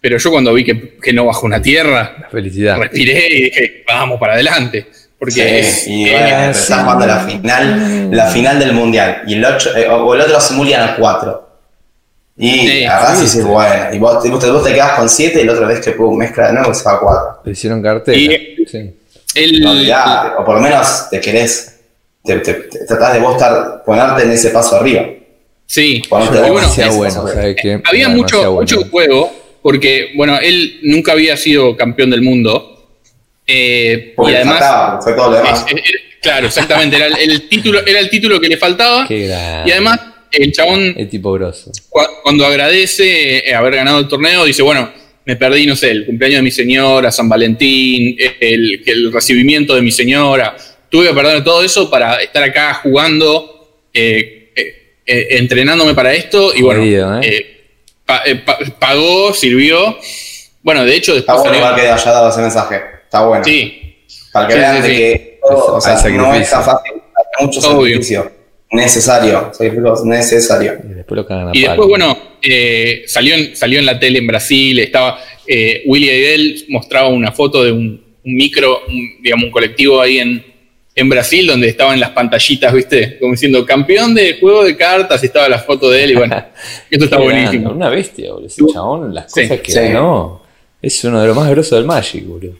Pero 0.00 0.18
yo 0.18 0.30
cuando 0.30 0.52
vi 0.52 0.64
que, 0.64 0.98
que 1.02 1.12
no 1.12 1.24
bajó 1.24 1.46
una 1.46 1.62
tierra, 1.62 2.28
felicidad. 2.30 2.76
respiré 2.76 3.26
y 3.30 3.42
dije, 3.44 3.84
vamos 3.86 4.20
para 4.20 4.34
adelante. 4.34 4.86
Porque 5.18 5.62
sí, 5.62 6.02
y 6.02 6.10
bueno, 6.10 6.50
estás 6.50 6.82
jugando 6.82 7.06
la 7.06 7.20
final, 7.20 8.10
la 8.10 8.26
final 8.26 8.58
del 8.58 8.72
mundial. 8.72 9.22
Y 9.26 9.34
el, 9.34 9.44
ocho, 9.44 9.74
eh, 9.76 9.88
o 9.88 10.14
el 10.14 10.20
otro 10.20 10.40
simulan 10.40 10.90
a 10.90 10.96
4. 10.96 11.48
Y 12.36 12.50
sí, 12.50 12.84
la 12.84 13.14
sí, 13.14 13.38
es 13.38 13.44
bueno. 13.44 13.94
Y 13.94 13.98
vos, 13.98 14.28
vos, 14.28 14.64
te 14.64 14.74
quedas 14.74 14.98
con 14.98 15.08
7 15.08 15.40
y 15.40 15.44
la 15.44 15.52
otra 15.52 15.68
vez 15.68 15.80
que 15.80 15.92
pum, 15.92 16.18
mezcla 16.18 16.48
de 16.48 16.54
nuevo 16.54 16.72
y 16.72 16.74
se 16.74 16.84
va 16.84 16.96
a 16.96 17.00
4. 17.00 17.40
Le 17.44 17.52
hicieron 17.52 17.82
cartel. 17.82 18.14
Y 18.18 18.66
sí. 18.66 18.92
El, 19.34 19.60
no, 19.60 19.80
ya, 19.82 20.34
o 20.38 20.44
por 20.44 20.56
lo 20.56 20.60
menos 20.62 21.08
te 21.10 21.20
querés. 21.20 21.68
Te, 22.24 22.36
te, 22.38 22.54
te, 22.54 22.84
tratás 22.86 23.14
de 23.14 23.18
vos 23.20 23.34
estar, 23.34 23.82
ponerte 23.84 24.22
en 24.22 24.30
ese 24.32 24.50
paso 24.50 24.76
arriba. 24.76 25.04
Sí, 25.66 26.02
había 27.84 28.08
mucho, 28.08 28.52
mucho 28.52 28.84
juego, 28.90 29.32
porque, 29.62 30.12
bueno, 30.14 30.38
él 30.38 30.80
nunca 30.82 31.12
había 31.12 31.36
sido 31.36 31.76
campeón 31.76 32.10
del 32.10 32.22
mundo. 32.22 32.68
Eh, 33.46 34.12
Porque 34.14 34.32
y 34.32 34.36
además, 34.36 34.58
faltaba, 34.60 35.02
fue 35.02 35.12
todo 35.14 35.30
lo 35.30 35.36
demás. 35.38 35.64
es- 35.68 35.74
es- 35.76 36.00
claro, 36.20 36.46
exactamente, 36.46 36.96
era 36.96 37.06
el, 37.06 37.30
el 37.30 37.48
título, 37.48 37.84
era 37.84 37.98
el 37.98 38.08
título 38.08 38.40
que 38.40 38.48
le 38.48 38.56
faltaba. 38.56 39.06
Qué. 39.08 39.26
Y 39.66 39.70
además, 39.70 39.98
el 40.30 40.52
chabón, 40.52 40.94
El 40.96 41.08
tipo 41.08 41.32
grosso. 41.32 41.72
cuando 42.22 42.46
agradece 42.46 43.48
eh, 43.48 43.54
haber 43.54 43.74
ganado 43.76 43.98
el 43.98 44.08
torneo, 44.08 44.44
dice, 44.44 44.62
bueno, 44.62 44.90
me 45.24 45.36
perdí, 45.36 45.66
no 45.66 45.76
sé, 45.76 45.90
el 45.90 46.04
cumpleaños 46.06 46.38
de 46.38 46.42
mi 46.42 46.50
señora, 46.50 47.10
San 47.12 47.28
Valentín, 47.28 48.16
el, 48.40 48.82
el 48.86 49.12
recibimiento 49.12 49.74
de 49.74 49.82
mi 49.82 49.92
señora. 49.92 50.56
Tuve 50.88 51.08
que 51.08 51.14
perder 51.14 51.42
todo 51.44 51.62
eso 51.62 51.90
para 51.90 52.16
estar 52.16 52.42
acá 52.42 52.74
jugando, 52.82 53.80
eh, 53.94 54.50
eh, 54.54 54.94
eh, 55.06 55.26
entrenándome 55.38 55.94
para 55.94 56.12
esto. 56.12 56.52
Y 56.54 56.62
bueno, 56.62 56.80
Jodido, 56.80 57.20
¿eh? 57.20 57.26
eh, 57.26 57.60
pa- 58.04 58.22
eh, 58.26 58.36
pa- 58.36 58.58
pagó, 58.78 59.32
sirvió. 59.32 59.96
Bueno, 60.62 60.84
de 60.84 60.94
hecho, 60.94 61.16
Está 61.16 61.32
después 61.34 61.50
bueno 61.52 61.66
salió- 61.66 61.82
que 61.84 61.90
haya 61.90 62.10
dado 62.12 62.28
ese 62.30 62.40
mensaje. 62.40 62.80
Está 63.04 63.24
bueno. 63.26 63.44
Sí, 63.44 63.78
Para 64.32 64.48
que 64.48 64.54
Sí, 64.54 64.58
vean 64.60 64.76
sí, 64.76 64.82
de 64.82 64.88
sí. 64.88 64.96
que 65.00 65.38
todo, 65.46 65.74
o 65.76 65.80
sea, 65.80 65.94
no 66.10 66.34
es 66.34 66.50
tan 66.50 66.64
fácil. 66.64 66.92
Hay 67.38 67.46
mucho 67.46 67.60
Obvio. 67.60 67.80
sacrificio. 67.96 68.32
Necesario. 68.70 69.50
Sacrificio 69.52 69.94
necesario. 70.04 70.78
Y 70.84 70.94
después 70.94 71.16
lo 71.16 71.26
cagan 71.26 71.48
a 71.48 71.50
Y 71.52 71.62
palo. 71.62 71.72
después, 71.72 71.88
bueno, 71.88 72.18
eh, 72.42 73.04
salió, 73.06 73.34
en, 73.34 73.56
salió 73.56 73.78
en 73.78 73.86
la 73.86 73.98
tele 73.98 74.18
en 74.18 74.26
Brasil, 74.26 74.78
estaba 74.78 75.18
eh, 75.46 75.82
Willy 75.86 76.08
Aidel 76.08 76.64
mostraba 76.68 77.08
una 77.08 77.32
foto 77.32 77.62
de 77.64 77.72
un, 77.72 78.02
un 78.24 78.34
micro, 78.34 78.80
un, 78.88 79.22
digamos, 79.22 79.44
un 79.46 79.50
colectivo 79.50 80.00
ahí 80.00 80.18
en, 80.18 80.44
en 80.94 81.08
Brasil 81.08 81.46
donde 81.46 81.68
estaban 81.68 81.98
las 81.98 82.10
pantallitas, 82.10 82.72
¿viste? 82.72 83.18
Como 83.18 83.32
diciendo, 83.32 83.64
campeón 83.64 84.14
de 84.14 84.38
juego 84.38 84.64
de 84.64 84.76
cartas, 84.76 85.22
y 85.22 85.26
estaba 85.26 85.48
la 85.48 85.58
foto 85.58 85.90
de 85.90 86.04
él, 86.04 86.10
y 86.12 86.14
bueno, 86.14 86.36
esto 86.90 87.04
está 87.06 87.18
buenísimo. 87.18 87.70
Una 87.70 87.88
bestia, 87.88 88.30
boludo. 88.32 88.46
Ese 88.46 88.62
chabón, 88.72 89.14
las 89.14 89.32
Sí, 89.32 89.42
cosas 89.42 89.60
que 89.60 89.72
sí. 89.72 89.78
ganó. 89.78 90.42
Es 90.82 91.02
uno 91.04 91.20
de 91.20 91.28
los 91.28 91.36
más 91.36 91.48
grosos 91.50 91.78
del 91.78 91.84
Magic, 91.86 92.26
boludo. 92.26 92.54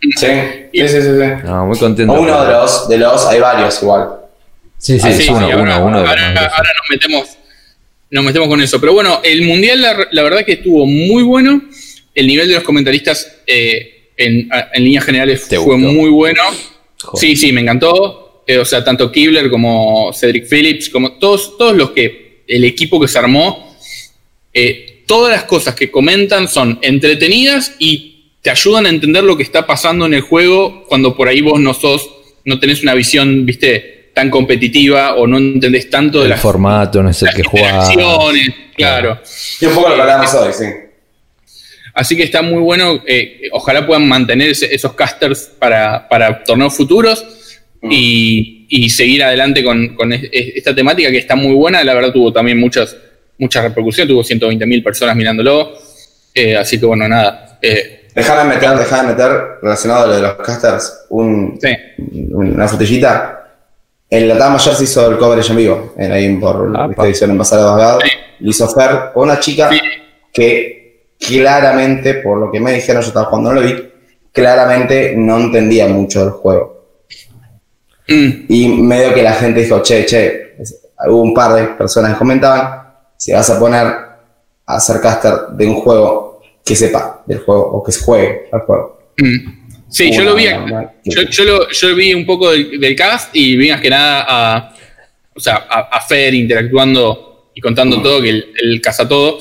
Sí, 0.00 0.10
sí, 0.16 0.28
sí, 0.72 0.88
sí. 0.88 1.00
sí. 1.02 1.30
No, 1.44 1.66
muy 1.66 1.78
contento. 1.78 2.12
Uno 2.12 2.44
de 2.44 2.52
los, 2.52 2.88
de 2.88 2.98
los, 2.98 3.26
hay 3.26 3.40
varios 3.40 3.82
igual. 3.82 4.08
Sí, 4.78 5.00
sí, 5.00 5.08
Ah, 5.08 5.12
sí, 5.12 5.26
uno, 5.30 5.38
sí, 5.48 5.54
uno, 5.54 5.72
ahora, 5.72 5.78
uno 5.78 5.96
de 5.98 6.02
los 6.02 6.10
ahora- 6.10 6.32
ahora 6.54 6.70
nos 6.78 6.90
metemos 6.90 7.35
nos 8.10 8.24
metemos 8.24 8.48
con 8.48 8.60
eso. 8.60 8.80
Pero 8.80 8.92
bueno, 8.92 9.20
el 9.24 9.42
mundial, 9.42 9.80
la, 9.80 10.08
la 10.10 10.22
verdad 10.22 10.44
que 10.44 10.52
estuvo 10.52 10.86
muy 10.86 11.22
bueno. 11.22 11.62
El 12.14 12.26
nivel 12.26 12.48
de 12.48 12.54
los 12.54 12.62
comentaristas 12.62 13.40
eh, 13.46 14.10
en, 14.16 14.48
en 14.72 14.84
líneas 14.84 15.04
generales 15.04 15.48
¿Te 15.48 15.56
fue 15.56 15.74
gustó? 15.76 15.92
muy 15.92 16.10
bueno. 16.10 16.42
Joder. 17.02 17.20
Sí, 17.20 17.36
sí, 17.36 17.52
me 17.52 17.60
encantó. 17.60 18.42
Eh, 18.46 18.58
o 18.58 18.64
sea, 18.64 18.84
tanto 18.84 19.10
Kibler 19.10 19.50
como 19.50 20.12
Cedric 20.12 20.48
Phillips, 20.48 20.88
como 20.88 21.12
todos, 21.12 21.58
todos 21.58 21.76
los 21.76 21.90
que, 21.90 22.42
el 22.46 22.64
equipo 22.64 23.00
que 23.00 23.08
se 23.08 23.18
armó, 23.18 23.76
eh, 24.54 25.02
todas 25.06 25.32
las 25.32 25.44
cosas 25.44 25.74
que 25.74 25.90
comentan 25.90 26.48
son 26.48 26.78
entretenidas 26.80 27.74
y 27.80 28.30
te 28.42 28.50
ayudan 28.50 28.86
a 28.86 28.90
entender 28.90 29.24
lo 29.24 29.36
que 29.36 29.42
está 29.42 29.66
pasando 29.66 30.06
en 30.06 30.14
el 30.14 30.20
juego 30.20 30.84
cuando 30.86 31.16
por 31.16 31.26
ahí 31.26 31.40
vos 31.40 31.58
no 31.58 31.74
sos, 31.74 32.08
no 32.44 32.60
tenés 32.60 32.82
una 32.82 32.94
visión, 32.94 33.44
viste, 33.44 33.95
tan 34.16 34.30
competitiva 34.30 35.14
o 35.16 35.26
no 35.26 35.36
entendés 35.36 35.90
tanto 35.90 36.20
de 36.20 36.24
El 36.24 36.30
las, 36.30 36.40
formato 36.40 37.02
no 37.02 37.10
es 37.10 37.20
el 37.20 37.26
las 37.26 37.34
que 37.34 37.42
juega. 37.42 37.86
claro. 38.74 39.20
Y 39.60 39.66
un 39.66 39.74
poco 39.74 39.90
lo 39.90 39.94
que 39.94 40.00
hablamos 40.00 40.32
hoy, 40.32 40.52
sí. 40.54 40.64
Así 41.92 42.16
que 42.16 42.22
está 42.22 42.40
muy 42.40 42.62
bueno. 42.62 43.02
eh, 43.06 43.42
ojalá 43.52 43.86
puedan 43.86 44.08
mantener 44.08 44.48
ese- 44.50 44.74
esos 44.74 44.94
casters 44.94 45.50
para, 45.58 46.08
para 46.08 46.42
torneos 46.44 46.74
futuros 46.74 47.26
y, 47.82 48.66
y 48.70 48.88
seguir 48.88 49.22
adelante 49.22 49.62
con, 49.62 49.94
con 49.94 50.10
es- 50.14 50.22
es- 50.32 50.56
esta 50.56 50.74
temática 50.74 51.10
que 51.10 51.18
está 51.18 51.36
muy 51.36 51.52
buena. 51.54 51.84
La 51.84 51.92
verdad 51.92 52.10
tuvo 52.10 52.32
también 52.32 52.58
muchas, 52.58 52.96
muchas 53.36 53.64
repercusiones. 53.64 54.08
Tuvo 54.10 54.24
120.000 54.24 54.82
personas 54.82 55.14
mirándolo. 55.14 55.74
Eh, 56.34 56.56
así 56.56 56.80
que 56.80 56.86
bueno, 56.86 57.06
nada. 57.06 57.58
eh, 57.60 58.08
Déjame 58.14 58.54
meter, 58.54 58.70
déjame 58.78 59.08
meter, 59.10 59.30
relacionado 59.60 60.04
a 60.04 60.06
lo 60.06 60.14
de 60.16 60.22
los 60.22 60.34
casters, 60.36 61.04
un, 61.10 61.58
sí. 61.60 61.68
una 62.32 62.66
frutillita. 62.66 63.42
En 64.08 64.28
la 64.28 64.38
Tama 64.38 64.54
Mayor 64.56 64.74
se 64.74 64.84
hizo 64.84 65.10
el 65.10 65.18
coverage 65.18 65.50
en 65.50 65.56
vivo, 65.56 65.92
en 65.96 66.12
ahí 66.12 66.36
por 66.36 66.70
Apa. 66.76 66.90
esta 66.90 67.04
edición 67.06 67.30
en 67.32 67.38
Pasar 67.38 67.58
de 67.60 67.64
Abogado. 67.66 67.98
Sí. 68.02 68.08
Lo 68.40 68.50
hizo 68.50 68.68
Fer 68.68 69.10
con 69.12 69.24
una 69.24 69.40
chica 69.40 69.68
Sí. 69.70 69.80
que 70.32 71.08
claramente, 71.18 72.14
por 72.14 72.38
lo 72.38 72.50
que 72.52 72.60
me 72.60 72.72
dijeron, 72.72 73.02
yo 73.02 73.08
estaba 73.08 73.26
jugando, 73.26 73.52
no 73.52 73.60
lo 73.60 73.66
vi, 73.66 73.74
claramente 74.32 75.14
no 75.16 75.38
entendía 75.38 75.88
mucho 75.88 76.20
del 76.20 76.30
juego. 76.30 76.84
Mm, 78.08 78.30
Y 78.48 78.68
medio 78.68 79.12
que 79.14 79.22
la 79.22 79.32
gente 79.32 79.60
dijo, 79.62 79.82
che, 79.82 80.04
che, 80.06 80.54
hubo 81.08 81.22
un 81.22 81.34
par 81.34 81.54
de 81.54 81.64
personas 81.74 82.12
que 82.12 82.18
comentaban, 82.18 82.82
si 83.16 83.32
vas 83.32 83.48
a 83.50 83.58
poner 83.58 83.86
a 84.66 84.76
hacer 84.76 85.00
caster 85.00 85.32
de 85.52 85.66
un 85.66 85.76
juego 85.80 86.40
que 86.64 86.76
sepa 86.76 87.22
del 87.26 87.40
juego 87.40 87.62
o 87.72 87.82
que 87.82 87.92
se 87.92 88.04
juegue 88.04 88.48
al 88.52 88.60
juego. 88.60 88.98
mm. 89.18 89.65
Sí, 89.96 90.10
yo 90.12 90.22
lo 90.24 90.34
vi. 90.34 90.44
Yo, 91.04 91.22
yo 91.22 91.44
lo, 91.44 91.70
yo 91.70 91.94
vi 91.94 92.12
un 92.14 92.26
poco 92.26 92.50
del, 92.50 92.78
del 92.80 92.94
cast 92.94 93.34
y 93.34 93.56
vi 93.56 93.70
más 93.70 93.80
que 93.80 93.90
nada 93.90 94.24
a, 94.28 94.74
o 95.34 95.40
sea, 95.40 95.66
a, 95.68 95.80
a 95.96 96.00
Fer 96.02 96.34
interactuando 96.34 97.50
y 97.54 97.60
contando 97.60 98.02
todo, 98.02 98.20
que 98.20 98.28
él, 98.30 98.46
él 98.62 98.80
caza 98.80 99.08
todo. 99.08 99.38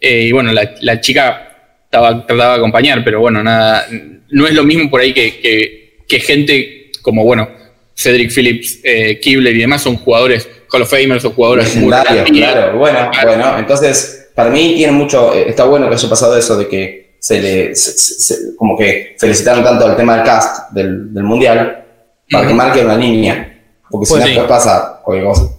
Eh, 0.00 0.22
y 0.28 0.32
bueno, 0.32 0.52
la, 0.52 0.74
la 0.80 1.00
chica 1.00 1.48
estaba, 1.84 2.26
trataba 2.26 2.52
de 2.54 2.58
acompañar, 2.58 3.02
pero 3.04 3.20
bueno, 3.20 3.42
nada, 3.42 3.86
no 4.30 4.46
es 4.46 4.54
lo 4.54 4.64
mismo 4.64 4.88
por 4.90 5.00
ahí 5.00 5.12
que, 5.12 5.38
que, 5.40 5.98
que 6.08 6.20
gente 6.20 6.90
como, 7.02 7.24
bueno, 7.24 7.48
Cedric 7.96 8.32
Phillips, 8.34 8.80
eh, 8.82 9.18
Kibler 9.20 9.54
y 9.54 9.60
demás 9.60 9.82
son 9.82 9.96
jugadores 9.96 10.48
Hall 10.70 10.82
of 10.82 10.90
Famers 10.90 11.24
o 11.26 11.30
jugadores 11.30 11.76
muy 11.76 11.90
Legendario, 11.90 12.24
reconocidos. 12.24 12.52
claro. 12.52 12.78
Bueno, 12.78 13.10
Claro. 13.12 13.28
bueno, 13.28 13.58
entonces 13.58 14.30
para 14.34 14.50
mí 14.50 14.74
tiene 14.76 14.92
mucho, 14.92 15.32
eh, 15.34 15.44
está 15.48 15.64
bueno 15.64 15.88
que 15.88 15.94
haya 15.94 16.08
pasado 16.08 16.36
eso 16.36 16.56
de 16.56 16.66
que 16.68 17.03
se 17.24 17.40
le, 17.40 17.74
se- 17.74 17.96
se- 17.96 18.14
se- 18.20 18.56
como 18.56 18.76
que 18.76 19.16
felicitaron 19.18 19.64
tanto 19.64 19.90
el 19.90 19.96
tema 19.96 20.16
del 20.16 20.24
cast 20.26 20.70
del, 20.72 21.12
del 21.14 21.22
mundial 21.24 21.84
para 22.30 22.46
que 22.46 22.52
marque 22.54 22.84
una 22.84 22.96
línea, 22.98 23.62
porque 23.88 24.04
si 24.06 24.12
Pues 24.12 24.20
no 24.20 24.26
sí. 24.26 24.32
después 24.34 24.48
pasa 24.48 25.00
cualquier 25.02 25.26
cosa. 25.32 25.50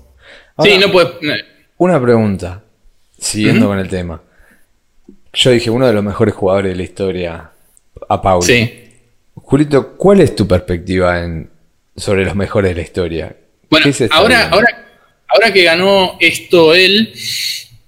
sí, 0.64 0.78
no 0.78 0.92
puedes. 0.92 1.10
Una 1.78 2.00
pregunta, 2.02 2.62
siguiendo 3.18 3.66
con 3.68 3.80
el 3.80 3.88
tema. 3.90 4.22
Yo 5.34 5.50
dije, 5.52 5.72
uno 5.72 5.88
de 5.88 5.94
los 5.94 6.04
mejores 6.04 6.36
jugadores 6.36 6.72
de 6.74 6.76
la 6.78 6.84
historia, 6.84 7.50
a 8.10 8.22
Paulo. 8.22 8.44
Sí. 8.44 8.72
Julito, 9.34 9.94
¿cuál 9.98 10.22
es 10.22 10.36
tu 10.36 10.48
perspectiva 10.48 11.24
en, 11.24 11.50
sobre 11.98 12.26
los 12.26 12.36
mejores 12.36 12.72
de 12.72 12.76
la 12.76 12.82
historia? 12.84 13.36
Bueno, 13.72 13.86
¿Qué 13.88 13.94
se 13.94 14.04
está 14.06 14.18
ahora, 14.18 14.38
viendo? 14.38 14.56
ahora, 14.56 14.86
ahora 15.30 15.52
que 15.52 15.64
ganó 15.64 16.16
esto 16.20 16.76
él, 16.76 17.12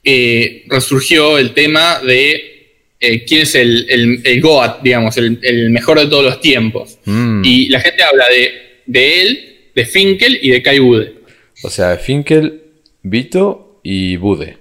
eh, 0.03 0.65
resurgió 0.67 1.38
el 1.38 1.53
tema 1.53 1.99
de 1.99 2.57
eh, 2.99 3.23
quién 3.25 3.41
es 3.41 3.55
el, 3.55 3.85
el, 3.89 4.21
el 4.23 4.41
GOAT, 4.41 4.81
digamos, 4.81 5.15
el, 5.17 5.39
el 5.43 5.69
mejor 5.69 5.99
de 5.99 6.07
todos 6.07 6.23
los 6.23 6.41
tiempos. 6.41 6.97
Mm. 7.05 7.43
Y 7.45 7.69
la 7.69 7.79
gente 7.79 8.03
habla 8.03 8.25
de, 8.29 8.51
de 8.85 9.21
él, 9.21 9.55
de 9.75 9.85
Finkel 9.85 10.39
y 10.41 10.49
de 10.49 10.61
Kai 10.61 10.79
Bude. 10.79 11.13
O 11.63 11.69
sea, 11.69 11.97
Finkel, 11.97 12.61
Vito 13.03 13.79
y 13.83 14.15
Bude. 14.17 14.57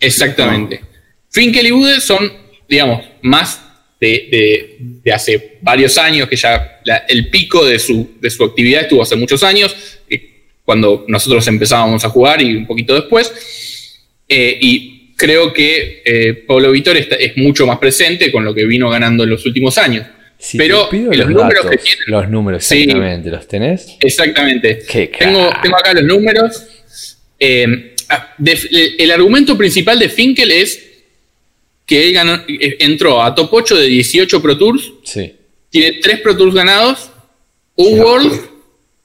Exactamente. 0.00 0.80
Finkel 1.30 1.66
y 1.66 1.70
Bude 1.70 2.00
son, 2.00 2.32
digamos, 2.68 3.04
más 3.22 3.62
de, 4.00 4.28
de- 4.30 4.76
de 5.02 5.12
hace 5.12 5.58
varios 5.60 5.98
años, 5.98 6.28
que 6.28 6.36
ya 6.36 6.80
la- 6.84 6.98
el 7.08 7.28
pico 7.30 7.64
de 7.64 7.78
su, 7.78 8.12
de 8.20 8.30
su 8.30 8.44
actividad 8.44 8.82
estuvo 8.82 9.02
hace 9.02 9.16
muchos 9.16 9.42
años, 9.42 9.74
eh, 10.08 10.42
cuando 10.64 11.04
nosotros 11.08 11.46
empezábamos 11.48 12.04
a 12.04 12.08
jugar 12.08 12.40
y 12.42 12.54
un 12.54 12.66
poquito 12.66 12.94
después. 12.94 13.32
Eh, 14.28 14.58
y 14.60 14.97
creo 15.18 15.52
que 15.52 16.00
eh, 16.04 16.32
Pablo 16.46 16.70
Vítor 16.70 16.96
está- 16.96 17.16
es 17.16 17.36
mucho 17.36 17.66
más 17.66 17.78
presente 17.78 18.30
con 18.32 18.44
lo 18.44 18.54
que 18.54 18.64
vino 18.64 18.88
ganando 18.88 19.24
en 19.24 19.30
los 19.30 19.44
últimos 19.44 19.76
años. 19.76 20.06
Si 20.38 20.56
Pero 20.56 20.88
los 20.92 21.16
los, 21.18 21.28
números 21.28 21.64
datos, 21.64 21.70
que 21.72 21.76
tiene- 21.78 22.00
los 22.06 22.28
números 22.30 22.64
Sí. 22.64 22.82
exactamente, 22.82 23.28
¿los 23.30 23.48
tenés? 23.48 23.96
Exactamente. 24.00 24.74
Tengo, 25.18 25.50
tengo 25.60 25.76
acá 25.76 25.92
los 25.94 26.04
números. 26.04 26.64
Eh, 27.40 27.94
ah, 28.08 28.34
de- 28.38 28.94
el, 28.98 29.10
argumento 29.10 29.58
principal 29.58 29.98
de 29.98 30.08
Finkel 30.08 30.52
es 30.52 30.80
que 31.84 32.04
él 32.06 32.12
ganó- 32.14 32.40
eh, 32.48 32.76
entró 32.78 33.20
a 33.20 33.34
top 33.34 33.48
8 33.52 33.76
de 33.76 33.86
18 33.88 34.40
Pro 34.40 34.56
Tours, 34.56 34.92
Sí. 35.02 35.34
tiene 35.70 35.98
3 36.00 36.20
Pro 36.20 36.36
Tours 36.36 36.54
ganados, 36.54 37.10
un 37.74 37.94
Sí. 37.94 38.00
World 38.00 38.40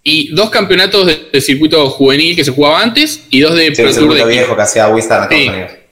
y 0.03 0.36
dos 0.36 0.51
campeonatos 0.51 1.07
de, 1.07 1.18
de 1.32 1.41
circuito 1.41 1.89
juvenil 1.89 2.36
que 2.36 2.43
se 2.43 2.51
jugaba 2.51 2.82
antes 2.84 3.26
y 3.32 3.39
dos 3.39 3.55
de 3.55 3.74
Sí, 3.74 3.82
Pro 3.82 3.89
el 3.89 3.95
Tour 3.95 4.14
de 4.14 4.26
viejo 4.26 4.55
que 4.55 4.61
hacía 4.61 4.88
Wizard 4.89 5.32
en 5.32 5.38
Sí. 5.39 5.43
Estados 5.45 5.55
Unidos. 5.72 5.82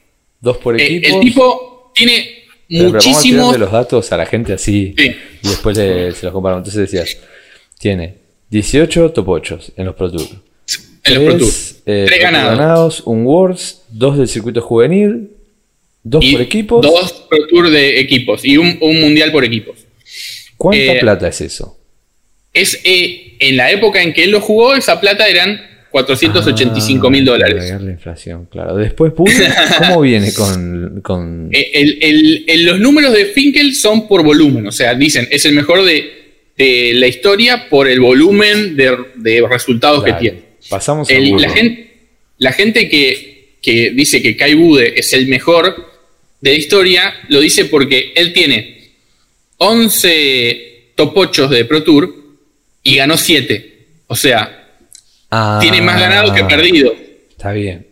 Dos 0.42 0.58
por 0.58 0.80
Eh, 0.80 0.84
equipos. 0.86 1.12
el 1.14 1.20
tipo 1.22 1.92
tiene 1.96 2.30
Pero- 2.68 2.92
muchísimos. 2.92 3.58
los 3.58 3.72
datos 3.72 4.12
a 4.12 4.18
la 4.18 4.26
gente 4.26 4.54
así 4.54 4.94
Sí. 4.98 5.16
y 5.44 5.48
después 5.48 5.78
le- 5.78 6.12
se 6.14 6.26
los 6.26 6.34
comparamos. 6.34 6.68
Entonces 6.68 6.92
decías, 6.92 7.18
tiene 7.80 8.16
18 8.50 9.12
top 9.12 9.30
8 9.30 9.60
en 9.78 9.86
los 9.86 9.96
Pro 9.96 10.12
Tour. 10.12 10.28
en 11.04 11.14
los 11.16 11.24
Pro 11.24 11.38
Tour. 11.38 11.50
Tres, 11.50 11.82
eh, 11.86 12.04
Tres 12.08 12.20
Tour 12.20 12.32
ganados. 12.32 13.02
un 13.06 13.26
Worlds, 13.26 13.82
dos 13.90 14.18
del 14.18 14.28
circuito 14.28 14.62
juvenil, 14.62 15.30
dos 16.04 16.24
Y 16.24 16.32
por 16.34 16.42
equipos. 16.42 16.82
Dos 16.86 17.26
Pro 17.30 17.48
Tour 17.48 17.70
de 17.70 18.00
equipos 18.00 18.44
y 18.46 18.58
un, 18.58 18.78
un 18.82 19.00
mundial 19.02 19.32
por 19.32 19.44
equipos. 19.46 19.78
¿Cuánta 20.58 20.94
eh, 20.94 21.00
plata 21.00 21.28
es 21.28 21.42
eso? 21.42 21.78
Es, 22.54 22.80
eh, 22.84 23.36
en 23.40 23.58
la 23.58 23.72
época 23.72 24.02
en 24.02 24.14
que 24.14 24.24
él 24.26 24.32
lo 24.32 24.42
jugó, 24.42 24.76
esa 24.76 25.00
plata 25.02 25.28
eran 25.28 25.60
485 25.92 27.10
mil 27.10 27.24
Ah, 27.28 27.32
dólares. 27.32 27.74
la 27.82 27.92
inflación, 27.92 28.48
claro. 28.50 28.76
Después, 28.78 29.12
Pude, 29.14 29.50
¿cómo 29.78 30.02
viene 30.02 30.34
con, 30.34 31.02
con- 31.02 31.50
Eh, 31.54 31.72
el- 31.74 31.98
el- 32.02 32.44
el- 32.48 32.66
los 32.66 32.80
números 32.80 33.14
de 33.14 33.26
Finkel 33.26 33.76
son 33.76 34.08
por 34.08 34.24
volumen, 34.24 34.66
o 34.68 34.72
sea, 34.72 34.94
dicen, 34.96 35.28
es 35.30 35.46
el 35.46 35.54
mejor 35.54 35.84
de, 35.84 36.12
de 36.58 36.94
la 36.96 37.08
historia 37.08 37.68
por 37.70 37.88
el 37.88 38.00
volumen 38.00 38.76
de, 38.76 38.98
de 39.16 39.46
resultados 39.50 40.04
que 40.04 40.14
tiene. 40.14 40.40
Pasamos 40.70 41.10
a 41.10 41.14
El- 41.14 41.36
la, 41.38 41.50
gente, 41.50 41.92
la 42.38 42.52
gente 42.54 42.88
que, 42.90 43.56
que 43.62 43.92
dice 43.92 44.22
que 44.22 44.38
Kai 44.38 44.54
Bude 44.54 44.94
es 44.98 45.12
el 45.14 45.28
mejor 45.28 45.92
de 46.40 46.52
la 46.52 46.58
historia, 46.58 47.14
lo 47.28 47.40
dice 47.42 47.66
porque 47.66 48.14
él 48.16 48.32
tiene 48.34 48.90
11 49.58 50.92
top 50.96 51.12
8 51.18 51.48
de 51.48 51.66
Pro 51.66 51.84
Tour 51.84 52.16
y 52.84 52.96
ganó 52.96 53.18
7. 53.18 53.68
O 54.08 54.16
sea, 54.16 54.61
Ah, 55.32 55.58
tiene 55.62 55.82
más 55.82 56.00
ganado 56.00 56.34
que 56.34 56.44
perdido. 56.44 56.94
Está 57.30 57.52
bien. 57.54 57.88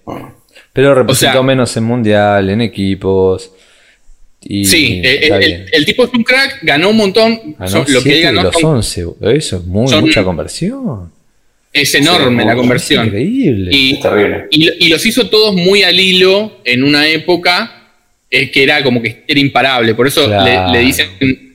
Pero 0.74 0.94
representó 0.94 1.34
sea- 1.34 1.42
menos 1.42 1.76
en 1.78 1.84
mundial, 1.86 2.50
en 2.50 2.62
equipos. 2.62 3.52
Y 4.42 4.64
Sí, 4.66 5.02
el, 5.04 5.24
está 5.24 5.38
el- 5.38 5.86
tipo 5.86 6.06
es 6.06 6.14
un 6.14 6.24
crack, 6.24 6.60
ganó 6.62 6.90
un 6.90 6.98
montón. 6.98 7.56
Ganó 7.58 7.70
son- 7.72 7.86
lo 7.94 8.02
que 8.04 8.22
ganó 8.22 8.44
los 8.44 8.54
son- 8.56 8.76
11. 8.78 9.06
Eso 9.22 9.58
es 9.58 9.64
muy, 9.66 9.88
son- 9.90 10.02
mucha 10.06 10.24
conversión. 10.24 11.12
es 11.72 11.94
enorme 11.96 12.42
Sí, 12.44 12.48
la 12.48 12.54
es 12.54 12.58
conversión. 12.58 13.06
Increíble. 13.08 13.70
Y, 13.76 13.94
Es 13.96 14.00
terrible. 14.02 14.48
y- 14.50 14.86
y 14.86 14.90
los 14.90 15.06
hizo 15.06 15.30
todos 15.30 15.56
muy 15.56 15.84
al 15.84 16.00
hilo 16.00 16.60
en 16.66 16.84
una 16.84 17.08
época 17.08 17.76
eh, 18.32 18.50
que 18.52 18.64
era 18.64 18.84
como 18.84 19.02
que 19.02 19.24
era 19.28 19.40
imparable. 19.40 19.94
Por 19.96 20.08
eso 20.08 20.26
Claro. 20.26 20.72
le, 20.72 20.80
le 20.80 20.86
dicen 20.86 21.08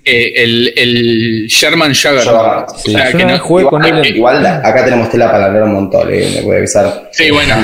eh, 0.05 0.33
el, 0.37 0.73
el 0.77 1.47
Sherman. 1.49 1.93
O 1.93 1.95
Sí, 1.95 2.93
sea, 2.93 3.11
que 3.11 3.17
una 3.17 3.33
no- 3.33 3.39
jugué 3.39 3.65
con 3.65 3.85
igual- 3.85 4.01
él 4.05 4.07
en- 4.11 4.17
Igual 4.17 4.47
acá 4.47 4.85
tenemos 4.85 5.11
tela 5.11 5.31
para 5.31 5.47
hablar 5.47 5.63
un 5.65 5.75
montón, 5.75 6.13
eh, 6.13 6.31
me 6.37 6.41
voy 6.43 6.55
a 6.57 6.59
avisar. 6.59 7.09
Sí, 7.13 7.31
bueno. 7.31 7.55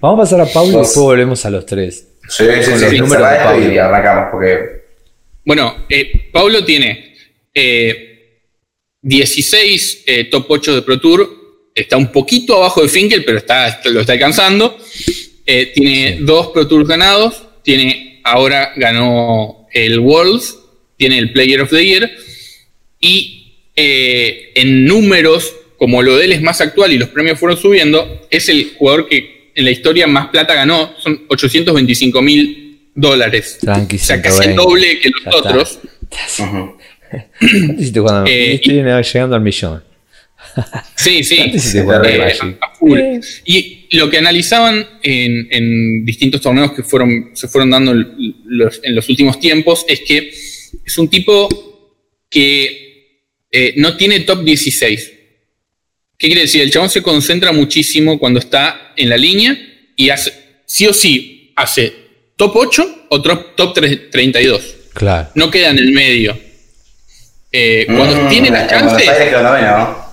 Vamos 0.00 0.18
a 0.18 0.22
pasar 0.22 0.40
a 0.40 0.46
Pablo 0.52 0.72
y 0.72 0.76
después 0.78 0.96
volvemos 0.96 1.44
a 1.44 1.50
los 1.50 1.66
tres. 1.66 2.08
Sí, 2.28 2.44
sí, 2.44 2.62
sí, 2.64 2.70
los 2.70 2.80
sí, 2.90 2.98
números 2.98 3.30
de 3.30 3.36
Pablo. 3.36 3.72
y 3.72 3.78
arrancamos, 3.78 4.24
porque 4.30 4.58
Bueno, 5.44 5.74
eh, 5.88 6.30
Pablo 6.32 6.64
tiene 6.64 7.14
eh, 7.52 8.08
16 9.02 10.04
eh, 10.06 10.24
top 10.30 10.46
8 10.48 10.74
de 10.76 10.82
Pro 10.82 10.98
Tour. 11.00 11.28
Está 11.74 11.96
un 11.96 12.12
poquito 12.12 12.56
abajo 12.56 12.82
de 12.82 12.88
Finkel, 12.88 13.24
pero 13.24 13.38
está, 13.38 13.80
lo 13.86 14.00
está 14.00 14.12
alcanzando. 14.12 14.76
Eh, 15.44 15.72
tiene 15.74 16.18
dos 16.20 16.48
Pro 16.48 16.68
Tours 16.68 16.86
ganados. 16.88 17.42
Tiene, 17.62 18.20
ahora 18.24 18.72
ganó 18.76 19.66
el 19.72 19.98
Worlds. 19.98 20.58
Tiene 21.02 21.18
el 21.18 21.32
Player 21.32 21.60
of 21.62 21.70
the 21.70 21.84
Year. 21.84 22.08
Y 23.00 23.54
eh, 23.74 24.52
en 24.54 24.84
números, 24.84 25.52
como 25.76 26.00
lo 26.00 26.16
de 26.16 26.26
él 26.26 26.32
es 26.32 26.40
más 26.42 26.60
actual 26.60 26.92
y 26.92 26.96
los 26.96 27.08
premios 27.08 27.40
fueron 27.40 27.58
subiendo, 27.58 28.28
es 28.30 28.48
el 28.48 28.74
jugador 28.76 29.08
que 29.08 29.50
en 29.56 29.64
la 29.64 29.72
historia 29.72 30.06
más 30.06 30.28
plata 30.28 30.54
ganó. 30.54 30.94
Son 31.00 31.22
825 31.28 32.22
mil 32.22 32.78
dólares. 32.94 33.58
Tranqui, 33.60 33.96
O 33.96 33.98
sea, 33.98 34.22
casi 34.22 34.48
el 34.48 34.54
120. 34.54 34.62
doble 34.62 35.00
que 35.00 35.08
Ya 35.08 35.14
los 35.24 35.34
otros. 35.34 35.78
¿Cuánto 36.36 36.78
hiciste 37.80 37.98
jugando? 37.98 38.30
Eh, 38.30 38.54
Estoy 38.54 38.74
llegando 38.74 39.34
al 39.34 39.42
millón. 39.42 39.82
Sí, 40.94 41.24
sí. 41.24 41.36
¿Cuánto 41.36 41.56
hiciste 41.56 41.78
Sí, 41.78 41.82
jugando 41.84 42.04
terrible. 42.04 42.24
al 42.26 42.30
Eh, 42.30 42.38
Magic? 42.44 42.58
a 42.62 42.74
full. 42.76 42.98
Eh, 43.00 43.20
Y 43.46 43.88
lo 43.96 44.08
que 44.08 44.18
analizaban 44.18 44.86
en, 45.02 45.48
en 45.50 46.04
distintos 46.04 46.40
torneos 46.40 46.70
que 46.72 46.84
fueron, 46.84 47.30
se 47.32 47.48
fueron 47.48 47.70
dando 47.70 47.92
los- 47.92 48.80
en 48.84 48.94
los 48.94 49.08
últimos 49.08 49.40
tiempos 49.40 49.84
es 49.88 50.00
que 50.06 50.32
es 50.84 50.98
un 50.98 51.08
tipo 51.08 51.48
que 52.28 53.18
eh, 53.50 53.74
no 53.76 53.96
tiene 53.96 54.20
top 54.20 54.42
16. 54.44 55.12
¿Qué 56.18 56.26
quiere 56.28 56.42
decir? 56.42 56.62
El 56.62 56.70
chabón 56.70 56.88
se 56.90 57.02
concentra 57.02 57.52
muchísimo 57.52 58.18
cuando 58.18 58.38
está 58.38 58.92
en 58.96 59.08
la 59.08 59.16
línea 59.16 59.56
y 59.96 60.10
hace, 60.10 60.32
sí 60.66 60.86
o 60.86 60.92
sí, 60.94 61.52
hace 61.56 61.92
top 62.36 62.52
8 62.56 63.06
o 63.10 63.20
top, 63.22 63.56
top 63.56 63.74
3 63.74 64.10
32. 64.10 64.74
Claro. 64.94 65.28
No 65.34 65.50
queda 65.50 65.70
en 65.70 65.78
el 65.78 65.92
medio. 65.92 66.38
Eh, 67.50 67.84
cuando 67.86 68.16
Mm, 68.16 68.28
tiene 68.28 68.50
la 68.50 68.62
en 68.62 68.68
chance. 68.68 68.94
Buenos 68.94 69.08
Aires 69.08 69.28
quedó 69.28 69.42
noveno, 69.42 69.78
¿no? 69.78 70.12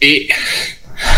eh, 0.00 0.28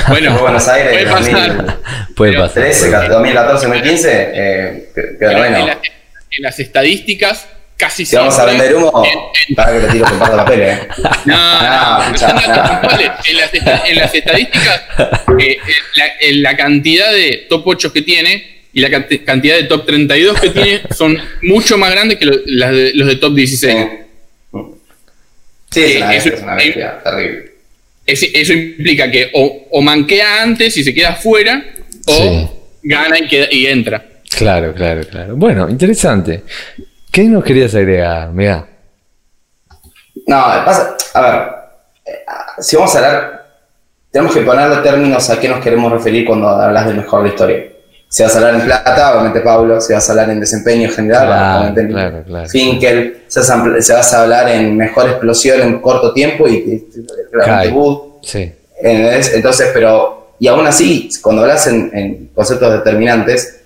bueno, 0.08 0.32
Fue 0.32 0.42
Buenos 0.42 0.68
Aires 0.68 0.92
puede 0.92 1.06
pasar. 1.06 1.78
Puede 2.14 2.32
pasar. 2.38 2.62
2013, 2.64 3.08
2014, 3.08 3.66
2015, 3.66 4.10
eh, 4.34 4.88
en, 5.20 5.52
la- 5.66 5.80
en 6.30 6.42
las 6.42 6.58
estadísticas, 6.60 7.46
casi 7.82 8.06
Si 8.06 8.14
vamos 8.16 8.38
a 8.38 8.44
siempre- 8.44 8.68
vender 8.68 8.76
humo, 8.76 9.04
en- 9.04 9.18
en- 9.48 9.54
para 9.56 9.72
que 9.72 9.86
te 9.86 9.92
tiro 9.92 10.04
comparto 10.06 10.36
la 10.36 10.44
pele, 10.44 10.72
eh. 10.72 10.78
no, 11.26 11.34
No, 11.34 11.62
no, 11.62 12.10
no 12.10 12.18
datos 12.18 12.70
puntuales. 12.70 13.10
En 13.28 13.36
las, 13.36 13.54
en 13.88 13.96
las 13.96 14.14
estadísticas, 14.14 14.82
eh, 15.38 15.42
eh, 15.50 15.58
la, 15.96 16.06
eh, 16.20 16.32
la 16.34 16.56
cantidad 16.56 17.12
de 17.12 17.46
top 17.48 17.62
8 17.66 17.92
que 17.92 18.02
tiene 18.02 18.62
y 18.72 18.80
la 18.80 18.88
cant- 18.88 19.24
cantidad 19.24 19.56
de 19.56 19.64
top 19.64 19.84
32 19.84 20.40
que 20.40 20.50
tiene 20.50 20.80
son 20.96 21.18
mucho 21.42 21.76
más 21.76 21.90
grandes 21.90 22.18
que 22.18 22.26
lo- 22.26 22.38
las 22.46 22.70
de- 22.70 22.92
los 22.94 23.08
de 23.08 23.16
top 23.16 23.34
16. 23.34 23.76
Sí, 25.70 25.80
es 25.82 25.96
una 25.96 26.06
Eh, 26.06 26.14
bestia, 26.14 26.16
eso- 26.18 26.28
es 26.36 26.42
una 26.42 26.54
bestia, 26.54 27.00
terrible. 27.02 27.52
Ese- 28.06 28.30
eso 28.34 28.52
implica 28.52 29.10
que 29.10 29.30
o, 29.34 29.68
o 29.70 29.80
manquea 29.82 30.42
antes 30.42 30.76
y 30.76 30.84
se 30.84 30.92
queda 30.94 31.14
fuera, 31.14 31.64
o 32.06 32.12
Sí. 32.14 32.48
gana 32.84 33.18
y, 33.18 33.26
queda, 33.28 33.46
y 33.50 33.66
entra. 33.66 34.04
Claro, 34.36 34.72
claro, 34.74 35.02
claro. 35.08 35.36
Bueno, 35.36 35.68
interesante. 35.68 36.42
¿Qué 37.12 37.24
nos 37.24 37.44
querías 37.44 37.74
agregar? 37.74 38.32
Mirá. 38.32 38.66
No, 40.26 40.36
pasa, 40.64 40.96
a 41.12 41.20
ver, 41.20 41.42
eh, 42.06 42.24
si 42.58 42.74
vamos 42.74 42.94
a 42.94 42.98
hablar, 42.98 43.46
tenemos 44.10 44.34
que 44.34 44.40
ponerle 44.40 44.76
términos 44.78 45.28
a 45.28 45.38
qué 45.38 45.46
nos 45.46 45.60
queremos 45.60 45.92
referir 45.92 46.26
cuando 46.26 46.48
hablas 46.48 46.86
del 46.86 46.96
mejor 46.96 47.22
de 47.22 47.28
la 47.28 47.34
historia. 47.34 47.64
Si 48.08 48.22
vas 48.22 48.34
a 48.34 48.38
hablar 48.38 48.54
en 48.54 48.60
plata, 48.62 49.12
obviamente 49.12 49.40
Pablo. 49.40 49.80
Si 49.80 49.92
vas 49.92 50.08
a 50.08 50.12
hablar 50.12 50.30
en 50.30 50.40
desempeño 50.40 50.90
general, 50.90 51.26
Claro, 51.26 51.58
obviamente 51.58 51.92
claro, 51.92 52.24
claro. 52.24 52.48
Finkel. 52.48 53.24
Si 53.28 53.40
vas, 53.40 54.12
a, 54.14 54.22
hablar 54.22 54.48
en 54.48 54.76
mejor 54.76 55.08
explosión 55.10 55.60
en 55.60 55.80
corto 55.80 56.14
tiempo 56.14 56.48
y. 56.48 56.86
Wood. 57.72 57.98
Sí. 58.22 58.52
Entonces, 58.80 59.70
pero, 59.72 60.34
y 60.38 60.48
aún 60.48 60.66
así, 60.66 61.10
cuando 61.22 61.42
hablas 61.42 61.66
en, 61.66 61.90
en 61.94 62.30
conceptos 62.34 62.72
determinantes, 62.72 63.60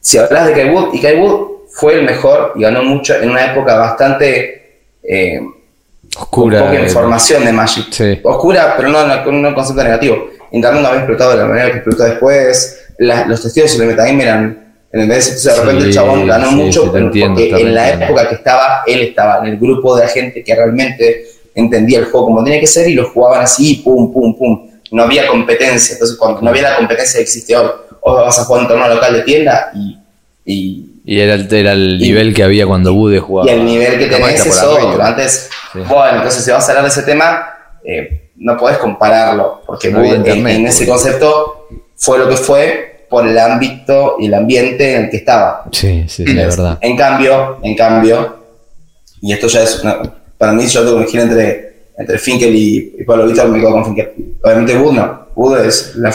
si 0.00 0.18
hablas 0.18 0.46
de 0.46 0.52
Kai 0.52 0.70
Wood, 0.70 0.94
y 0.94 1.00
Kai 1.00 1.16
Wood 1.18 1.55
fue 1.78 1.94
el 1.94 2.02
mejor 2.04 2.52
y 2.56 2.62
ganó 2.62 2.82
mucho 2.82 3.14
en 3.14 3.30
una 3.30 3.52
época 3.52 3.76
bastante 3.76 4.80
eh, 5.02 5.40
Oscura. 6.18 6.60
con 6.60 6.68
poca 6.68 6.80
eh, 6.80 6.84
información 6.84 7.44
de 7.44 7.52
Magic. 7.52 7.86
Sí. 7.90 8.20
Oscura, 8.22 8.74
pero 8.76 8.88
no, 8.88 9.06
no 9.06 9.22
con 9.24 9.34
un 9.44 9.54
concepto 9.54 9.82
negativo. 9.82 10.30
Internet 10.52 10.80
no 10.82 10.88
había 10.88 11.00
explotado 11.00 11.32
de 11.32 11.36
la 11.38 11.44
manera 11.46 11.66
que 11.70 11.76
explotó 11.78 12.04
después, 12.04 12.80
la- 12.98 13.26
los 13.26 13.42
testigos 13.42 13.70
sobre 13.72 13.88
metagame 13.88 14.22
eran. 14.22 14.62
¿entendés? 14.92 15.26
Entonces, 15.26 15.54
de 15.54 15.60
repente 15.60 15.84
el 15.84 15.92
chabón 15.92 16.26
ganó 16.26 16.48
sí, 16.48 16.54
mucho, 16.54 16.90
pero 16.92 17.06
entiendo, 17.06 17.40
porque 17.40 17.60
en 17.62 17.74
la 17.74 17.90
entiendo. 17.90 18.06
época 18.06 18.28
que 18.30 18.34
estaba, 18.36 18.82
él 18.86 19.00
estaba 19.02 19.38
en 19.40 19.46
el 19.52 19.58
grupo 19.58 19.96
de 19.96 20.08
gente 20.08 20.42
que 20.42 20.54
realmente 20.54 21.26
entendía 21.54 21.98
el 21.98 22.04
juego 22.06 22.26
como 22.26 22.42
tenía 22.44 22.60
que 22.60 22.66
ser 22.66 22.88
y 22.88 22.94
lo 22.94 23.10
jugaban 23.10 23.42
así, 23.42 23.82
pum, 23.84 24.10
pum, 24.12 24.34
pum. 24.38 24.70
No 24.92 25.02
había 25.02 25.26
competencia. 25.26 25.94
Entonces, 25.94 26.16
cuando 26.16 26.40
no 26.40 26.48
había 26.48 26.62
la 26.70 26.76
competencia 26.76 27.18
que 27.18 27.24
existe 27.24 27.54
hoy, 27.56 27.68
o 28.00 28.14
vas 28.14 28.38
a 28.38 28.44
jugar 28.44 28.62
en 28.62 28.68
torneo 28.68 28.88
local 28.88 29.12
de 29.14 29.22
tienda 29.22 29.70
y, 29.74 29.98
y, 30.46 30.90
Y 31.08 31.20
era 31.20 31.34
el, 31.34 31.52
era 31.54 31.72
el 31.72 32.02
Y- 32.02 32.08
nivel 32.08 32.34
que 32.34 32.42
había 32.42 32.66
cuando 32.66 32.92
Bude 32.92 33.20
jugaba. 33.20 33.48
y 33.48 33.54
el 33.54 33.64
nivel 33.64 33.96
que 33.98 34.06
tenés 34.08 34.44
es 34.44 34.62
otro. 34.62 35.00
Antes, 35.02 35.48
Sí. 35.72 35.78
bueno, 35.88 36.16
entonces 36.16 36.44
si 36.44 36.50
vas 36.50 36.66
a 36.66 36.72
hablar 36.72 36.84
de 36.84 36.90
ese 36.90 37.02
tema, 37.04 37.46
eh, 37.84 38.30
no 38.36 38.56
podés 38.56 38.78
compararlo, 38.78 39.62
porque 39.64 39.90
No 39.90 40.00
Wood, 40.00 40.26
en, 40.26 40.66
ese 40.66 40.86
concepto 40.86 41.68
fue 41.94 42.18
lo 42.18 42.28
que 42.28 42.36
fue 42.36 43.06
por 43.08 43.24
el 43.26 43.38
ámbito 43.38 44.16
y 44.18 44.26
el 44.26 44.34
ambiente 44.34 44.96
en 44.96 45.04
el 45.04 45.10
que 45.10 45.18
estaba. 45.18 45.64
Sí, 45.70 46.04
sí, 46.08 46.24
la 46.26 46.46
verdad. 46.46 46.78
En 46.80 46.96
cambio, 46.96 47.58
en 47.62 47.76
cambio, 47.76 48.36
y 49.22 49.32
esto 49.32 49.46
ya 49.46 49.62
es 49.62 49.82
una- 49.84 50.02
para 50.36 50.52
mí 50.52 50.66
yo 50.66 50.80
tengo 50.82 50.96
que 50.96 51.02
elegir 51.04 51.20
entre, 51.20 51.72
entre 51.96 52.18
Finkel 52.18 52.54
y, 52.54 52.96
y 52.98 53.04
Pablo 53.04 53.26
Víctor, 53.26 53.48
me 53.48 53.60
quedo 53.60 53.70
con 53.70 53.84
Finkel. 53.84 54.12
Obviamente 54.42 54.76
Wood 54.76 54.92
no, 54.92 55.26
Wood 55.36 55.58
es 55.64 55.94
la 55.96 56.10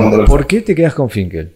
mundo 0.00 0.18
del 0.18 0.26
¿Por 0.26 0.46
qué 0.46 0.60
te 0.60 0.74
quedas 0.76 0.94
con 0.94 1.10
Finkel? 1.10 1.54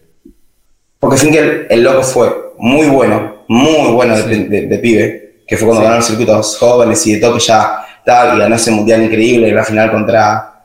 porque 0.99 1.17
Finkel, 1.17 1.67
el 1.69 1.83
loco 1.83 2.01
fue 2.01 2.52
muy 2.57 2.87
bueno, 2.87 3.43
muy 3.47 3.91
bueno 3.93 4.15
de, 4.15 4.23
Sí. 4.23 4.43
de- 4.45 4.67
de 4.67 4.77
pibe, 4.79 5.35
que 5.47 5.57
fue 5.57 5.67
cuando 5.67 5.81
Sí. 5.81 5.85
ganó 5.85 5.95
los 5.97 6.05
circuitos 6.07 6.57
jóvenes 6.57 7.05
y 7.07 7.15
de 7.15 7.19
todo 7.21 7.33
que 7.35 7.39
ya 7.43 7.85
estaba 7.99 8.35
y 8.35 8.39
ganó 8.39 8.55
ese 8.55 8.71
mundial 8.71 9.03
increíble 9.03 9.49
en 9.49 9.55
la 9.55 9.63
final 9.63 9.91
contra, 9.91 10.63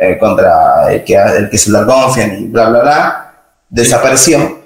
eh, 0.00 0.16
contra 0.18 0.92
el 0.92 1.04
que, 1.04 1.14
el 1.14 1.50
que 1.50 1.56
es 1.56 1.66
el 1.66 1.72
Dark 1.74 1.86
Confian 1.86 2.38
y 2.38 2.44
bla, 2.48 2.68
bla, 2.68 2.80
bla. 2.80 3.32
Desapareció 3.68 4.60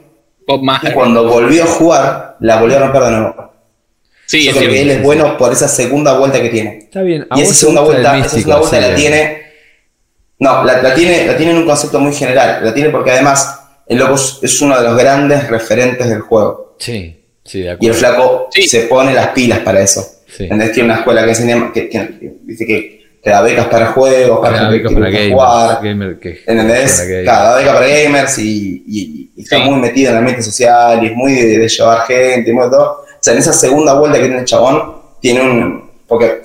Bob 0.46 0.62
y 0.82 0.90
cuando 0.92 1.26
volvió 1.28 1.64
a 1.64 1.66
jugar, 1.66 2.36
la 2.40 2.60
volvió 2.60 2.76
a 2.76 2.80
romper 2.80 3.02
de 3.02 3.10
nuevo. 3.12 3.52
Sí, 4.26 4.44
Yo 4.44 4.50
es 4.52 4.56
creo 4.56 4.70
que 4.70 4.82
él 4.82 4.90
es 4.90 5.02
bueno 5.02 5.36
por 5.36 5.52
esa 5.52 5.66
segunda 5.68 6.16
vuelta 6.18 6.40
que 6.40 6.50
tiene. 6.50 6.78
Está 6.78 7.02
bien. 7.02 7.26
¿a 7.30 7.38
Y 7.38 7.42
esa 7.42 7.54
segunda 7.54 7.80
vuelta, 7.82 8.16
esa 8.18 8.28
segunda 8.28 8.56
vuelta 8.58 8.80
la 8.80 8.88
de- 8.88 8.94
tiene. 8.94 9.42
No, 10.38 10.64
la, 10.64 10.80
la 10.82 10.94
tiene, 10.94 11.26
la 11.26 11.36
tiene 11.36 11.52
en 11.52 11.58
un 11.58 11.66
concepto 11.66 11.98
muy 12.00 12.12
general. 12.14 12.64
La 12.64 12.72
tiene 12.72 12.90
porque 12.90 13.10
además 13.10 13.60
el 13.90 13.98
loco 13.98 14.14
es- 14.14 14.60
uno 14.62 14.76
de 14.80 14.84
los 14.88 14.96
grandes 14.96 15.48
referentes 15.48 16.08
del 16.08 16.20
juego. 16.20 16.76
Sí, 16.78 17.20
sí, 17.44 17.60
de 17.60 17.64
Y 17.64 17.68
el 17.68 17.74
acuerdo. 17.74 17.94
flaco 17.94 18.48
Sí. 18.52 18.62
se 18.68 18.80
pone 18.82 19.12
las 19.12 19.28
pilas 19.28 19.58
para 19.60 19.80
eso. 19.80 20.02
Sí. 20.26 20.44
¿Entendés? 20.44 20.72
Tiene 20.72 20.90
una 20.90 20.98
escuela 21.00 21.24
que 21.24 21.30
enseña, 21.30 21.72
que, 21.72 21.88
que- 21.88 21.98
que 22.18 22.32
dice 22.44 22.64
que, 22.66 23.00
que 23.22 23.28
da 23.30 23.42
becas 23.42 23.66
para 23.66 23.88
juegos, 23.88 24.38
para, 24.40 24.58
Para 24.60 24.72
que 24.72 24.80
para 24.80 25.10
gamers, 25.10 25.32
jugar. 25.32 25.78
gamer 25.82 26.18
que- 26.18 26.40
¿Entendés? 26.46 26.92
para 26.92 27.04
gamers. 27.08 27.24
Claro, 27.24 27.44
da 27.50 27.56
beca 27.58 27.72
para 27.74 27.86
gamers 27.86 28.38
y, 28.38 28.84
y- 28.86 29.30
y 29.36 29.42
está 29.42 29.56
Sí. 29.56 29.62
muy 29.62 29.78
metido 29.80 30.08
en 30.10 30.12
el 30.14 30.18
ambiente 30.20 30.42
social 30.42 31.02
y 31.02 31.06
es 31.08 31.12
muy 31.14 31.34
de, 31.34 31.58
de 31.58 31.68
llevar 31.68 32.06
gente 32.06 32.48
y 32.50 32.52
muy 32.54 32.70
todo. 32.70 33.02
O 33.02 33.22
sea, 33.22 33.34
en 33.34 33.40
esa 33.40 33.52
segunda 33.52 33.92
vuelta 33.94 34.16
que 34.18 34.24
tiene 34.24 34.38
el 34.40 34.46
chabón, 34.46 34.94
tiene 35.20 35.42
un. 35.42 35.90
Porque, 36.06 36.40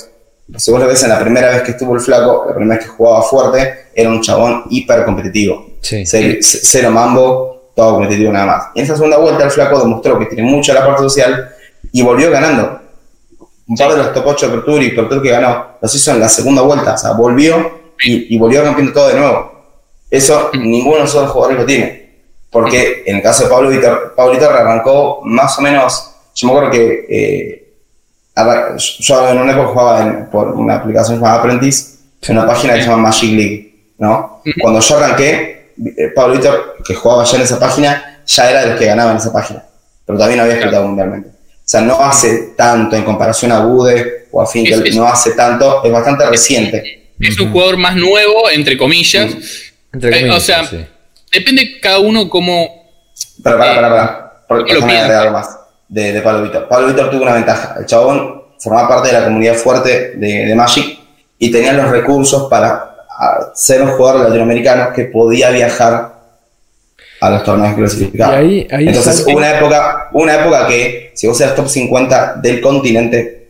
si 0.58 0.72
vos 0.72 0.80
lo 0.82 0.88
ves 0.88 1.02
en 1.04 1.10
la 1.10 1.20
primera 1.20 1.50
vez 1.52 1.62
que 1.62 1.72
estuvo 1.72 1.93
el 1.96 2.02
flaco, 2.02 2.46
la 2.50 2.54
primera 2.56 2.76
vez 2.78 2.86
que 2.86 2.91
jugaba 2.91 3.22
fuerte, 3.22 3.74
era 3.96 4.10
un 4.10 4.22
chabón 4.22 4.64
hiper 4.70 5.06
competitivo. 5.06 5.75
Sí. 5.86 6.06
Cero, 6.06 6.36
cero 6.42 6.92
mambo, 6.92 7.72
todo 7.76 7.94
competitivo 7.96 8.32
nada 8.32 8.46
más. 8.46 8.64
Y 8.76 8.80
en 8.80 8.86
esa 8.86 8.96
segunda 8.96 9.18
vuelta 9.18 9.44
el 9.44 9.52
flaco 9.52 9.80
demostró 9.80 10.18
que 10.20 10.26
tiene 10.26 10.44
mucho 10.50 10.74
la 10.74 10.86
parte 10.86 11.04
social 11.04 11.50
y 11.92 12.02
volvió 12.02 12.32
ganando. 12.32 12.80
Un 13.68 13.76
par 13.78 13.92
de 13.92 13.98
los 13.98 14.14
top 14.14 14.24
8 14.28 14.46
de 14.48 14.52
Pro 14.54 14.64
Tour 14.64 14.84
y 14.84 14.96
Tour 14.96 15.22
que 15.22 15.30
ganó 15.30 15.66
los 15.82 15.94
hizo 15.96 16.12
en 16.12 16.20
la 16.20 16.30
segunda 16.30 16.62
vuelta, 16.62 16.94
o 16.94 16.98
sea, 16.98 17.12
volvió 17.12 17.72
y, 18.04 18.36
y 18.36 18.38
volvió 18.38 18.64
rompiendo 18.64 18.94
todo 18.94 19.08
de 19.10 19.16
nuevo. 19.20 19.52
Eso 20.10 20.52
ninguno 20.54 20.96
de 20.98 21.02
los 21.04 21.16
otros 21.16 21.32
jugadores 21.32 21.60
lo 21.60 21.66
tiene. 21.66 22.06
Porque 22.52 23.04
en 23.06 23.18
el 23.18 23.22
caso 23.22 23.44
de 23.44 23.50
Pablo 23.50 23.70
Vítor 23.70 24.52
arrancó 24.54 25.22
más 25.24 25.58
o 25.60 25.62
menos, 25.62 26.12
yo 26.36 26.48
me 26.48 26.54
acuerdo 26.54 26.72
que 26.72 27.06
eh, 27.10 27.74
yo 29.00 29.30
en 29.30 29.40
una 29.40 29.52
época 29.52 29.68
jugaba 29.70 30.02
en- 30.02 30.26
por 30.30 30.48
una 30.50 30.76
aplicación 30.76 31.18
llamada 31.18 31.40
Apprentice, 31.40 31.96
en 32.22 32.38
una 32.38 32.48
página 32.48 32.74
que 32.76 32.82
se 32.82 32.88
llama 32.90 33.04
Magic 33.10 33.32
League, 33.32 33.76
¿no? 33.98 34.42
Cuando 34.62 34.80
yo 34.80 34.98
arranqué, 34.98 35.55
Pablo 36.16 36.36
Vítor, 36.36 36.78
que 36.86 36.96
jugaba 36.96 37.24
ya 37.26 37.38
en 37.38 37.44
esa 37.44 37.60
página, 37.60 38.22
ya 38.26 38.50
era 38.50 38.62
de 38.62 38.68
los 38.72 38.80
que 38.80 38.86
ganaban 38.86 39.14
en 39.14 39.18
esa 39.18 39.32
página, 39.34 39.64
pero 40.06 40.18
también 40.18 40.40
había 40.40 40.54
explotado 40.54 40.88
mundialmente. 40.88 41.30
O 41.30 41.68
sea, 41.68 41.82
no 41.82 42.00
hace 42.00 42.54
tanto 42.56 42.96
en 42.96 43.04
comparación 43.04 43.52
a 43.52 43.60
Bude 43.66 44.28
o 44.32 44.42
a 44.42 44.46
Finkel, 44.48 44.86
Es- 44.88 44.96
no 44.96 45.06
hace 45.08 45.32
tanto, 45.32 45.84
es 45.84 45.92
bastante 45.92 46.26
reciente. 46.28 47.12
Es 47.20 47.40
un 47.40 47.52
jugador 47.52 47.78
más 47.78 47.96
nuevo, 47.96 48.50
entre 48.52 48.78
comillas. 48.78 49.34
Entre 49.94 50.20
Eh, 50.28 50.30
o 50.30 50.40
sea, 50.40 50.66
sí. 50.66 50.86
Depende 51.32 51.80
cada 51.82 52.00
uno 52.00 52.30
cómo. 52.30 52.86
Pero 53.44 53.58
para, 53.58 53.72
Eh, 53.72 53.76
para, 53.76 53.90
para. 53.90 54.32
Porque 54.48 54.74
¿cómo 54.76 54.86
lo 54.86 54.86
déjame 54.86 54.92
piensa? 54.92 55.06
agregar 55.06 55.28
algo 55.28 55.38
más 55.40 55.58
de, 55.88 56.12
de 56.14 56.22
Pablo 56.22 56.44
Víctor. 56.44 56.68
Pablo 56.68 56.88
Víctor 56.88 57.10
tuvo 57.10 57.24
una 57.24 57.34
ventaja. 57.34 57.76
El 57.80 57.86
chabón 57.86 58.44
formaba 58.60 58.88
parte 58.90 59.08
de 59.08 59.14
la 59.20 59.24
comunidad 59.26 59.56
fuerte 59.56 60.14
de, 60.18 60.46
de 60.46 60.56
Magic 60.56 61.00
y 61.40 61.52
tenía 61.52 61.74
los 61.74 61.90
recursos 61.90 62.50
para 62.50 62.85
a, 63.18 63.51
ser 63.53 63.82
un 63.82 63.89
jugador 63.91 64.22
latinoamericano 64.26 64.91
que 64.93 65.05
podía 65.05 65.49
viajar 65.49 66.13
a 67.22 67.30
los 67.30 67.43
torneos 67.43 67.76
clasificados. 67.76 68.36
Y 68.36 68.38
ahí- 68.38 68.68
ahí 68.72 68.88
Entonces, 68.89 69.20
sale- 69.22 69.36
una 69.36 69.57
época, 69.57 70.09
una 70.13 70.36
época 70.36 70.68
que, 70.68 71.11
si 71.16 71.28
vos 71.28 71.39
eras 71.41 71.55
top 71.55 71.68
50 71.70 72.36
del 72.41 72.61
continente, 72.61 73.47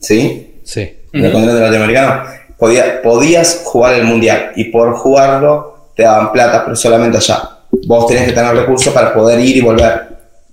¿sí? 0.00 0.60
Sí. 0.64 0.96
del 1.12 1.32
continente 1.32 1.60
latinoamericano, 1.60 2.22
podía- 2.56 3.02
podías 3.02 3.62
jugar 3.64 3.94
el 3.94 4.04
mundial 4.04 4.52
y 4.56 4.64
por 4.66 4.94
jugarlo 4.94 5.88
te 5.96 6.04
daban 6.04 6.32
plata, 6.32 6.62
pero 6.64 6.76
solamente 6.76 7.16
allá. 7.18 7.42
Vos 7.86 8.06
tenés 8.06 8.24
que 8.26 8.32
tener 8.32 8.54
recursos 8.54 8.92
para 8.94 9.12
poder 9.12 9.40
ir 9.40 9.56
y 9.56 9.60
volver. 9.60 10.09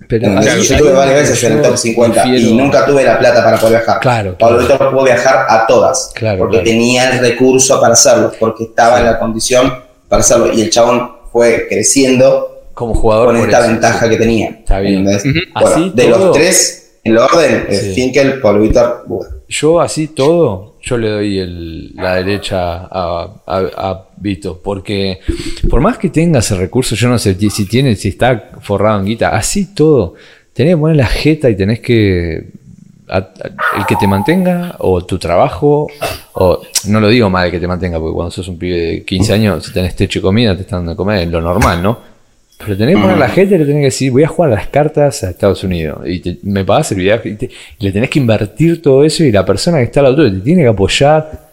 Pero 0.08 0.42
yo 0.42 0.78
tuve 0.78 0.92
varias 0.94 1.16
veces 1.22 1.44
en 1.44 1.54
el 1.58 1.62
top 1.62 1.78
50 1.78 2.26
y 2.28 2.54
nunca 2.54 2.86
tuve 2.86 3.04
la 3.04 3.20
plata 3.20 3.44
para 3.44 3.58
poder 3.58 3.78
viajar. 3.80 4.00
Claro, 4.00 4.38
Pablo 4.38 4.58
claro. 4.60 4.74
Víctor 4.74 4.92
pudo 4.92 5.04
viajar 5.04 5.46
a 5.50 5.68
todas 5.68 6.12
Claro, 6.16 6.40
porque 6.40 6.58
claro. 6.58 6.70
tenía 6.70 7.10
el 7.12 7.20
recurso 7.20 7.80
para 7.82 7.94
hacerlo, 7.94 8.32
porque 8.40 8.64
estaba 8.66 9.00
en 9.00 9.06
la 9.06 9.20
condición 9.20 9.74
para 10.08 10.22
hacerlo 10.22 10.52
y 10.54 10.62
el 10.62 10.70
chabón 10.70 11.12
fue 11.32 11.68
creciendo 11.68 12.62
Como 12.74 12.94
jugador 12.96 13.28
con 13.28 13.38
esta 13.38 13.60
eso, 13.60 13.68
venta 13.70 14.00
sí. 14.00 14.10
que 14.10 14.18
tenía. 14.18 14.50
Está 14.50 14.80
bien. 14.80 15.06
Ujú. 15.08 15.18
Bueno, 15.54 15.68
Así 15.70 15.92
de 15.94 16.04
todo- 16.06 16.26
los 16.28 16.32
tres, 16.38 16.92
en 17.04 17.12
el 17.12 17.18
orden, 17.18 17.66
eh, 17.70 17.76
Sí. 17.76 17.94
Finkel, 17.94 18.40
Pablo 18.40 18.62
Víctor, 18.62 19.04
Buda. 19.08 19.30
Yo 19.50 19.80
así 19.82 20.08
todo, 20.08 20.76
yo 20.88 20.98
le 20.98 21.10
doy 21.10 21.40
el- 21.40 21.96
la 21.96 22.16
derecha 22.16 22.86
a, 22.90 23.30
a, 23.46 23.58
a 23.78 24.04
Vito, 24.18 24.60
porque 24.64 25.20
por 25.70 25.82
más 25.82 25.98
que 25.98 26.10
tengas 26.10 26.50
el 26.52 26.58
recurso, 26.58 26.96
yo 26.96 27.08
no 27.10 27.18
sé 27.20 27.36
si 27.50 27.66
tiene, 27.68 27.96
si 27.96 28.10
está 28.10 28.52
forrado 28.62 29.00
en 29.00 29.06
guita, 29.06 29.30
así 29.30 29.74
todo, 29.76 30.16
tenés 30.54 30.74
que 30.74 30.78
poner 30.80 30.98
la 30.98 31.06
jeta 31.08 31.50
y 31.50 31.56
tenés 31.56 31.80
que 31.80 32.52
el 33.10 33.86
que 33.88 33.96
te 33.96 34.06
mantenga 34.06 34.76
o 34.80 35.06
tu 35.06 35.18
trabajo 35.18 35.88
o 36.34 36.62
no 36.90 37.00
lo 37.00 37.08
digo 37.08 37.30
mal 37.30 37.46
el 37.46 37.52
que 37.52 37.60
te 37.60 37.68
mantenga 37.68 38.00
porque 38.00 38.14
cuando 38.14 38.32
sos 38.32 38.50
un 38.50 38.58
pibe 38.58 38.76
de 38.78 39.04
15 39.06 39.34
años 39.34 39.66
si 39.66 39.72
tenés 39.72 39.96
techo 39.96 40.20
y 40.20 40.22
comida 40.22 40.56
te 40.58 40.64
están 40.64 40.80
dando 40.80 40.92
de 40.92 40.98
comer 40.98 41.20
es 41.24 41.30
lo 41.30 41.40
normal 41.40 41.82
¿no? 41.82 42.00
Pero 42.58 42.76
tenés 42.76 42.96
que 42.96 43.02
poner 43.02 43.18
la 43.18 43.30
jeta 43.30 43.56
y 43.56 43.58
le 43.60 43.66
tenés 43.66 43.80
que 43.82 43.86
decir 43.86 44.12
voy 44.12 44.24
a 44.24 44.28
jugar 44.28 44.52
a 44.52 44.56
las 44.56 44.68
cartas 44.68 45.24
a 45.24 45.30
Estados 45.30 45.64
Unidos 45.64 46.00
y 46.06 46.20
te- 46.20 46.40
me 46.44 46.66
pagás 46.66 46.92
el 46.92 47.00
viaje 47.00 47.30
y, 47.30 47.36
te- 47.36 47.50
y 47.80 47.86
le 47.86 47.92
tenés 47.92 48.10
que 48.10 48.20
invertir 48.20 48.82
todo 48.82 49.04
eso 49.04 49.24
y 49.24 49.32
la 49.32 49.46
persona 49.46 49.78
que 49.78 49.84
está 49.84 50.00
al 50.00 50.06
lado 50.06 50.16
tuyo 50.18 50.32
te 50.34 50.40
tiene 50.40 50.64
que 50.64 50.68
apoyar. 50.70 51.50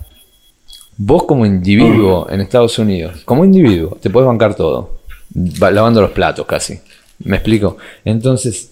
Vos 0.97 1.25
como 1.25 1.45
individuo 1.45 2.27
en 2.31 2.41
Estados 2.41 2.79
Unidos 2.79 3.23
como 3.25 3.45
individuo 3.45 3.99
te 4.01 4.09
puedes 4.11 4.27
bancar 4.27 4.55
todo. 4.55 5.01
Va- 5.37 5.71
lavando 5.71 6.01
los 6.01 6.11
platos 6.13 6.47
casi. 6.47 6.79
Me 7.25 7.37
explico 7.37 7.77
entonces 8.05 8.71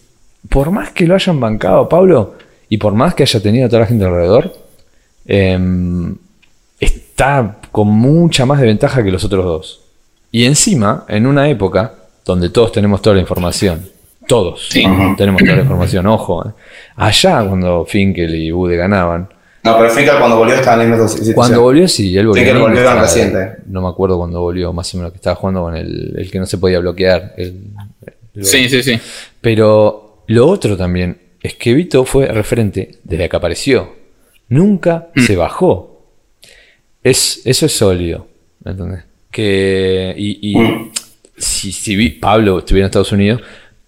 por 0.48 0.70
más 0.70 0.90
que 0.90 1.06
lo 1.06 1.14
hayan 1.14 1.38
bancado 1.38 1.88
Pablo 1.88 2.34
y 2.68 2.78
por 2.78 2.94
más 2.94 3.14
que 3.14 3.24
haya 3.24 3.40
tenido 3.40 3.66
a 3.66 3.68
toda 3.68 3.80
la 3.80 3.86
gente 3.86 4.04
alrededor 4.04 4.52
em, 5.26 6.16
está 6.80 7.58
con 7.70 7.88
mucha 7.88 8.46
más 8.46 8.60
de 8.60 8.66
ventaja 8.66 9.02
que 9.04 9.10
los 9.12 9.22
otros 9.24 9.44
dos. 9.44 9.80
Y 10.30 10.44
encima, 10.46 11.04
en 11.08 11.26
una 11.26 11.48
época 11.50 11.94
donde 12.24 12.50
todos 12.50 12.72
tenemos 12.72 13.00
toda 13.02 13.14
la 13.16 13.20
información, 13.22 13.88
todos 14.26 14.68
Sí. 14.68 14.84
tenemos 15.16 15.42
toda 15.42 15.56
la 15.56 15.62
información, 15.62 16.06
ojo, 16.06 16.46
eh. 16.48 16.52
allá 16.96 17.44
cuando 17.46 17.84
Finkel 17.84 18.34
y 18.34 18.50
Bude 18.50 18.76
ganaban, 18.76 19.28
No, 19.64 19.76
pero 19.78 19.90
Finkel 19.90 20.16
cuando 20.18 20.38
volvió 20.38 20.54
estaba 20.56 20.82
en 20.82 20.90
la 20.90 20.96
misma 20.96 21.08
situación. 21.08 21.34
Cuando 21.36 21.62
volvió, 21.62 21.86
sí, 21.86 22.16
él 22.18 22.26
volvió. 22.26 22.42
Finkel 22.44 22.60
volvió 22.62 22.84
tan 22.84 22.98
reciente. 23.00 23.52
No 23.66 23.80
me 23.82 23.88
acuerdo 23.88 24.18
cuando 24.18 24.40
volvió, 24.40 24.72
más 24.72 24.92
o 24.94 24.96
menos 24.98 25.12
que 25.12 25.16
estaba 25.18 25.36
jugando 25.36 25.62
con 25.62 25.76
el, 25.76 26.14
el 26.18 26.30
que 26.32 26.38
no 26.40 26.46
se 26.46 26.58
podía 26.58 26.80
bloquear. 26.80 27.34
el- 27.36 27.66
el- 28.34 28.44
Sí, 28.44 28.68
sí, 28.68 28.82
sí. 28.82 28.98
Pero 29.40 30.24
lo 30.26 30.48
otro 30.48 30.76
también 30.76 31.16
es 31.40 31.54
que 31.54 31.74
Vito 31.74 32.04
fue 32.04 32.26
referente 32.26 32.98
desde 33.04 33.28
que 33.28 33.36
apareció. 33.36 33.92
Nunca 34.48 35.08
Mm. 35.14 35.20
se 35.20 35.36
bajó. 35.36 36.06
Es, 37.02 37.42
eso 37.44 37.66
es 37.66 37.72
sólido. 37.76 38.26
¿me 38.64 38.72
¿Entendés? 38.72 39.04
Que, 39.30 40.14
y, 40.16 40.50
y 40.52 40.56
Mm. 40.58 40.90
Si, 41.36 41.72
si 41.72 41.96
vi- 41.96 42.10
Pablo 42.10 42.58
estuviera 42.60 42.86
en 42.86 42.90
Estados 42.90 43.12
Unidos, 43.12 43.40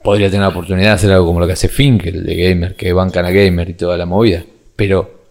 podría 0.02 0.28
tener 0.28 0.42
la 0.42 0.48
oportunidad 0.48 0.88
de 0.88 0.94
hacer 0.94 1.10
algo 1.12 1.26
como 1.26 1.40
lo 1.40 1.46
que 1.46 1.52
hace 1.54 1.68
Finkel 1.68 2.24
de 2.24 2.34
Gamer, 2.36 2.74
que 2.76 2.92
bancan 2.92 3.24
a 3.24 3.30
Gamer 3.30 3.68
y 3.70 3.74
toda 3.74 3.96
la 3.96 4.06
movida. 4.06 4.44
Pero 4.76 5.22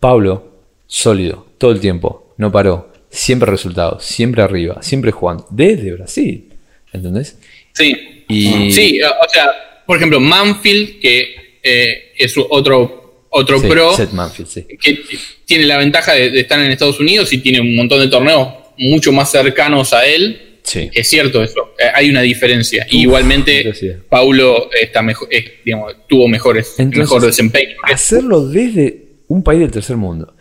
Pablo, 0.00 0.52
sólido, 0.86 1.46
todo 1.58 1.72
el 1.72 1.80
tiempo, 1.80 2.34
no 2.38 2.50
paró. 2.50 2.90
Siempre 3.10 3.50
resultados, 3.50 4.04
siempre 4.04 4.42
arriba, 4.42 4.82
siempre 4.82 5.12
jugando. 5.12 5.46
Desde 5.50 5.92
Brasil. 5.92 6.48
¿Entendés? 6.92 7.38
Sí. 7.74 7.94
Y, 8.28 8.70
Sí, 8.72 9.00
o 9.02 9.28
sea, 9.32 9.50
por 9.86 9.96
ejemplo, 9.98 10.18
Manfield, 10.20 10.98
que 11.00 11.58
eh, 11.62 12.12
es 12.16 12.34
otro, 12.50 13.26
otro 13.30 13.58
Sí, 13.60 13.66
pro, 13.68 13.94
Seth 13.94 14.12
Manfield, 14.12 14.48
sí. 14.48 14.66
que 14.80 14.98
tiene 15.44 15.64
la 15.66 15.76
ventaja 15.76 16.14
de, 16.14 16.30
de 16.30 16.40
estar 16.40 16.58
en 16.60 16.70
Estados 16.70 17.00
Unidos 17.00 17.32
y 17.34 17.38
tiene 17.38 17.60
un 17.60 17.76
montón 17.76 18.00
de 18.00 18.08
torneos 18.08 18.48
mucho 18.78 19.12
más 19.12 19.30
cercanos 19.30 19.92
a 19.92 20.06
él. 20.06 20.51
Sí. 20.62 20.90
Es 20.92 21.08
cierto 21.08 21.42
eso, 21.42 21.74
eh, 21.78 21.88
hay 21.94 22.10
una 22.10 22.20
diferencia. 22.20 22.86
Igualmente. 22.90 23.72
Paulo 24.08 24.70
está 24.80 25.02
mejor, 25.02 25.28
eh, 25.30 25.60
digamos, 25.64 25.94
tuvo 26.08 26.28
mejores, 26.28 26.74
Entonces, 26.78 27.00
mejor 27.00 27.22
desempeño. 27.22 27.76
Hacerlo 27.82 28.46
desde 28.48 29.02
un 29.28 29.42
país 29.42 29.60
del 29.60 29.70
tercer 29.70 29.96
mundo. 29.96 30.34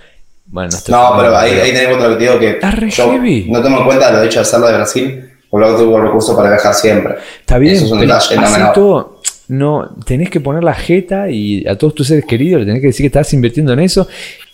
Bueno, 0.46 0.70
no 0.90 1.14
pero 1.18 1.38
ahí, 1.38 1.54
ahí 1.54 1.72
tenemos 1.72 1.98
otro 1.98 2.18
digo 2.18 2.38
que 2.38 2.50
Está 2.52 2.72
re 2.72 2.90
yo 2.90 3.12
heavy. 3.14 3.46
no 3.50 3.62
tomo 3.62 3.80
en 3.80 3.86
cuenta 3.86 4.12
lo 4.12 4.22
hecho 4.22 4.40
de 4.40 4.42
hacerlo 4.42 4.68
de 4.68 4.74
Brasil, 4.74 5.30
por 5.50 5.62
lo 5.62 5.72
que 5.72 5.84
tuvo 5.84 6.02
recursos 6.02 6.36
para 6.36 6.50
viajar 6.50 6.74
siempre. 6.74 7.16
Está 7.40 7.58
bien, 7.58 7.76
Eso 7.76 7.86
es 7.86 7.92
un 7.92 8.00
pero 8.00 8.14
detalle, 8.14 8.36
no 8.36 8.48
así 8.48 8.62
todo, 8.74 9.22
no, 9.48 9.96
tenés 10.06 10.30
que 10.30 10.42
poner 10.42 10.64
la 10.64 10.74
jeta 10.74 11.30
y 11.30 11.66
a 11.68 11.78
todos 11.78 11.96
tus 11.96 12.08
seres 12.08 12.26
queridos 12.26 12.62
le 12.62 12.66
tenés 12.66 12.82
que 12.82 12.88
decir 12.88 13.04
que 13.04 13.08
estás 13.08 13.34
invirtiendo 13.34 13.72
en 13.74 13.80
eso 13.80 14.08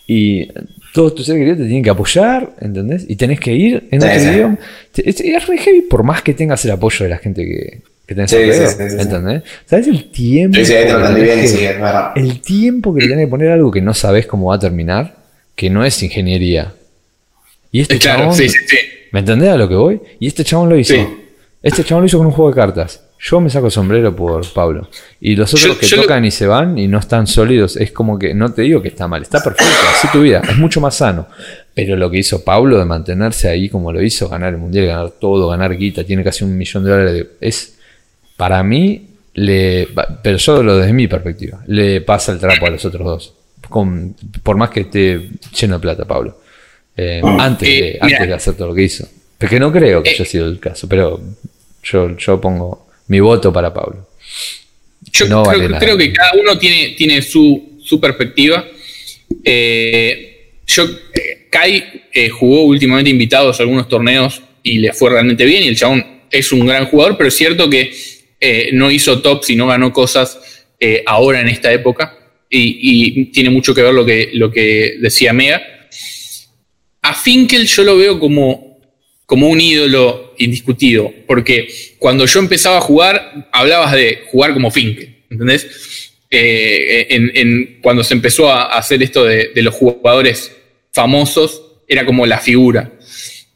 y 0.06 0.48
todos 0.98 1.14
tus 1.14 1.26
seres 1.26 1.38
queridos 1.38 1.58
te 1.58 1.64
tienen 1.66 1.84
que 1.84 1.90
apoyar, 1.90 2.50
¿entendés? 2.60 3.04
Y 3.08 3.14
tenés 3.14 3.38
que 3.38 3.52
ir 3.52 3.86
en 3.92 4.00
Sí, 4.00 4.08
otro 4.08 4.18
sí. 4.20 4.28
idioma. 4.30 4.58
Es, 4.96 5.20
es 5.20 5.46
re 5.46 5.58
heavy 5.58 5.82
por 5.82 6.02
más 6.02 6.22
que 6.22 6.34
tengas 6.34 6.64
el 6.64 6.72
apoyo 6.72 7.04
de 7.04 7.08
la 7.10 7.18
gente 7.18 7.44
que, 7.44 7.82
que 8.04 8.14
tenés 8.16 8.28
Sí, 8.32 8.36
alrededor, 8.38 8.66
sí, 8.68 8.74
sí, 8.78 8.82
sí, 8.82 8.96
sí. 8.96 9.02
¿entendés? 9.02 9.42
¿Sabes 9.64 9.86
el 9.86 10.10
tiempo? 10.10 10.56
Sí, 10.58 10.64
que 10.72 10.84
bien 11.22 11.46
que-. 12.16 12.20
El 12.20 12.40
tiempo 12.40 12.92
que 12.92 13.02
le 13.02 13.08
tenés 13.10 13.26
que 13.26 13.30
poner 13.30 13.50
a 13.52 13.54
algo 13.54 13.70
que 13.70 13.80
no 13.80 13.94
sabes 13.94 14.26
cómo 14.26 14.48
va 14.48 14.56
a 14.56 14.58
terminar, 14.58 15.14
que 15.54 15.70
no 15.70 15.84
es 15.84 16.02
ingeniería. 16.02 16.74
Y 17.70 17.80
este 17.82 17.98
claro, 18.00 18.22
chabón, 18.22 18.34
sí, 18.34 18.48
sí, 18.48 18.58
sí. 18.66 18.76
¿Me 19.12 19.20
entendés 19.20 19.50
a 19.50 19.56
lo 19.56 19.68
que 19.68 19.76
voy? 19.76 20.00
Y 20.18 20.26
este 20.26 20.42
chabón 20.42 20.68
lo 20.68 20.76
hizo. 20.76 20.94
Este 21.62 21.84
chabón 21.84 22.02
lo 22.02 22.06
hizo 22.08 22.18
con 22.18 22.26
un 22.26 22.32
juego 22.32 22.50
de 22.50 22.56
cartas. 22.56 23.04
Yo 23.20 23.40
me 23.40 23.50
saco 23.50 23.66
el 23.66 23.72
sombrero 23.72 24.14
por 24.14 24.46
Pablo. 24.52 24.88
Y 25.20 25.34
los 25.34 25.52
otros 25.52 25.74
Yo- 25.74 25.78
que 25.78 25.86
yo 25.86 25.96
lo- 25.96 26.02
tocan 26.02 26.24
y 26.24 26.30
se 26.30 26.46
van 26.46 26.78
y 26.78 26.86
no 26.86 26.98
están 26.98 27.26
sólidos, 27.26 27.76
es 27.76 27.90
como 27.90 28.18
que, 28.18 28.32
no 28.32 28.52
te 28.52 28.62
digo 28.62 28.80
que 28.80 28.88
está 28.88 29.08
mal, 29.08 29.22
está 29.22 29.42
perfecto, 29.42 29.72
así 29.96 30.08
tu 30.12 30.22
vida, 30.22 30.40
es 30.48 30.56
mucho 30.56 30.80
más 30.80 30.96
sano. 30.96 31.26
Pero 31.74 31.96
lo 31.96 32.10
que 32.10 32.18
hizo 32.18 32.44
Pablo 32.44 32.78
de 32.78 32.84
mantenerse 32.84 33.48
ahí 33.48 33.68
como 33.68 33.92
lo 33.92 34.00
hizo, 34.02 34.28
ganar 34.28 34.52
el 34.54 34.58
mundial, 34.60 34.86
ganar 34.86 35.10
todo, 35.20 35.48
ganar 35.48 35.76
guita, 35.76 36.04
tiene 36.04 36.22
casi 36.22 36.44
un 36.44 36.56
millón 36.56 36.84
de 36.84 36.90
dólares, 36.90 37.12
de- 37.14 37.28
es, 37.40 37.76
para 38.36 38.62
mí, 38.62 39.06
le, 39.34 39.88
pero 40.22 40.38
solo 40.38 40.76
desde 40.78 40.92
mi 40.92 41.08
perspectiva, 41.08 41.60
le 41.66 42.00
pasa 42.00 42.32
el 42.32 42.38
trapo 42.38 42.66
a 42.66 42.70
los 42.70 42.84
otros 42.84 43.04
dos. 43.04 43.34
Con, 43.68 44.14
por 44.42 44.56
más 44.56 44.70
que 44.70 44.80
esté 44.80 45.28
lleno 45.60 45.74
de 45.74 45.80
plata, 45.80 46.04
Pablo. 46.04 46.38
Eh, 46.96 47.20
antes, 47.38 47.68
Eh, 47.68 47.72
de, 47.82 47.98
antes 48.00 48.28
de 48.28 48.34
hacer 48.34 48.54
todo 48.54 48.68
lo 48.68 48.74
que 48.74 48.82
hizo. 48.82 49.06
Porque 49.36 49.60
no 49.60 49.70
creo 49.72 50.02
que 50.02 50.10
Eh. 50.10 50.14
haya 50.14 50.24
sido 50.24 50.46
el 50.46 50.58
caso, 50.58 50.88
pero 50.88 51.20
yo, 51.82 52.16
yo 52.16 52.40
pongo 52.40 52.87
mi 53.08 53.20
voto 53.20 53.52
para 53.52 53.72
Pablo. 53.74 54.08
Yo 55.12 55.26
No 55.26 55.42
creo, 55.42 55.68
vale 55.68 55.78
creo 55.78 55.96
que 55.96 56.12
cada 56.12 56.32
uno 56.34 56.58
tiene, 56.58 56.94
tiene 56.96 57.22
su, 57.22 57.78
su 57.82 58.00
perspectiva. 58.00 58.64
Eh, 59.42 60.52
yo, 60.66 60.84
eh, 60.84 61.48
Kai 61.50 62.02
eh, 62.12 62.28
jugó 62.28 62.62
últimamente 62.62 63.10
invitados 63.10 63.58
a 63.58 63.62
algunos 63.62 63.88
torneos 63.88 64.42
y 64.62 64.78
le 64.78 64.92
fue 64.92 65.10
realmente 65.10 65.44
bien. 65.44 65.62
Y 65.62 65.68
el 65.68 65.76
chabón 65.76 66.04
es 66.30 66.52
un 66.52 66.66
gran 66.66 66.86
jugador, 66.86 67.16
pero 67.16 67.28
es 67.28 67.36
cierto 67.36 67.70
que 67.70 67.90
eh, 68.40 68.70
no 68.72 68.90
hizo 68.90 69.20
tops 69.22 69.50
y 69.50 69.56
no 69.56 69.66
ganó 69.66 69.92
cosas 69.92 70.38
ahora 71.06 71.40
en 71.40 71.48
esta 71.48 71.72
época. 71.72 72.16
Y, 72.50 72.78
y 72.80 73.24
tiene 73.26 73.50
mucho 73.50 73.74
que 73.74 73.82
ver 73.82 73.92
lo 73.92 74.06
que, 74.06 74.30
lo 74.34 74.50
que 74.50 74.96
decía 75.00 75.32
Mega. 75.32 75.60
A 77.02 77.14
Finkel 77.14 77.66
yo 77.66 77.82
lo 77.84 77.96
veo 77.96 78.20
como, 78.20 78.67
como 79.28 79.48
un 79.48 79.60
ídolo 79.60 80.32
indiscutido, 80.38 81.12
porque 81.26 81.68
cuando 81.98 82.24
yo 82.24 82.40
empezaba 82.40 82.78
a 82.78 82.80
jugar, 82.80 83.46
hablabas 83.52 83.92
de 83.92 84.22
jugar 84.30 84.54
como 84.54 84.70
Finkel, 84.70 85.16
¿entendés? 85.28 85.66
Eh, 86.30 87.06
en, 87.10 87.30
en- 87.34 87.78
cuando 87.82 88.02
se 88.02 88.14
empezó 88.14 88.50
a 88.50 88.78
hacer 88.78 89.02
esto 89.02 89.26
de, 89.26 89.48
de 89.54 89.62
los 89.62 89.74
jugadores 89.74 90.50
famosos, 90.94 91.62
era 91.86 92.06
como 92.06 92.24
la 92.24 92.38
figura. 92.38 92.90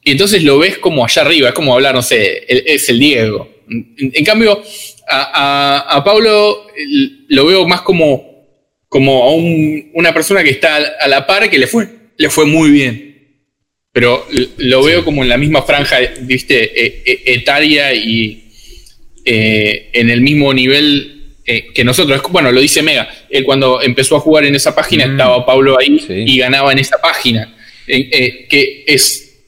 Y 0.04 0.10
entonces 0.10 0.42
lo 0.44 0.58
ves 0.58 0.76
como 0.76 1.06
allá 1.06 1.22
arriba, 1.22 1.48
es 1.48 1.54
como 1.54 1.72
hablar, 1.72 1.94
no 1.94 2.02
sé, 2.02 2.44
es 2.48 2.90
el 2.90 2.98
Diego. 2.98 3.48
En, 3.66 4.24
cambio, 4.26 4.62
a, 5.08 5.22
a- 5.88 5.96
a 5.96 6.04
Pablo 6.04 6.66
lo 7.28 7.46
veo 7.46 7.66
más 7.66 7.80
como, 7.80 8.46
como 8.90 9.22
a 9.24 9.30
un- 9.34 9.90
una 9.94 10.12
persona 10.12 10.44
que 10.44 10.50
está 10.50 10.76
a 11.00 11.08
la 11.08 11.26
par 11.26 11.48
que 11.48 11.58
le 11.58 11.66
fue, 11.66 11.88
le 12.18 12.28
fue 12.28 12.44
muy 12.44 12.70
bien 12.70 13.11
pero 13.92 14.26
lo 14.56 14.82
veo 14.82 15.04
como 15.04 15.22
en 15.22 15.28
la 15.28 15.36
misma 15.36 15.62
franja, 15.62 15.98
viste, 16.22 16.62
e- 16.84 17.02
e- 17.04 17.22
etaria 17.34 17.92
y 17.92 18.44
eh, 19.24 19.90
en 19.92 20.08
el 20.10 20.22
mismo 20.22 20.52
nivel 20.54 21.18
eh, 21.44 21.66
que 21.74 21.84
nosotros. 21.84 22.22
Bueno, 22.30 22.50
lo 22.52 22.60
dice 22.60 22.82
Mega. 22.82 23.08
Él 23.28 23.44
cuando 23.44 23.82
empezó 23.82 24.16
a 24.16 24.20
jugar 24.20 24.44
en 24.46 24.54
esa 24.54 24.74
página 24.74 25.06
Mm. 25.06 25.10
estaba 25.12 25.44
Pablo 25.44 25.78
ahí 25.78 25.98
Sí. 25.98 26.24
y 26.26 26.38
ganaba 26.38 26.72
en 26.72 26.78
esa 26.78 26.96
página. 27.02 27.54
Eh, 27.86 28.08
eh, 28.12 28.46
que 28.48 28.84
es, 28.86 29.40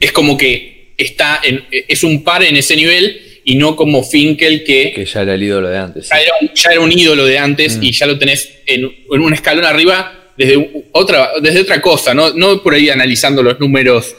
es 0.00 0.12
como 0.12 0.38
que 0.38 0.94
está 0.96 1.40
en- 1.44 1.64
es 1.70 2.02
un 2.02 2.24
par 2.24 2.42
en 2.44 2.56
ese 2.56 2.74
nivel 2.76 3.20
y 3.44 3.56
no 3.56 3.76
como 3.76 4.02
Finkel 4.04 4.64
que, 4.64 4.92
Que 4.94 5.04
ya 5.04 5.22
era 5.22 5.34
el 5.34 5.42
ídolo 5.42 5.68
de 5.68 5.76
antes. 5.78 6.04
sí. 6.06 6.10
ya, 6.14 6.20
era 6.22 6.32
un, 6.40 6.50
ya 6.54 6.70
era 6.70 6.80
un 6.80 6.92
ídolo 6.92 7.26
de 7.26 7.38
antes 7.38 7.76
Mm. 7.76 7.82
y 7.82 7.92
ya 7.92 8.06
lo 8.06 8.18
tenés 8.18 8.48
en, 8.66 8.84
en 8.84 9.20
un 9.20 9.34
escalón 9.34 9.64
arriba 9.66 10.21
desde 10.36 10.86
otra, 10.92 11.30
desde 11.42 11.60
otra 11.60 11.80
cosa, 11.80 12.14
no, 12.14 12.32
no 12.34 12.62
por 12.62 12.74
ahí 12.74 12.88
analizando 12.90 13.42
los 13.42 13.58
números 13.60 14.14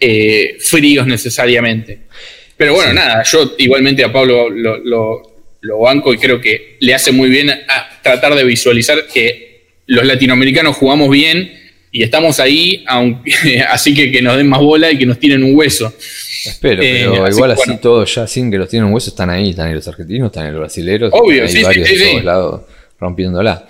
eh, 0.00 0.56
fríos 0.60 1.06
necesariamente. 1.06 2.00
Pero 2.56 2.74
bueno, 2.74 2.92
nada, 2.94 3.22
yo 3.24 3.54
igualmente 3.58 4.02
a 4.04 4.12
Pablo 4.12 4.48
lo, 4.50 4.78
lo- 4.78 5.32
lo 5.62 5.78
banco 5.80 6.12
y 6.14 6.18
creo 6.18 6.40
que 6.40 6.76
le 6.80 6.94
hace 6.94 7.10
muy 7.12 7.28
bien 7.28 7.50
a 7.50 8.00
tratar 8.02 8.34
de 8.36 8.44
visualizar 8.44 9.06
que 9.12 9.64
los 9.86 10.04
latinoamericanos 10.04 10.76
jugamos 10.76 11.10
bien 11.10 11.52
y 11.90 12.02
estamos 12.04 12.38
ahí, 12.40 12.84
aunque, 12.86 13.60
así 13.68 13.92
que 13.94 14.12
que 14.12 14.22
nos 14.22 14.36
den 14.36 14.48
más 14.48 14.60
bola 14.60 14.90
y 14.92 14.98
que 14.98 15.06
nos 15.06 15.18
tiren 15.18 15.42
un 15.42 15.56
hueso. 15.56 15.92
Espero, 16.44 16.82
Eh, 16.82 17.06
pero 17.10 17.28
igual 17.28 17.50
así 17.52 17.62
bueno. 17.66 17.80
todos 17.80 18.14
ya 18.14 18.26
sin 18.28 18.50
que 18.50 18.58
los 18.58 18.68
tienen 18.68 18.92
huesos 18.92 19.08
están 19.08 19.28
ahí, 19.30 19.50
están 19.50 19.68
ahí 19.68 19.74
los 19.74 19.88
argentinos, 19.88 20.26
están 20.26 20.44
ahí 20.46 20.50
los 20.52 20.60
brasileños, 20.60 21.10
Obvio, 21.12 21.48
sí, 21.48 21.56
sí, 21.58 21.62
varios 21.64 21.88
sí, 21.88 21.96
de 21.96 22.10
todos 22.10 22.24
lados 22.24 22.60
rompiéndola. 23.00 23.66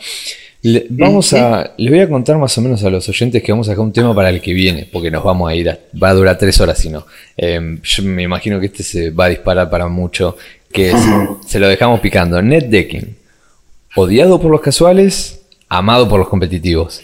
Le- 0.62 0.86
vamos 0.90 1.32
a, 1.32 1.74
les 1.76 1.90
voy 1.90 2.00
a 2.00 2.08
contar 2.08 2.38
más 2.38 2.56
o 2.58 2.60
menos 2.60 2.82
a 2.82 2.90
los 2.90 3.08
oyentes 3.08 3.42
que 3.42 3.52
vamos 3.52 3.68
a 3.68 3.72
sacar 3.72 3.84
un 3.84 3.92
tema 3.92 4.14
para 4.14 4.30
el 4.30 4.40
que 4.40 4.52
viene, 4.52 4.88
porque 4.90 5.10
nos 5.10 5.22
vamos 5.22 5.48
a 5.50 5.54
ir, 5.54 5.70
a- 5.70 5.78
va 6.02 6.08
a 6.10 6.14
durar 6.14 6.38
tres 6.38 6.60
horas 6.60 6.78
si 6.78 6.88
no. 6.90 7.06
Eh, 7.36 7.78
yo 7.82 8.02
me 8.02 8.22
imagino 8.22 8.58
que 8.58 8.66
este 8.66 8.82
se 8.82 9.10
va 9.10 9.26
a 9.26 9.28
disparar 9.28 9.70
para 9.70 9.86
mucho, 9.88 10.36
que 10.72 10.90
es, 10.90 10.96
se 11.46 11.58
lo 11.58 11.68
dejamos 11.68 12.00
picando. 12.00 12.40
Net 12.42 12.64
decking, 12.66 13.16
odiado 13.94 14.40
por 14.40 14.50
los 14.50 14.60
casuales, 14.60 15.40
amado 15.68 16.08
por 16.08 16.18
los 16.18 16.28
competitivos. 16.28 17.02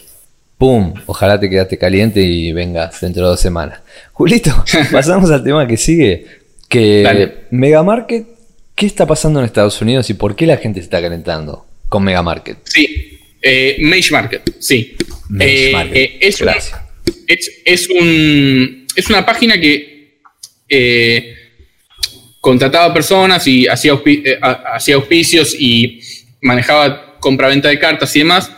¡Pum! 0.58 0.94
Ojalá 1.06 1.40
te 1.40 1.50
quedaste 1.50 1.76
caliente 1.76 2.20
y 2.22 2.52
vengas 2.52 3.00
dentro 3.00 3.24
de 3.24 3.28
dos 3.30 3.40
semanas. 3.40 3.80
Julito, 4.12 4.50
pasamos 4.92 5.30
al 5.30 5.42
tema 5.42 5.66
que 5.66 5.76
sigue. 5.76 6.26
Que 6.68 7.02
Dale. 7.02 7.34
Megamarket, 7.50 8.26
¿qué 8.74 8.86
está 8.86 9.06
pasando 9.06 9.40
en 9.40 9.44
Estados 9.46 9.80
Unidos 9.82 10.08
y 10.10 10.14
por 10.14 10.34
qué 10.36 10.46
la 10.46 10.56
gente 10.56 10.80
se 10.80 10.84
está 10.84 11.00
calentando 11.02 11.66
con 11.88 12.02
Megamarket? 12.04 12.58
Sí, 12.64 13.18
eh, 13.42 13.76
Mage 13.80 14.10
Market, 14.12 14.42
sí. 14.60 14.96
Mage 15.28 15.68
Eh, 15.68 15.72
Market, 15.72 15.96
eh, 15.96 16.18
es, 16.20 16.40
un- 16.40 16.46
gracias. 16.46 16.80
es, 17.26 17.50
es 17.64 17.88
un, 17.88 18.86
es 18.94 19.08
una 19.10 19.24
página 19.26 19.60
que 19.60 20.20
eh, 20.68 21.34
contrataba 22.40 22.92
personas 22.94 23.46
y 23.46 23.66
hacía, 23.66 23.92
auspi- 23.94 24.38
ha- 24.40 24.74
hacía 24.76 24.94
auspicios 24.96 25.54
y 25.58 26.00
manejaba 26.40 27.18
compra-venta 27.20 27.68
de 27.68 27.78
cartas 27.78 28.14
y 28.16 28.20
demás. 28.20 28.50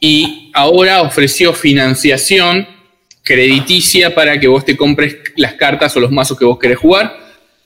Y 0.00 0.50
ahora 0.54 1.02
ofreció 1.02 1.52
financiación 1.54 2.68
crediticia 3.22 4.14
para 4.14 4.38
que 4.38 4.46
vos 4.46 4.64
te 4.64 4.76
compres 4.76 5.16
las 5.36 5.54
cartas 5.54 5.96
o 5.96 6.00
los 6.00 6.12
mazos 6.12 6.38
que 6.38 6.44
vos 6.44 6.58
querés 6.58 6.78
jugar, 6.78 7.16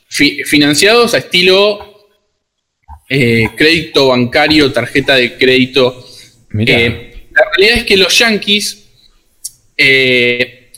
fi- 0.09 0.43
financiados 0.45 1.13
a 1.15 1.19
estilo 1.19 1.87
crédito 3.57 4.09
bancario, 4.09 4.73
tarjeta 4.73 5.17
de 5.17 5.37
crédito. 5.37 6.07
Eh, 6.77 7.27
la 7.33 7.43
realidad 7.57 7.79
es 7.79 7.85
que 7.85 7.97
los 7.97 8.19
Yankees 8.19 8.87
eh, 9.77 10.73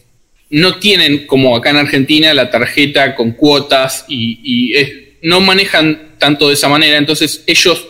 no 0.51 0.77
tienen, 0.79 1.27
como 1.27 1.57
acá 1.57 1.71
en 1.71 1.77
Argentina, 1.79 2.35
la 2.35 2.51
tarjeta 2.51 3.15
con 3.15 3.33
cuotas 3.33 4.05
y, 4.09 4.41
y 4.43 4.75
es- 4.77 4.93
no 5.23 5.41
manejan 5.41 6.13
tanto 6.19 6.49
de 6.49 6.55
esa 6.55 6.69
manera. 6.69 6.99
Entonces 6.99 7.45
ellos 7.47 7.87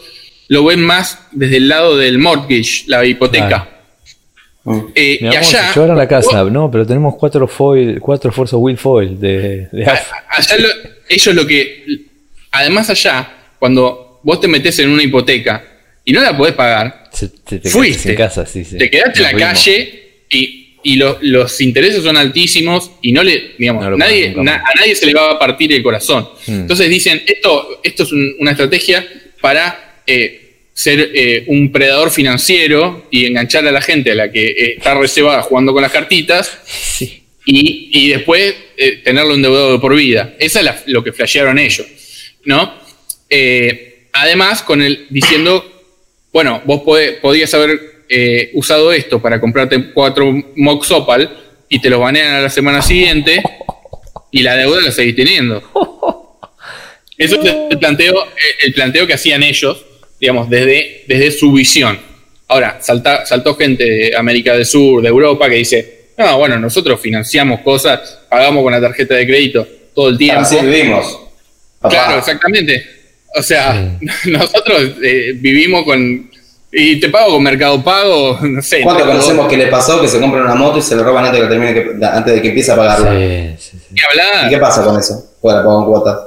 lo 0.49 0.65
ven 0.65 0.83
más 0.83 1.19
desde 1.33 1.57
el 1.57 1.69
lado 1.69 1.97
del 1.97 2.19
mortgage, 2.19 2.85
la 2.87 3.05
hipoteca. 3.05 3.49
Claro. 3.49 3.73
Mm. 4.65 4.81
Eh, 4.95 5.17
y 5.21 5.25
Mirá, 5.25 5.41
vamos 5.41 5.55
allá, 5.55 5.71
a 5.71 5.75
llevar 5.75 5.91
a 5.91 5.95
la 5.97 6.09
casa. 6.09 6.45
No, 6.45 6.71
pero 6.71 6.87
tenemos 6.87 7.15
cuatro 7.19 7.49
foil, 7.49 7.99
cuatro 8.01 8.31
Forza 8.31 8.57
Wheel 8.57 8.79
Foil 8.79 9.19
de, 9.19 9.67
de 9.73 9.85
allá 9.87 10.57
lo- 10.59 10.69
ellos 11.09 11.35
lo 11.35 11.47
que. 11.47 11.85
Además, 12.53 12.89
allá, 12.91 13.29
cuando 13.59 14.21
vos 14.23 14.41
te 14.41 14.47
metes 14.47 14.79
en 14.79 14.91
una 14.91 15.03
hipoteca 15.03 15.65
y 16.05 16.13
no 16.13 16.21
la 16.21 16.37
podés 16.37 16.55
pagar, 16.55 17.02
Se- 17.13 17.29
te, 17.29 17.59
te 17.59 17.71
Fuiste. 17.71 17.93
quedaste 17.93 18.11
en 18.11 18.17
casa, 18.17 18.47
sí, 18.47 18.65
sí. 18.65 18.79
te 18.79 18.91
quedaste 18.91 19.19
en 19.19 19.23
la 19.25 19.31
fuimos. 19.33 19.53
calle 19.53 20.03
y, 20.31 20.69
y 20.83 20.97
lo- 20.97 21.19
los 21.21 21.61
intereses 21.61 22.03
son 22.03 22.17
altísimos 22.17 22.91
y 23.03 23.13
no 23.13 23.23
le. 23.23 23.53
Digamos, 23.59 23.85
No 23.85 23.97
nadie, 23.97 24.33
na- 24.37 24.57
a 24.65 24.79
nadie 24.79 24.95
se 24.95 25.07
le 25.07 25.15
va 25.15 25.33
a 25.33 25.39
partir 25.39 25.73
el 25.73 25.83
corazón. 25.83 26.29
Mm. 26.47 26.53
Entonces 26.63 26.89
dicen: 26.89 27.23
esto, 27.27 27.81
esto 27.83 28.03
es 28.05 28.13
un- 28.13 28.35
una 28.41 28.51
estrategia 28.53 29.07
para. 29.41 30.03
eh, 30.07 30.39
ser 30.75 31.11
eh, 31.15 31.45
un 31.49 31.71
predador 31.71 32.11
financiero 32.11 33.07
y 33.11 33.27
enganchar 33.27 33.67
a 33.69 33.71
la 33.71 33.83
gente 33.83 34.13
a 34.13 34.15
la 34.15 34.33
que 34.33 34.47
eh, 34.47 34.75
está 34.79 34.95
reservada 34.95 35.43
jugando 35.43 35.75
con 35.75 35.83
las 35.83 35.93
cartitas 35.93 36.51
Sí. 36.67 37.23
y, 37.45 37.91
y 37.93 38.09
después 38.09 38.55
eh, 38.79 39.03
tenerlo 39.05 39.35
endeudado 39.35 39.73
de 39.75 39.79
por 39.79 39.95
vida. 39.95 40.35
Eso 40.39 40.61
es 40.61 40.65
la- 40.65 40.83
lo 40.87 41.05
que 41.05 41.13
flashearon 41.13 41.59
ellos, 41.59 41.87
¿no? 42.47 42.73
Eh, 43.29 44.07
además, 44.15 44.63
con 44.63 44.81
el 44.83 45.07
diciendo, 45.11 45.72
bueno, 46.33 46.63
vos 46.65 46.81
podés- 46.83 47.21
podías 47.21 47.53
haber 47.55 47.79
eh, 48.09 48.51
usado 48.55 48.93
esto 48.93 49.21
para 49.21 49.41
comprarte 49.41 49.93
cuatro 49.93 50.33
Mox 50.57 50.91
Opal 50.91 51.31
y 51.69 51.81
te 51.81 51.89
los 51.91 52.01
banean 52.01 52.35
a 52.35 52.41
la 52.41 52.51
semana 52.51 52.83
siguiente 52.83 53.43
y 54.31 54.43
la 54.43 54.57
deuda 54.57 54.81
la 54.81 54.93
seguís 54.93 55.17
teniendo. 55.17 55.63
Eso 57.19 57.41
es 57.43 57.55
el 57.71 57.79
planteo, 57.79 58.15
el 58.65 58.73
planteo 58.75 59.07
que 59.07 59.15
hacían 59.15 59.43
ellos, 59.43 59.85
digamos, 60.19 60.49
desde, 60.51 61.05
desde 61.07 61.31
su 61.31 61.53
visión. 61.53 61.99
Ahora, 62.49 62.79
salta- 62.81 63.25
saltó 63.27 63.55
gente 63.55 63.85
de 63.85 64.17
América 64.17 64.55
del 64.55 64.67
Sur, 64.67 65.03
de 65.03 65.09
Europa, 65.09 65.49
que 65.49 65.57
dice, 65.57 66.07
no, 66.19 66.39
bueno, 66.39 66.59
nosotros 66.59 67.01
financiamos 67.01 67.61
cosas, 67.61 68.19
pagamos 68.29 68.63
con 68.63 68.73
la 68.73 68.81
tarjeta 68.81 69.15
de 69.15 69.27
crédito 69.27 69.67
todo 69.95 70.09
el 70.09 70.19
tiempo. 70.19 70.41
Así 70.41 70.57
vivimos. 70.61 71.19
Claro, 71.81 72.19
exactamente. 72.19 72.85
O 73.35 73.43
sea, 73.43 73.99
nosotros 74.27 74.93
eh, 75.03 75.33
vivimos 75.37 75.85
con... 75.85 76.31
Y 76.75 76.99
te 77.01 77.11
pago 77.11 77.33
con 77.35 77.43
Mercado 77.43 77.85
Pago, 77.85 78.39
no 78.43 78.63
sé. 78.63 78.81
¿Cuánto 78.81 79.05
conocemos 79.05 79.47
que 79.47 79.59
le 79.59 79.67
pasó 79.67 80.01
que 80.01 80.09
se 80.09 80.19
compran 80.19 80.45
una 80.45 80.55
moto 80.55 80.79
y 80.79 80.83
se 80.83 80.97
le 80.97 81.03
roban 81.03 81.27
antes 81.27 81.41
de 81.41 81.47
que, 81.47 81.51
termine 81.53 81.75
que- 81.75 82.07
antes 82.07 82.35
de 82.35 82.41
que 82.41 82.49
empiece 82.49 82.73
a 82.73 82.77
pagarla? 82.77 83.11
Sí, 83.11 83.55
sí, 83.73 83.79
sí. 83.79 83.87
Ni 83.95 84.01
hablar. 84.11 84.47
¿Y 84.47 84.55
qué 84.55 84.59
pasa 84.59 84.83
con 84.83 84.99
eso? 84.99 85.35
Bueno, 85.43 85.59
la 85.59 85.65
pago 85.67 85.81
en 85.81 85.85
cuotas. 85.87 86.19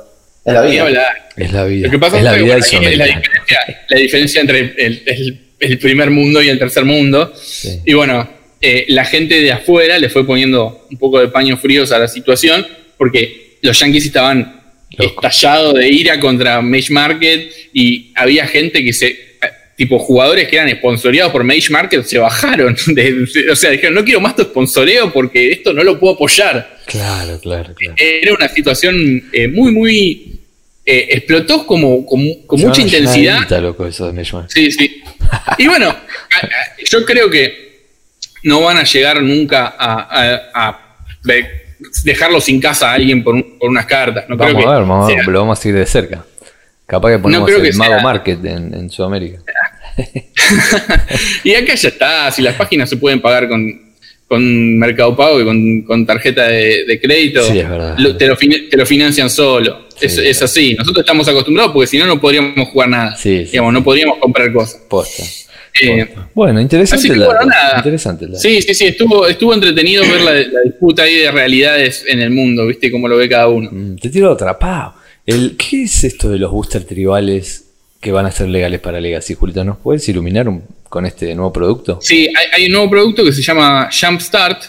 Es 0.46 0.54
la 0.54 0.62
vida. 0.62 0.84
hablar. 0.84 1.06
Es 1.36 1.52
la 1.52 1.64
vida. 1.66 1.86
Lo 1.88 1.92
que 1.92 1.98
pasa 2.00 2.18
es 2.20 2.24
la 2.24 2.36
que, 2.36 2.44
vida 2.44 2.58
bueno, 2.58 2.66
es 2.66 2.74
la 2.98 3.06
diferencia, 3.06 3.60
la 3.90 3.98
diferencia 4.00 4.42
entre 4.42 4.60
el, 4.60 5.04
el- 5.08 5.42
el 5.58 5.80
primer 5.80 6.12
mundo 6.12 6.42
y 6.44 6.50
el 6.50 6.60
tercer 6.60 6.86
mundo. 6.86 7.34
Sí. 7.36 7.82
Y 7.84 7.94
bueno, 7.96 8.30
eh, 8.62 8.86
la 8.90 9.04
gente 9.06 9.42
de 9.42 9.52
afuera 9.52 9.98
le 9.98 10.10
fue 10.10 10.28
poniendo 10.28 10.86
un 10.92 10.98
poco 11.00 11.20
de 11.20 11.30
paños 11.30 11.60
fríos 11.60 11.92
a 11.92 11.98
la 11.98 12.08
situación 12.08 12.68
porque 13.00 13.58
los 13.64 13.80
yankees 13.80 14.06
estaban 14.06 14.55
Loco. 14.98 15.28
estallados 15.28 15.74
de 15.76 15.88
ira 15.90 16.20
contra 16.20 16.62
Mage 16.62 16.92
Market 16.92 17.52
y 17.74 18.12
había 18.16 18.48
gente 18.48 18.84
que 18.84 18.94
se. 18.94 19.26
Tipo, 19.78 20.00
jugadores 20.00 20.48
que 20.48 20.56
eran 20.56 20.70
sponsoreados 20.78 21.34
por 21.34 21.44
Mage 21.44 21.70
Market 21.70 22.04
se 22.06 22.18
bajaron. 22.18 22.78
de- 22.88 23.26
de- 23.26 23.52
o 23.52 23.56
sea, 23.58 23.72
dijeron, 23.72 23.94
no 23.96 24.06
quiero 24.06 24.22
más 24.22 24.34
tu 24.36 24.44
sponsoreo 24.44 25.12
porque 25.12 25.52
esto 25.52 25.74
no 25.74 25.84
lo 25.84 26.00
puedo 26.00 26.14
apoyar 26.16 26.78
Claro, 26.86 27.40
claro, 27.42 27.74
claro. 27.76 27.96
era 27.98 28.34
una 28.34 28.48
situación 28.48 29.24
eh, 29.34 29.50
muy, 29.50 29.72
muy. 29.74 30.40
eh, 30.86 31.08
explotó 31.10 31.66
como 31.68 32.06
con, 32.06 32.22
con 32.46 32.58
Se 32.60 32.68
mucha 32.68 32.82
intensidad. 32.84 33.40
guita, 33.42 33.60
loco, 33.60 33.86
eso 33.86 34.08
de 34.08 34.14
Meshman. 34.14 34.48
Sí, 34.50 34.72
sí. 34.72 35.02
Y 35.58 35.68
bueno, 35.68 35.90
a- 35.90 36.46
a- 36.46 36.50
yo 36.90 37.04
creo 37.04 37.30
que 37.30 37.66
no 38.44 38.62
van 38.62 38.78
a 38.78 38.84
llegar 38.86 39.22
nunca 39.22 39.76
a, 39.78 40.40
a- 40.54 40.96
dejarlo 42.04 42.40
sin 42.42 42.60
casa 42.62 42.92
a 42.92 42.94
alguien 42.94 43.24
por, 43.24 43.36
un- 43.36 43.58
por 43.60 43.70
unas 43.70 43.86
cartas. 43.86 44.26
No 44.30 44.38
creo 44.38 44.50
Vamos 44.54 44.64
que 44.64 44.70
a 44.70 44.74
ver, 44.74 44.82
vamos 44.88 45.12
a 45.12 45.16
ver, 45.16 45.28
lo 45.28 45.40
vamos 45.40 45.60
a 45.60 45.62
seguir 45.62 45.78
de 45.80 45.86
cerca. 45.86 46.26
Capaz 46.86 47.12
que 47.12 47.20
ponemos 47.20 47.48
creo 47.48 47.60
el 47.64 47.72
que 47.72 47.78
Mago 47.78 47.94
sea- 47.96 48.04
Market 48.04 48.46
en, 48.46 48.74
en 48.74 48.90
Sudamérica. 48.90 49.40
y 51.44 51.54
acá 51.56 51.76
ya 51.76 51.90
está, 51.90 52.32
si 52.32 52.42
las 52.42 52.56
páginas 52.56 52.90
se 52.90 52.98
pueden 52.98 53.22
pagar 53.22 53.48
con, 53.48 53.82
con 54.28 54.78
Mercado 54.78 55.16
Pago 55.16 55.42
y 55.42 55.46
con, 55.46 55.82
con 55.84 56.06
tarjeta 56.06 56.44
de, 56.48 56.86
de 56.86 57.02
crédito, 57.02 57.44
Sí, 57.44 57.60
es 57.60 57.70
verdad. 57.70 57.96
lo- 57.98 58.16
te, 58.18 58.28
lo 58.28 58.36
te 58.38 58.78
lo 58.78 58.86
financian 58.86 59.30
solo. 59.30 59.86
Sí, 59.98 60.06
es, 60.08 60.18
es 60.18 60.42
así. 60.42 60.74
Nosotros 60.76 61.04
estamos 61.04 61.28
acostumbrados 61.28 61.72
porque 61.72 61.88
si 61.88 61.98
no, 61.98 62.06
no 62.06 62.20
podríamos 62.20 62.68
jugar 62.70 62.90
nada. 62.90 63.16
Sí, 63.16 63.46
sí, 63.46 63.52
Digamos, 63.52 63.74
no 63.74 63.84
podríamos 63.84 64.18
comprar 64.20 64.52
cosas. 64.52 64.82
Posta. 64.90 65.24
Eh. 65.82 66.08
Bueno, 66.34 66.62
interesante 66.62 67.10
que, 67.10 67.16
dato. 67.20 67.34
bueno. 67.36 67.52
Interesante. 67.78 68.28
Sí, 68.36 68.62
sí, 68.62 68.74
sí, 68.74 68.86
estuvo, 68.86 69.28
estuvo 69.28 69.54
entretenido 69.54 70.04
ver 70.04 70.22
la, 70.22 70.34
la 70.34 70.62
disputa 70.64 71.04
ahí 71.04 71.16
de 71.16 71.32
realidades 71.32 72.06
en 72.08 72.22
el 72.22 72.30
mundo, 72.30 72.66
¿viste? 72.68 72.90
Cómo 72.92 73.08
lo 73.08 73.18
ve 73.18 73.28
cada 73.28 73.48
uno. 73.50 73.70
Mm, 73.72 73.96
te 73.98 74.10
tiro 74.10 74.32
otra. 74.32 74.58
Pa. 74.58 74.96
El, 75.26 75.56
¿Qué 75.58 75.84
es 75.84 76.04
esto 76.04 76.30
de 76.30 76.40
los 76.40 76.52
booster 76.52 76.84
tribales 76.86 77.66
que 78.00 78.12
van 78.12 78.26
a 78.26 78.32
ser 78.32 78.48
legales 78.48 78.80
para 78.80 79.02
Legacy, 79.02 79.34
Julita? 79.34 79.64
¿Nos 79.64 79.78
puedes 79.78 80.08
iluminar 80.08 80.48
un- 80.48 80.64
con 80.88 81.06
este 81.06 81.34
nuevo 81.36 81.52
producto? 81.52 82.00
Sí, 82.02 82.30
hay, 82.36 82.46
hay 82.54 82.66
un 82.68 82.72
nuevo 82.74 82.90
producto 82.90 83.24
que 83.26 83.34
se 83.34 83.42
llama 83.42 83.90
Jumpstart, 83.92 84.64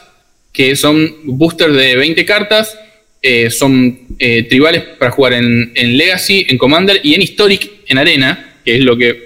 que 0.53 0.75
son 0.75 1.09
boosters 1.25 1.75
de 1.77 1.95
20 1.97 2.25
cartas, 2.25 2.77
eh, 3.23 3.51
son 3.51 3.99
eh, 4.19 4.45
tribales 4.45 4.83
para 4.99 5.11
jugar 5.11 5.35
en, 5.35 5.71
en 5.75 5.97
Legacy, 5.97 6.47
en 6.49 6.57
Commander 6.59 7.01
y 7.03 7.15
en 7.15 7.23
Historic 7.23 7.71
en 7.87 7.99
Arena, 7.99 8.57
que 8.65 8.77
es 8.77 8.81
lo 8.81 8.97
que 8.97 9.26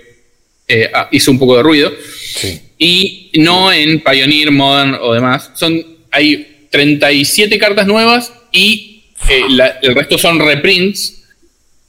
eh, 0.70 0.90
ah, 0.94 1.08
hizo 1.10 1.30
un 1.30 1.38
poco 1.38 1.56
de 1.56 1.62
ruido, 1.62 1.92
Sí. 2.36 2.60
y 2.78 3.30
no 3.40 3.72
en 3.72 4.00
Pioneer, 4.00 4.50
Modern 4.52 4.94
o 5.00 5.12
demás. 5.12 5.50
Son, 5.54 5.84
hay 6.10 6.66
37 6.70 7.58
cartas 7.58 7.86
nuevas 7.86 8.32
y 8.52 9.02
eh, 9.28 9.42
la- 9.50 9.78
el 9.82 9.94
resto 9.94 10.16
son 10.16 10.38
reprints. 10.38 11.16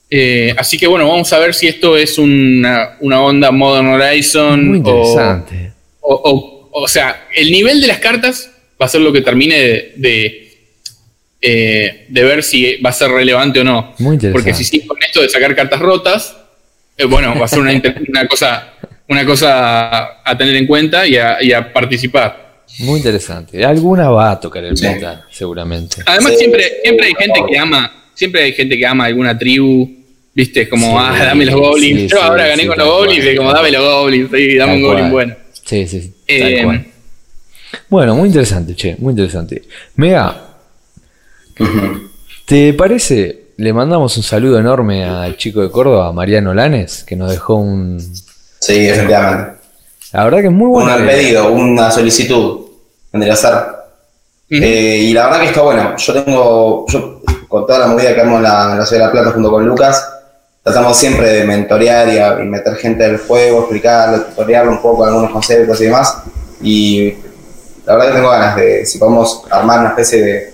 Eh, 0.09 0.53
así 0.57 0.77
que 0.77 0.87
bueno, 0.87 1.07
vamos 1.07 1.31
a 1.31 1.39
ver 1.39 1.53
si 1.53 1.67
esto 1.67 1.95
es 1.95 2.17
una, 2.17 2.97
una 2.99 3.21
onda 3.21 3.51
Modern 3.51 3.87
Horizon 3.87 4.67
Muy 4.67 4.77
o, 4.77 4.79
interesante. 4.79 5.71
o, 6.01 6.13
o- 6.15 6.69
o 6.83 6.87
sea, 6.87 7.27
el 7.35 7.51
nivel 7.51 7.79
de 7.81 7.87
las 7.87 7.99
cartas 7.99 8.49
va 8.81 8.85
a 8.87 8.89
ser 8.89 9.01
lo 9.01 9.13
que 9.13 9.21
termine 9.21 9.55
de, 9.59 9.93
de, 9.97 10.51
eh, 11.41 12.05
de 12.09 12.23
ver 12.23 12.43
si 12.43 12.77
va 12.77 12.89
a 12.91 12.93
ser 12.93 13.11
relevante 13.11 13.59
o 13.59 13.63
no. 13.63 13.93
Muy 13.99 14.15
interesante. 14.15 14.31
Porque 14.31 14.53
si 14.53 14.63
sí 14.63 14.81
con 14.85 14.97
esto 15.03 15.21
de 15.21 15.29
sacar 15.29 15.55
cartas 15.55 15.79
rotas, 15.79 16.35
eh, 16.97 17.05
bueno, 17.05 17.33
va 17.39 17.45
a 17.45 17.47
ser 17.47 17.59
una, 17.59 18.27
cosa 18.27 18.73
una 19.07 19.25
cosa 19.25 20.21
a 20.23 20.37
tener 20.37 20.55
en 20.55 20.65
cuenta 20.67 21.05
y 21.07 21.17
a, 21.17 21.41
y 21.41 21.51
a 21.51 21.71
participar. 21.73 22.63
Muy 22.79 22.97
interesante. 22.99 23.63
Alguna 23.65 24.09
va 24.09 24.31
a 24.31 24.39
tocar 24.39 24.63
el 24.63 24.77
Sí. 24.77 24.87
meta, 24.87 25.25
seguramente. 25.29 26.01
Además, 26.05 26.31
Sí, 26.33 26.37
siempre, 26.39 26.63
siempre 26.83 27.07
hay 27.07 27.13
gente 27.15 27.41
que 27.49 27.57
ama, 27.57 27.91
siempre 28.13 28.43
hay 28.43 28.53
gente 28.53 28.77
que 28.77 28.85
ama 28.85 29.05
alguna 29.05 29.37
tribu, 29.37 29.89
viste, 30.33 30.69
como, 30.69 30.87
Sí, 30.97 31.05
ah, 31.09 31.25
dame 31.25 31.45
los 31.45 31.55
goblins. 31.55 31.99
sí, 32.01 32.07
Yo 32.07 32.17
sí, 32.17 32.23
ahora 32.23 32.47
gané 32.47 32.61
sí, 32.63 32.67
con 32.69 32.77
los 32.77 32.87
goblins, 32.87 33.19
cual, 33.23 33.33
y 33.33 33.37
como 33.37 33.53
dame 33.53 33.71
los 33.71 33.81
goblins, 33.83 34.29
sí, 34.33 34.55
dame 34.55 34.73
un 34.75 34.81
goblin 34.83 35.11
bueno. 35.11 35.35
Sí, 35.65 35.87
sí, 35.87 36.01
sí. 36.01 36.13
Tal 36.39 36.53
Eh, 36.53 36.63
cual. 36.63 36.85
Bueno, 37.89 38.15
muy 38.15 38.27
interesante, 38.27 38.73
che, 38.75 38.95
muy 38.99 39.11
interesante. 39.11 39.61
Mega. 39.95 40.47
¿te 42.45 42.73
parece? 42.73 43.40
Le 43.61 43.73
mandamos 43.73 44.17
un 44.17 44.23
saludo 44.23 44.57
enorme 44.57 45.05
al 45.05 45.37
chico 45.37 45.61
de 45.61 45.69
Córdoba, 45.69 46.07
a 46.07 46.11
Mariano 46.11 46.51
Lanes, 46.51 47.03
que 47.03 47.15
nos 47.15 47.29
dejó 47.29 47.55
un. 47.57 47.99
Sí, 48.59 48.87
efectivamente. 48.89 49.59
La 50.13 50.23
verdad 50.23 50.39
que 50.39 50.47
es 50.47 50.51
muy 50.51 50.67
bueno. 50.67 50.95
un 50.95 51.05
pedido, 51.05 51.51
una 51.51 51.91
solicitud, 51.91 52.61
vendría 53.13 53.33
a 53.33 53.35
ser. 53.35 53.53
Eh, 54.49 55.01
y 55.03 55.13
la 55.13 55.25
verdad 55.25 55.41
que 55.41 55.45
está 55.49 55.61
bueno. 55.61 55.95
Yo 55.95 56.23
tengo, 56.23 56.85
yo 56.87 57.21
con 57.47 57.67
toda 57.67 57.77
la 57.79 57.87
movida 57.87 58.15
que 58.15 58.21
amo 58.21 58.37
en 58.37 58.43
la, 58.43 58.71
en 58.71 58.79
la 58.79 58.85
Ciudad 58.87 59.01
de 59.03 59.05
la 59.07 59.11
Plata 59.11 59.31
junto 59.35 59.51
con 59.51 59.63
Lucas, 59.67 60.09
tratamos 60.63 60.97
siempre 60.97 61.29
de 61.29 61.43
mentorear 61.43 62.09
y, 62.11 62.17
a- 62.17 62.39
y 62.43 62.47
meter 62.47 62.75
gente 62.77 63.03
del 63.03 63.19
juego, 63.19 63.59
explicarlo, 63.59 64.23
tutoriarlo 64.23 64.71
un 64.71 64.81
poco 64.81 65.05
algunos 65.05 65.29
conceptos 65.29 65.79
y 65.81 65.83
demás. 65.85 66.17
Y 66.63 67.13
la 67.85 67.93
verdad 67.93 68.07
que 68.09 68.15
tengo 68.15 68.29
ganas 68.31 68.55
de, 68.55 68.85
si 68.87 68.97
podemos 68.97 69.43
armar 69.51 69.81
una 69.81 69.89
especie 69.89 70.19
de, 70.19 70.53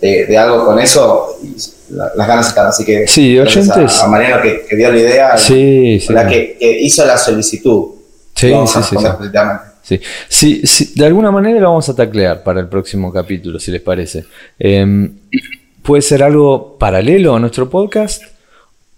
de- 0.00 0.26
de 0.26 0.36
algo 0.38 0.64
con 0.66 0.78
eso, 0.80 1.36
y 1.40 1.54
la- 1.90 2.10
las 2.16 2.26
ganas 2.28 2.48
están. 2.48 2.66
Así 2.66 2.84
que 2.84 3.06
Sí, 3.06 3.38
oyentes. 3.38 3.98
A, 4.00 4.04
a 4.04 4.08
Mariano 4.08 4.42
que, 4.42 4.64
que 4.68 4.76
dio 4.76 4.90
la 4.92 4.98
idea, 4.98 5.36
Sí, 5.38 6.00
sí. 6.00 6.12
la 6.12 6.26
que, 6.26 6.56
que 6.58 6.80
hizo 6.80 7.04
la 7.06 7.16
solicitud. 7.18 7.94
Sí, 8.34 8.52
sí. 8.66 8.96
Sí. 9.82 10.00
Sí, 10.28 10.60
sí, 10.66 10.92
de 10.96 11.06
alguna 11.06 11.30
manera 11.30 11.58
lo 11.60 11.68
vamos 11.70 11.88
a 11.88 11.94
taclear 11.96 12.42
para 12.42 12.60
el 12.60 12.68
próximo 12.68 13.10
capítulo, 13.12 13.58
si 13.58 13.70
les 13.70 13.80
parece. 13.80 14.24
Em, 14.58 15.12
puede 15.82 16.02
ser 16.02 16.22
algo 16.22 16.76
paralelo 16.78 17.34
a 17.34 17.40
nuestro 17.40 17.70
podcast 17.70 18.22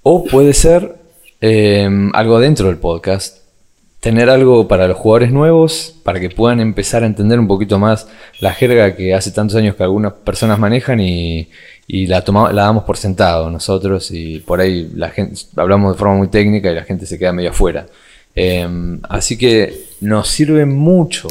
o 0.02 0.24
puede 0.24 0.52
ser 0.52 0.96
em, 1.40 2.10
algo 2.14 2.40
dentro 2.40 2.66
del 2.66 2.76
podcast 2.78 3.38
tener 4.00 4.30
algo 4.30 4.66
para 4.66 4.88
los 4.88 4.96
jugadores 4.96 5.30
nuevos, 5.30 5.94
para 6.02 6.18
que 6.20 6.30
puedan 6.30 6.58
empezar 6.60 7.02
a 7.02 7.06
entender 7.06 7.38
un 7.38 7.46
poquito 7.46 7.78
más 7.78 8.08
la 8.40 8.52
jerga 8.54 8.96
que 8.96 9.14
hace 9.14 9.30
tantos 9.30 9.56
años 9.56 9.76
que 9.76 9.82
algunas 9.82 10.14
personas 10.14 10.58
manejan 10.58 11.00
y, 11.00 11.50
y 11.92 12.06
la, 12.06 12.22
tomamos, 12.22 12.52
la 12.54 12.62
damos 12.62 12.84
por 12.84 12.96
sentado 12.96 13.50
nosotros 13.50 14.10
y 14.12 14.38
por 14.38 14.60
ahí 14.60 14.90
la 14.94 15.08
gente 15.10 15.34
hablamos 15.56 15.92
de 15.94 15.98
forma 15.98 16.14
muy 16.14 16.28
técnica 16.28 16.70
y 16.70 16.74
la 16.74 16.84
gente 16.84 17.04
se 17.06 17.18
queda 17.18 17.32
medio 17.32 17.50
afuera. 17.50 17.86
Em, 18.34 19.00
así 19.08 19.36
que 19.36 19.86
nos 20.00 20.28
sirve 20.28 20.66
mucho 20.66 21.26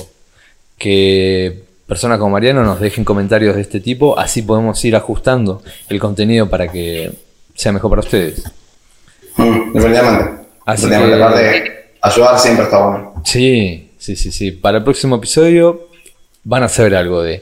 que 0.77 1.63
personas 1.87 2.19
como 2.19 2.31
Mariano 2.31 2.63
nos 2.63 2.79
dejen 2.79 3.03
comentarios 3.05 3.55
de 3.55 3.61
este 3.61 3.79
tipo, 3.79 4.17
así 4.19 4.41
podemos 4.41 4.83
ir 4.85 4.95
ajustando 4.95 5.61
el 5.89 5.99
contenido 5.99 6.49
para 6.49 6.67
que 6.71 7.11
sea 7.55 7.71
mejor 7.71 7.89
para 7.91 8.01
ustedes. 8.01 8.43
Mm, 9.37 9.73
definitivamente. 9.73 10.31
Así 10.65 10.87
Definitivamente. 10.87 11.17
que- 11.17 11.23
Aparte, 11.23 11.93
ayudar 12.01 12.39
siempre 12.39 12.65
está 12.65 12.85
bueno. 12.85 13.13
Sí, 13.25 13.91
sí, 13.97 14.15
sí, 14.15 14.31
sí. 14.31 14.51
Para 14.51 14.77
el 14.79 14.83
próximo 14.83 15.15
episodio 15.15 15.87
van 16.43 16.63
a 16.63 16.67
saber 16.69 16.95
algo 16.95 17.21
de 17.23 17.41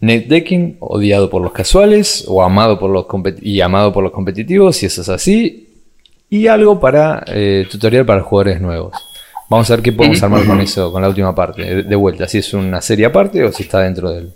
netdecking, 0.00 0.76
odiado 0.80 1.30
por 1.30 1.42
los 1.42 1.52
casuales 1.52 2.24
o 2.28 2.42
amado 2.42 2.78
por 2.78 2.90
los 2.90 3.06
y 3.42 3.60
amado 3.60 3.92
por 3.92 4.02
los 4.02 4.12
competitivos, 4.12 4.76
si 4.76 4.86
eso 4.86 5.02
es 5.02 5.08
así, 5.08 5.68
y 6.30 6.46
algo 6.46 6.78
para 6.80 7.24
eh, 7.28 7.66
tutorial 7.70 8.04
para 8.04 8.20
jugadores 8.22 8.60
nuevos. 8.60 8.92
Vamos 9.48 9.70
a 9.70 9.76
ver 9.76 9.82
qué 9.82 9.92
podemos 9.92 10.22
armar 10.22 10.44
con 10.46 10.60
eso, 10.60 10.90
con 10.90 11.02
la 11.02 11.08
última 11.08 11.34
parte, 11.34 11.82
de, 11.84 11.96
vuelta, 11.96 12.26
si 12.26 12.38
es 12.38 12.52
una 12.54 12.80
serie 12.80 13.06
aparte 13.06 13.44
o 13.44 13.52
si 13.52 13.62
está 13.64 13.80
dentro 13.80 14.10
del, 14.10 14.32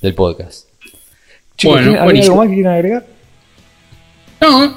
del 0.00 0.14
podcast. 0.14 0.68
Chicos, 1.56 1.74
Bueno, 1.76 1.86
¿tienen- 1.88 1.98
¿hay 2.00 2.04
buenísimo. 2.04 2.32
algo 2.34 2.42
más 2.44 2.48
que 2.50 2.54
quieran 2.54 2.74
agregar? 2.74 3.06
No, 4.40 4.74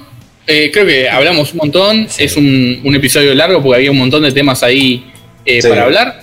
eh, 0.47 0.69
creo 0.73 0.85
que 0.85 1.09
hablamos 1.09 1.51
un 1.53 1.57
montón. 1.59 2.07
Es 2.17 2.35
un, 2.37 2.81
un 2.83 2.95
episodio 2.95 3.33
largo 3.35 3.61
porque 3.61 3.77
había 3.77 3.91
un 3.91 3.97
montón 3.99 4.23
de 4.23 4.31
temas 4.31 4.63
ahí 4.63 5.05
eh, 5.45 5.61
Sí. 5.61 5.67
para 5.69 5.83
hablar. 5.83 6.22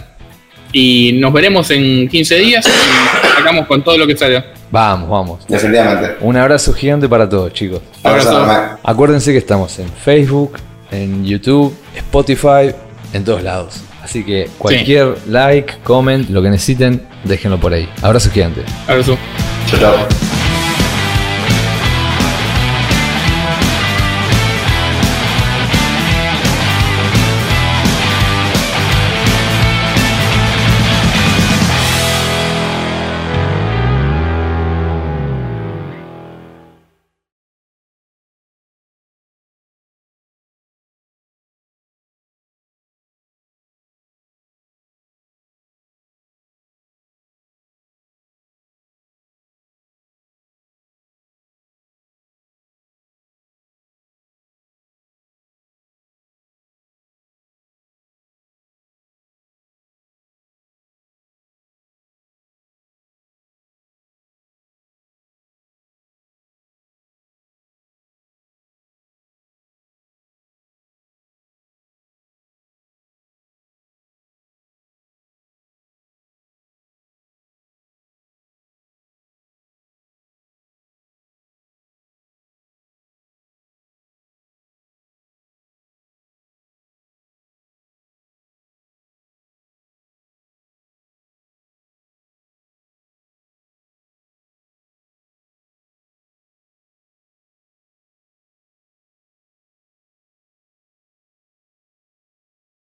Y 0.73 1.12
nos 1.14 1.33
veremos 1.33 1.71
en 1.71 2.09
15 2.09 2.37
días 2.37 2.66
y 2.66 3.37
sacamos 3.37 3.66
con 3.66 3.83
todo 3.83 3.99
lo 3.99 4.07
que 4.07 4.16
salió. 4.16 4.43
Vamos, 4.71 5.09
vamos. 5.09 5.47
Definitivamente. 5.49 6.16
Un 6.21 6.37
abrazo 6.37 6.73
gigante 6.73 7.09
para 7.09 7.29
todos, 7.29 7.53
chicos. 7.53 7.81
Abrazo. 8.03 8.37
Abrazo. 8.37 8.79
Acuérdense 8.83 9.33
que 9.33 9.39
estamos 9.39 9.79
en 9.79 9.89
Facebook, 9.89 10.59
en 10.91 11.25
YouTube, 11.25 11.75
Spotify, 11.97 12.73
en 13.12 13.25
todos 13.25 13.43
lados. 13.43 13.81
Así 14.03 14.25
que 14.25 14.49
cualquier 14.59 15.16
like, 15.29 15.75
comment, 15.85 16.29
lo 16.31 16.43
que 16.43 16.51
necesiten, 16.51 17.07
déjenlo 17.25 17.59
por 17.59 17.73
ahí. 17.73 17.89
Abrazo 18.03 18.31
gigante. 18.31 18.62
Abrazo. 18.87 19.18
Chao, 19.68 19.81
chao. 19.81 20.39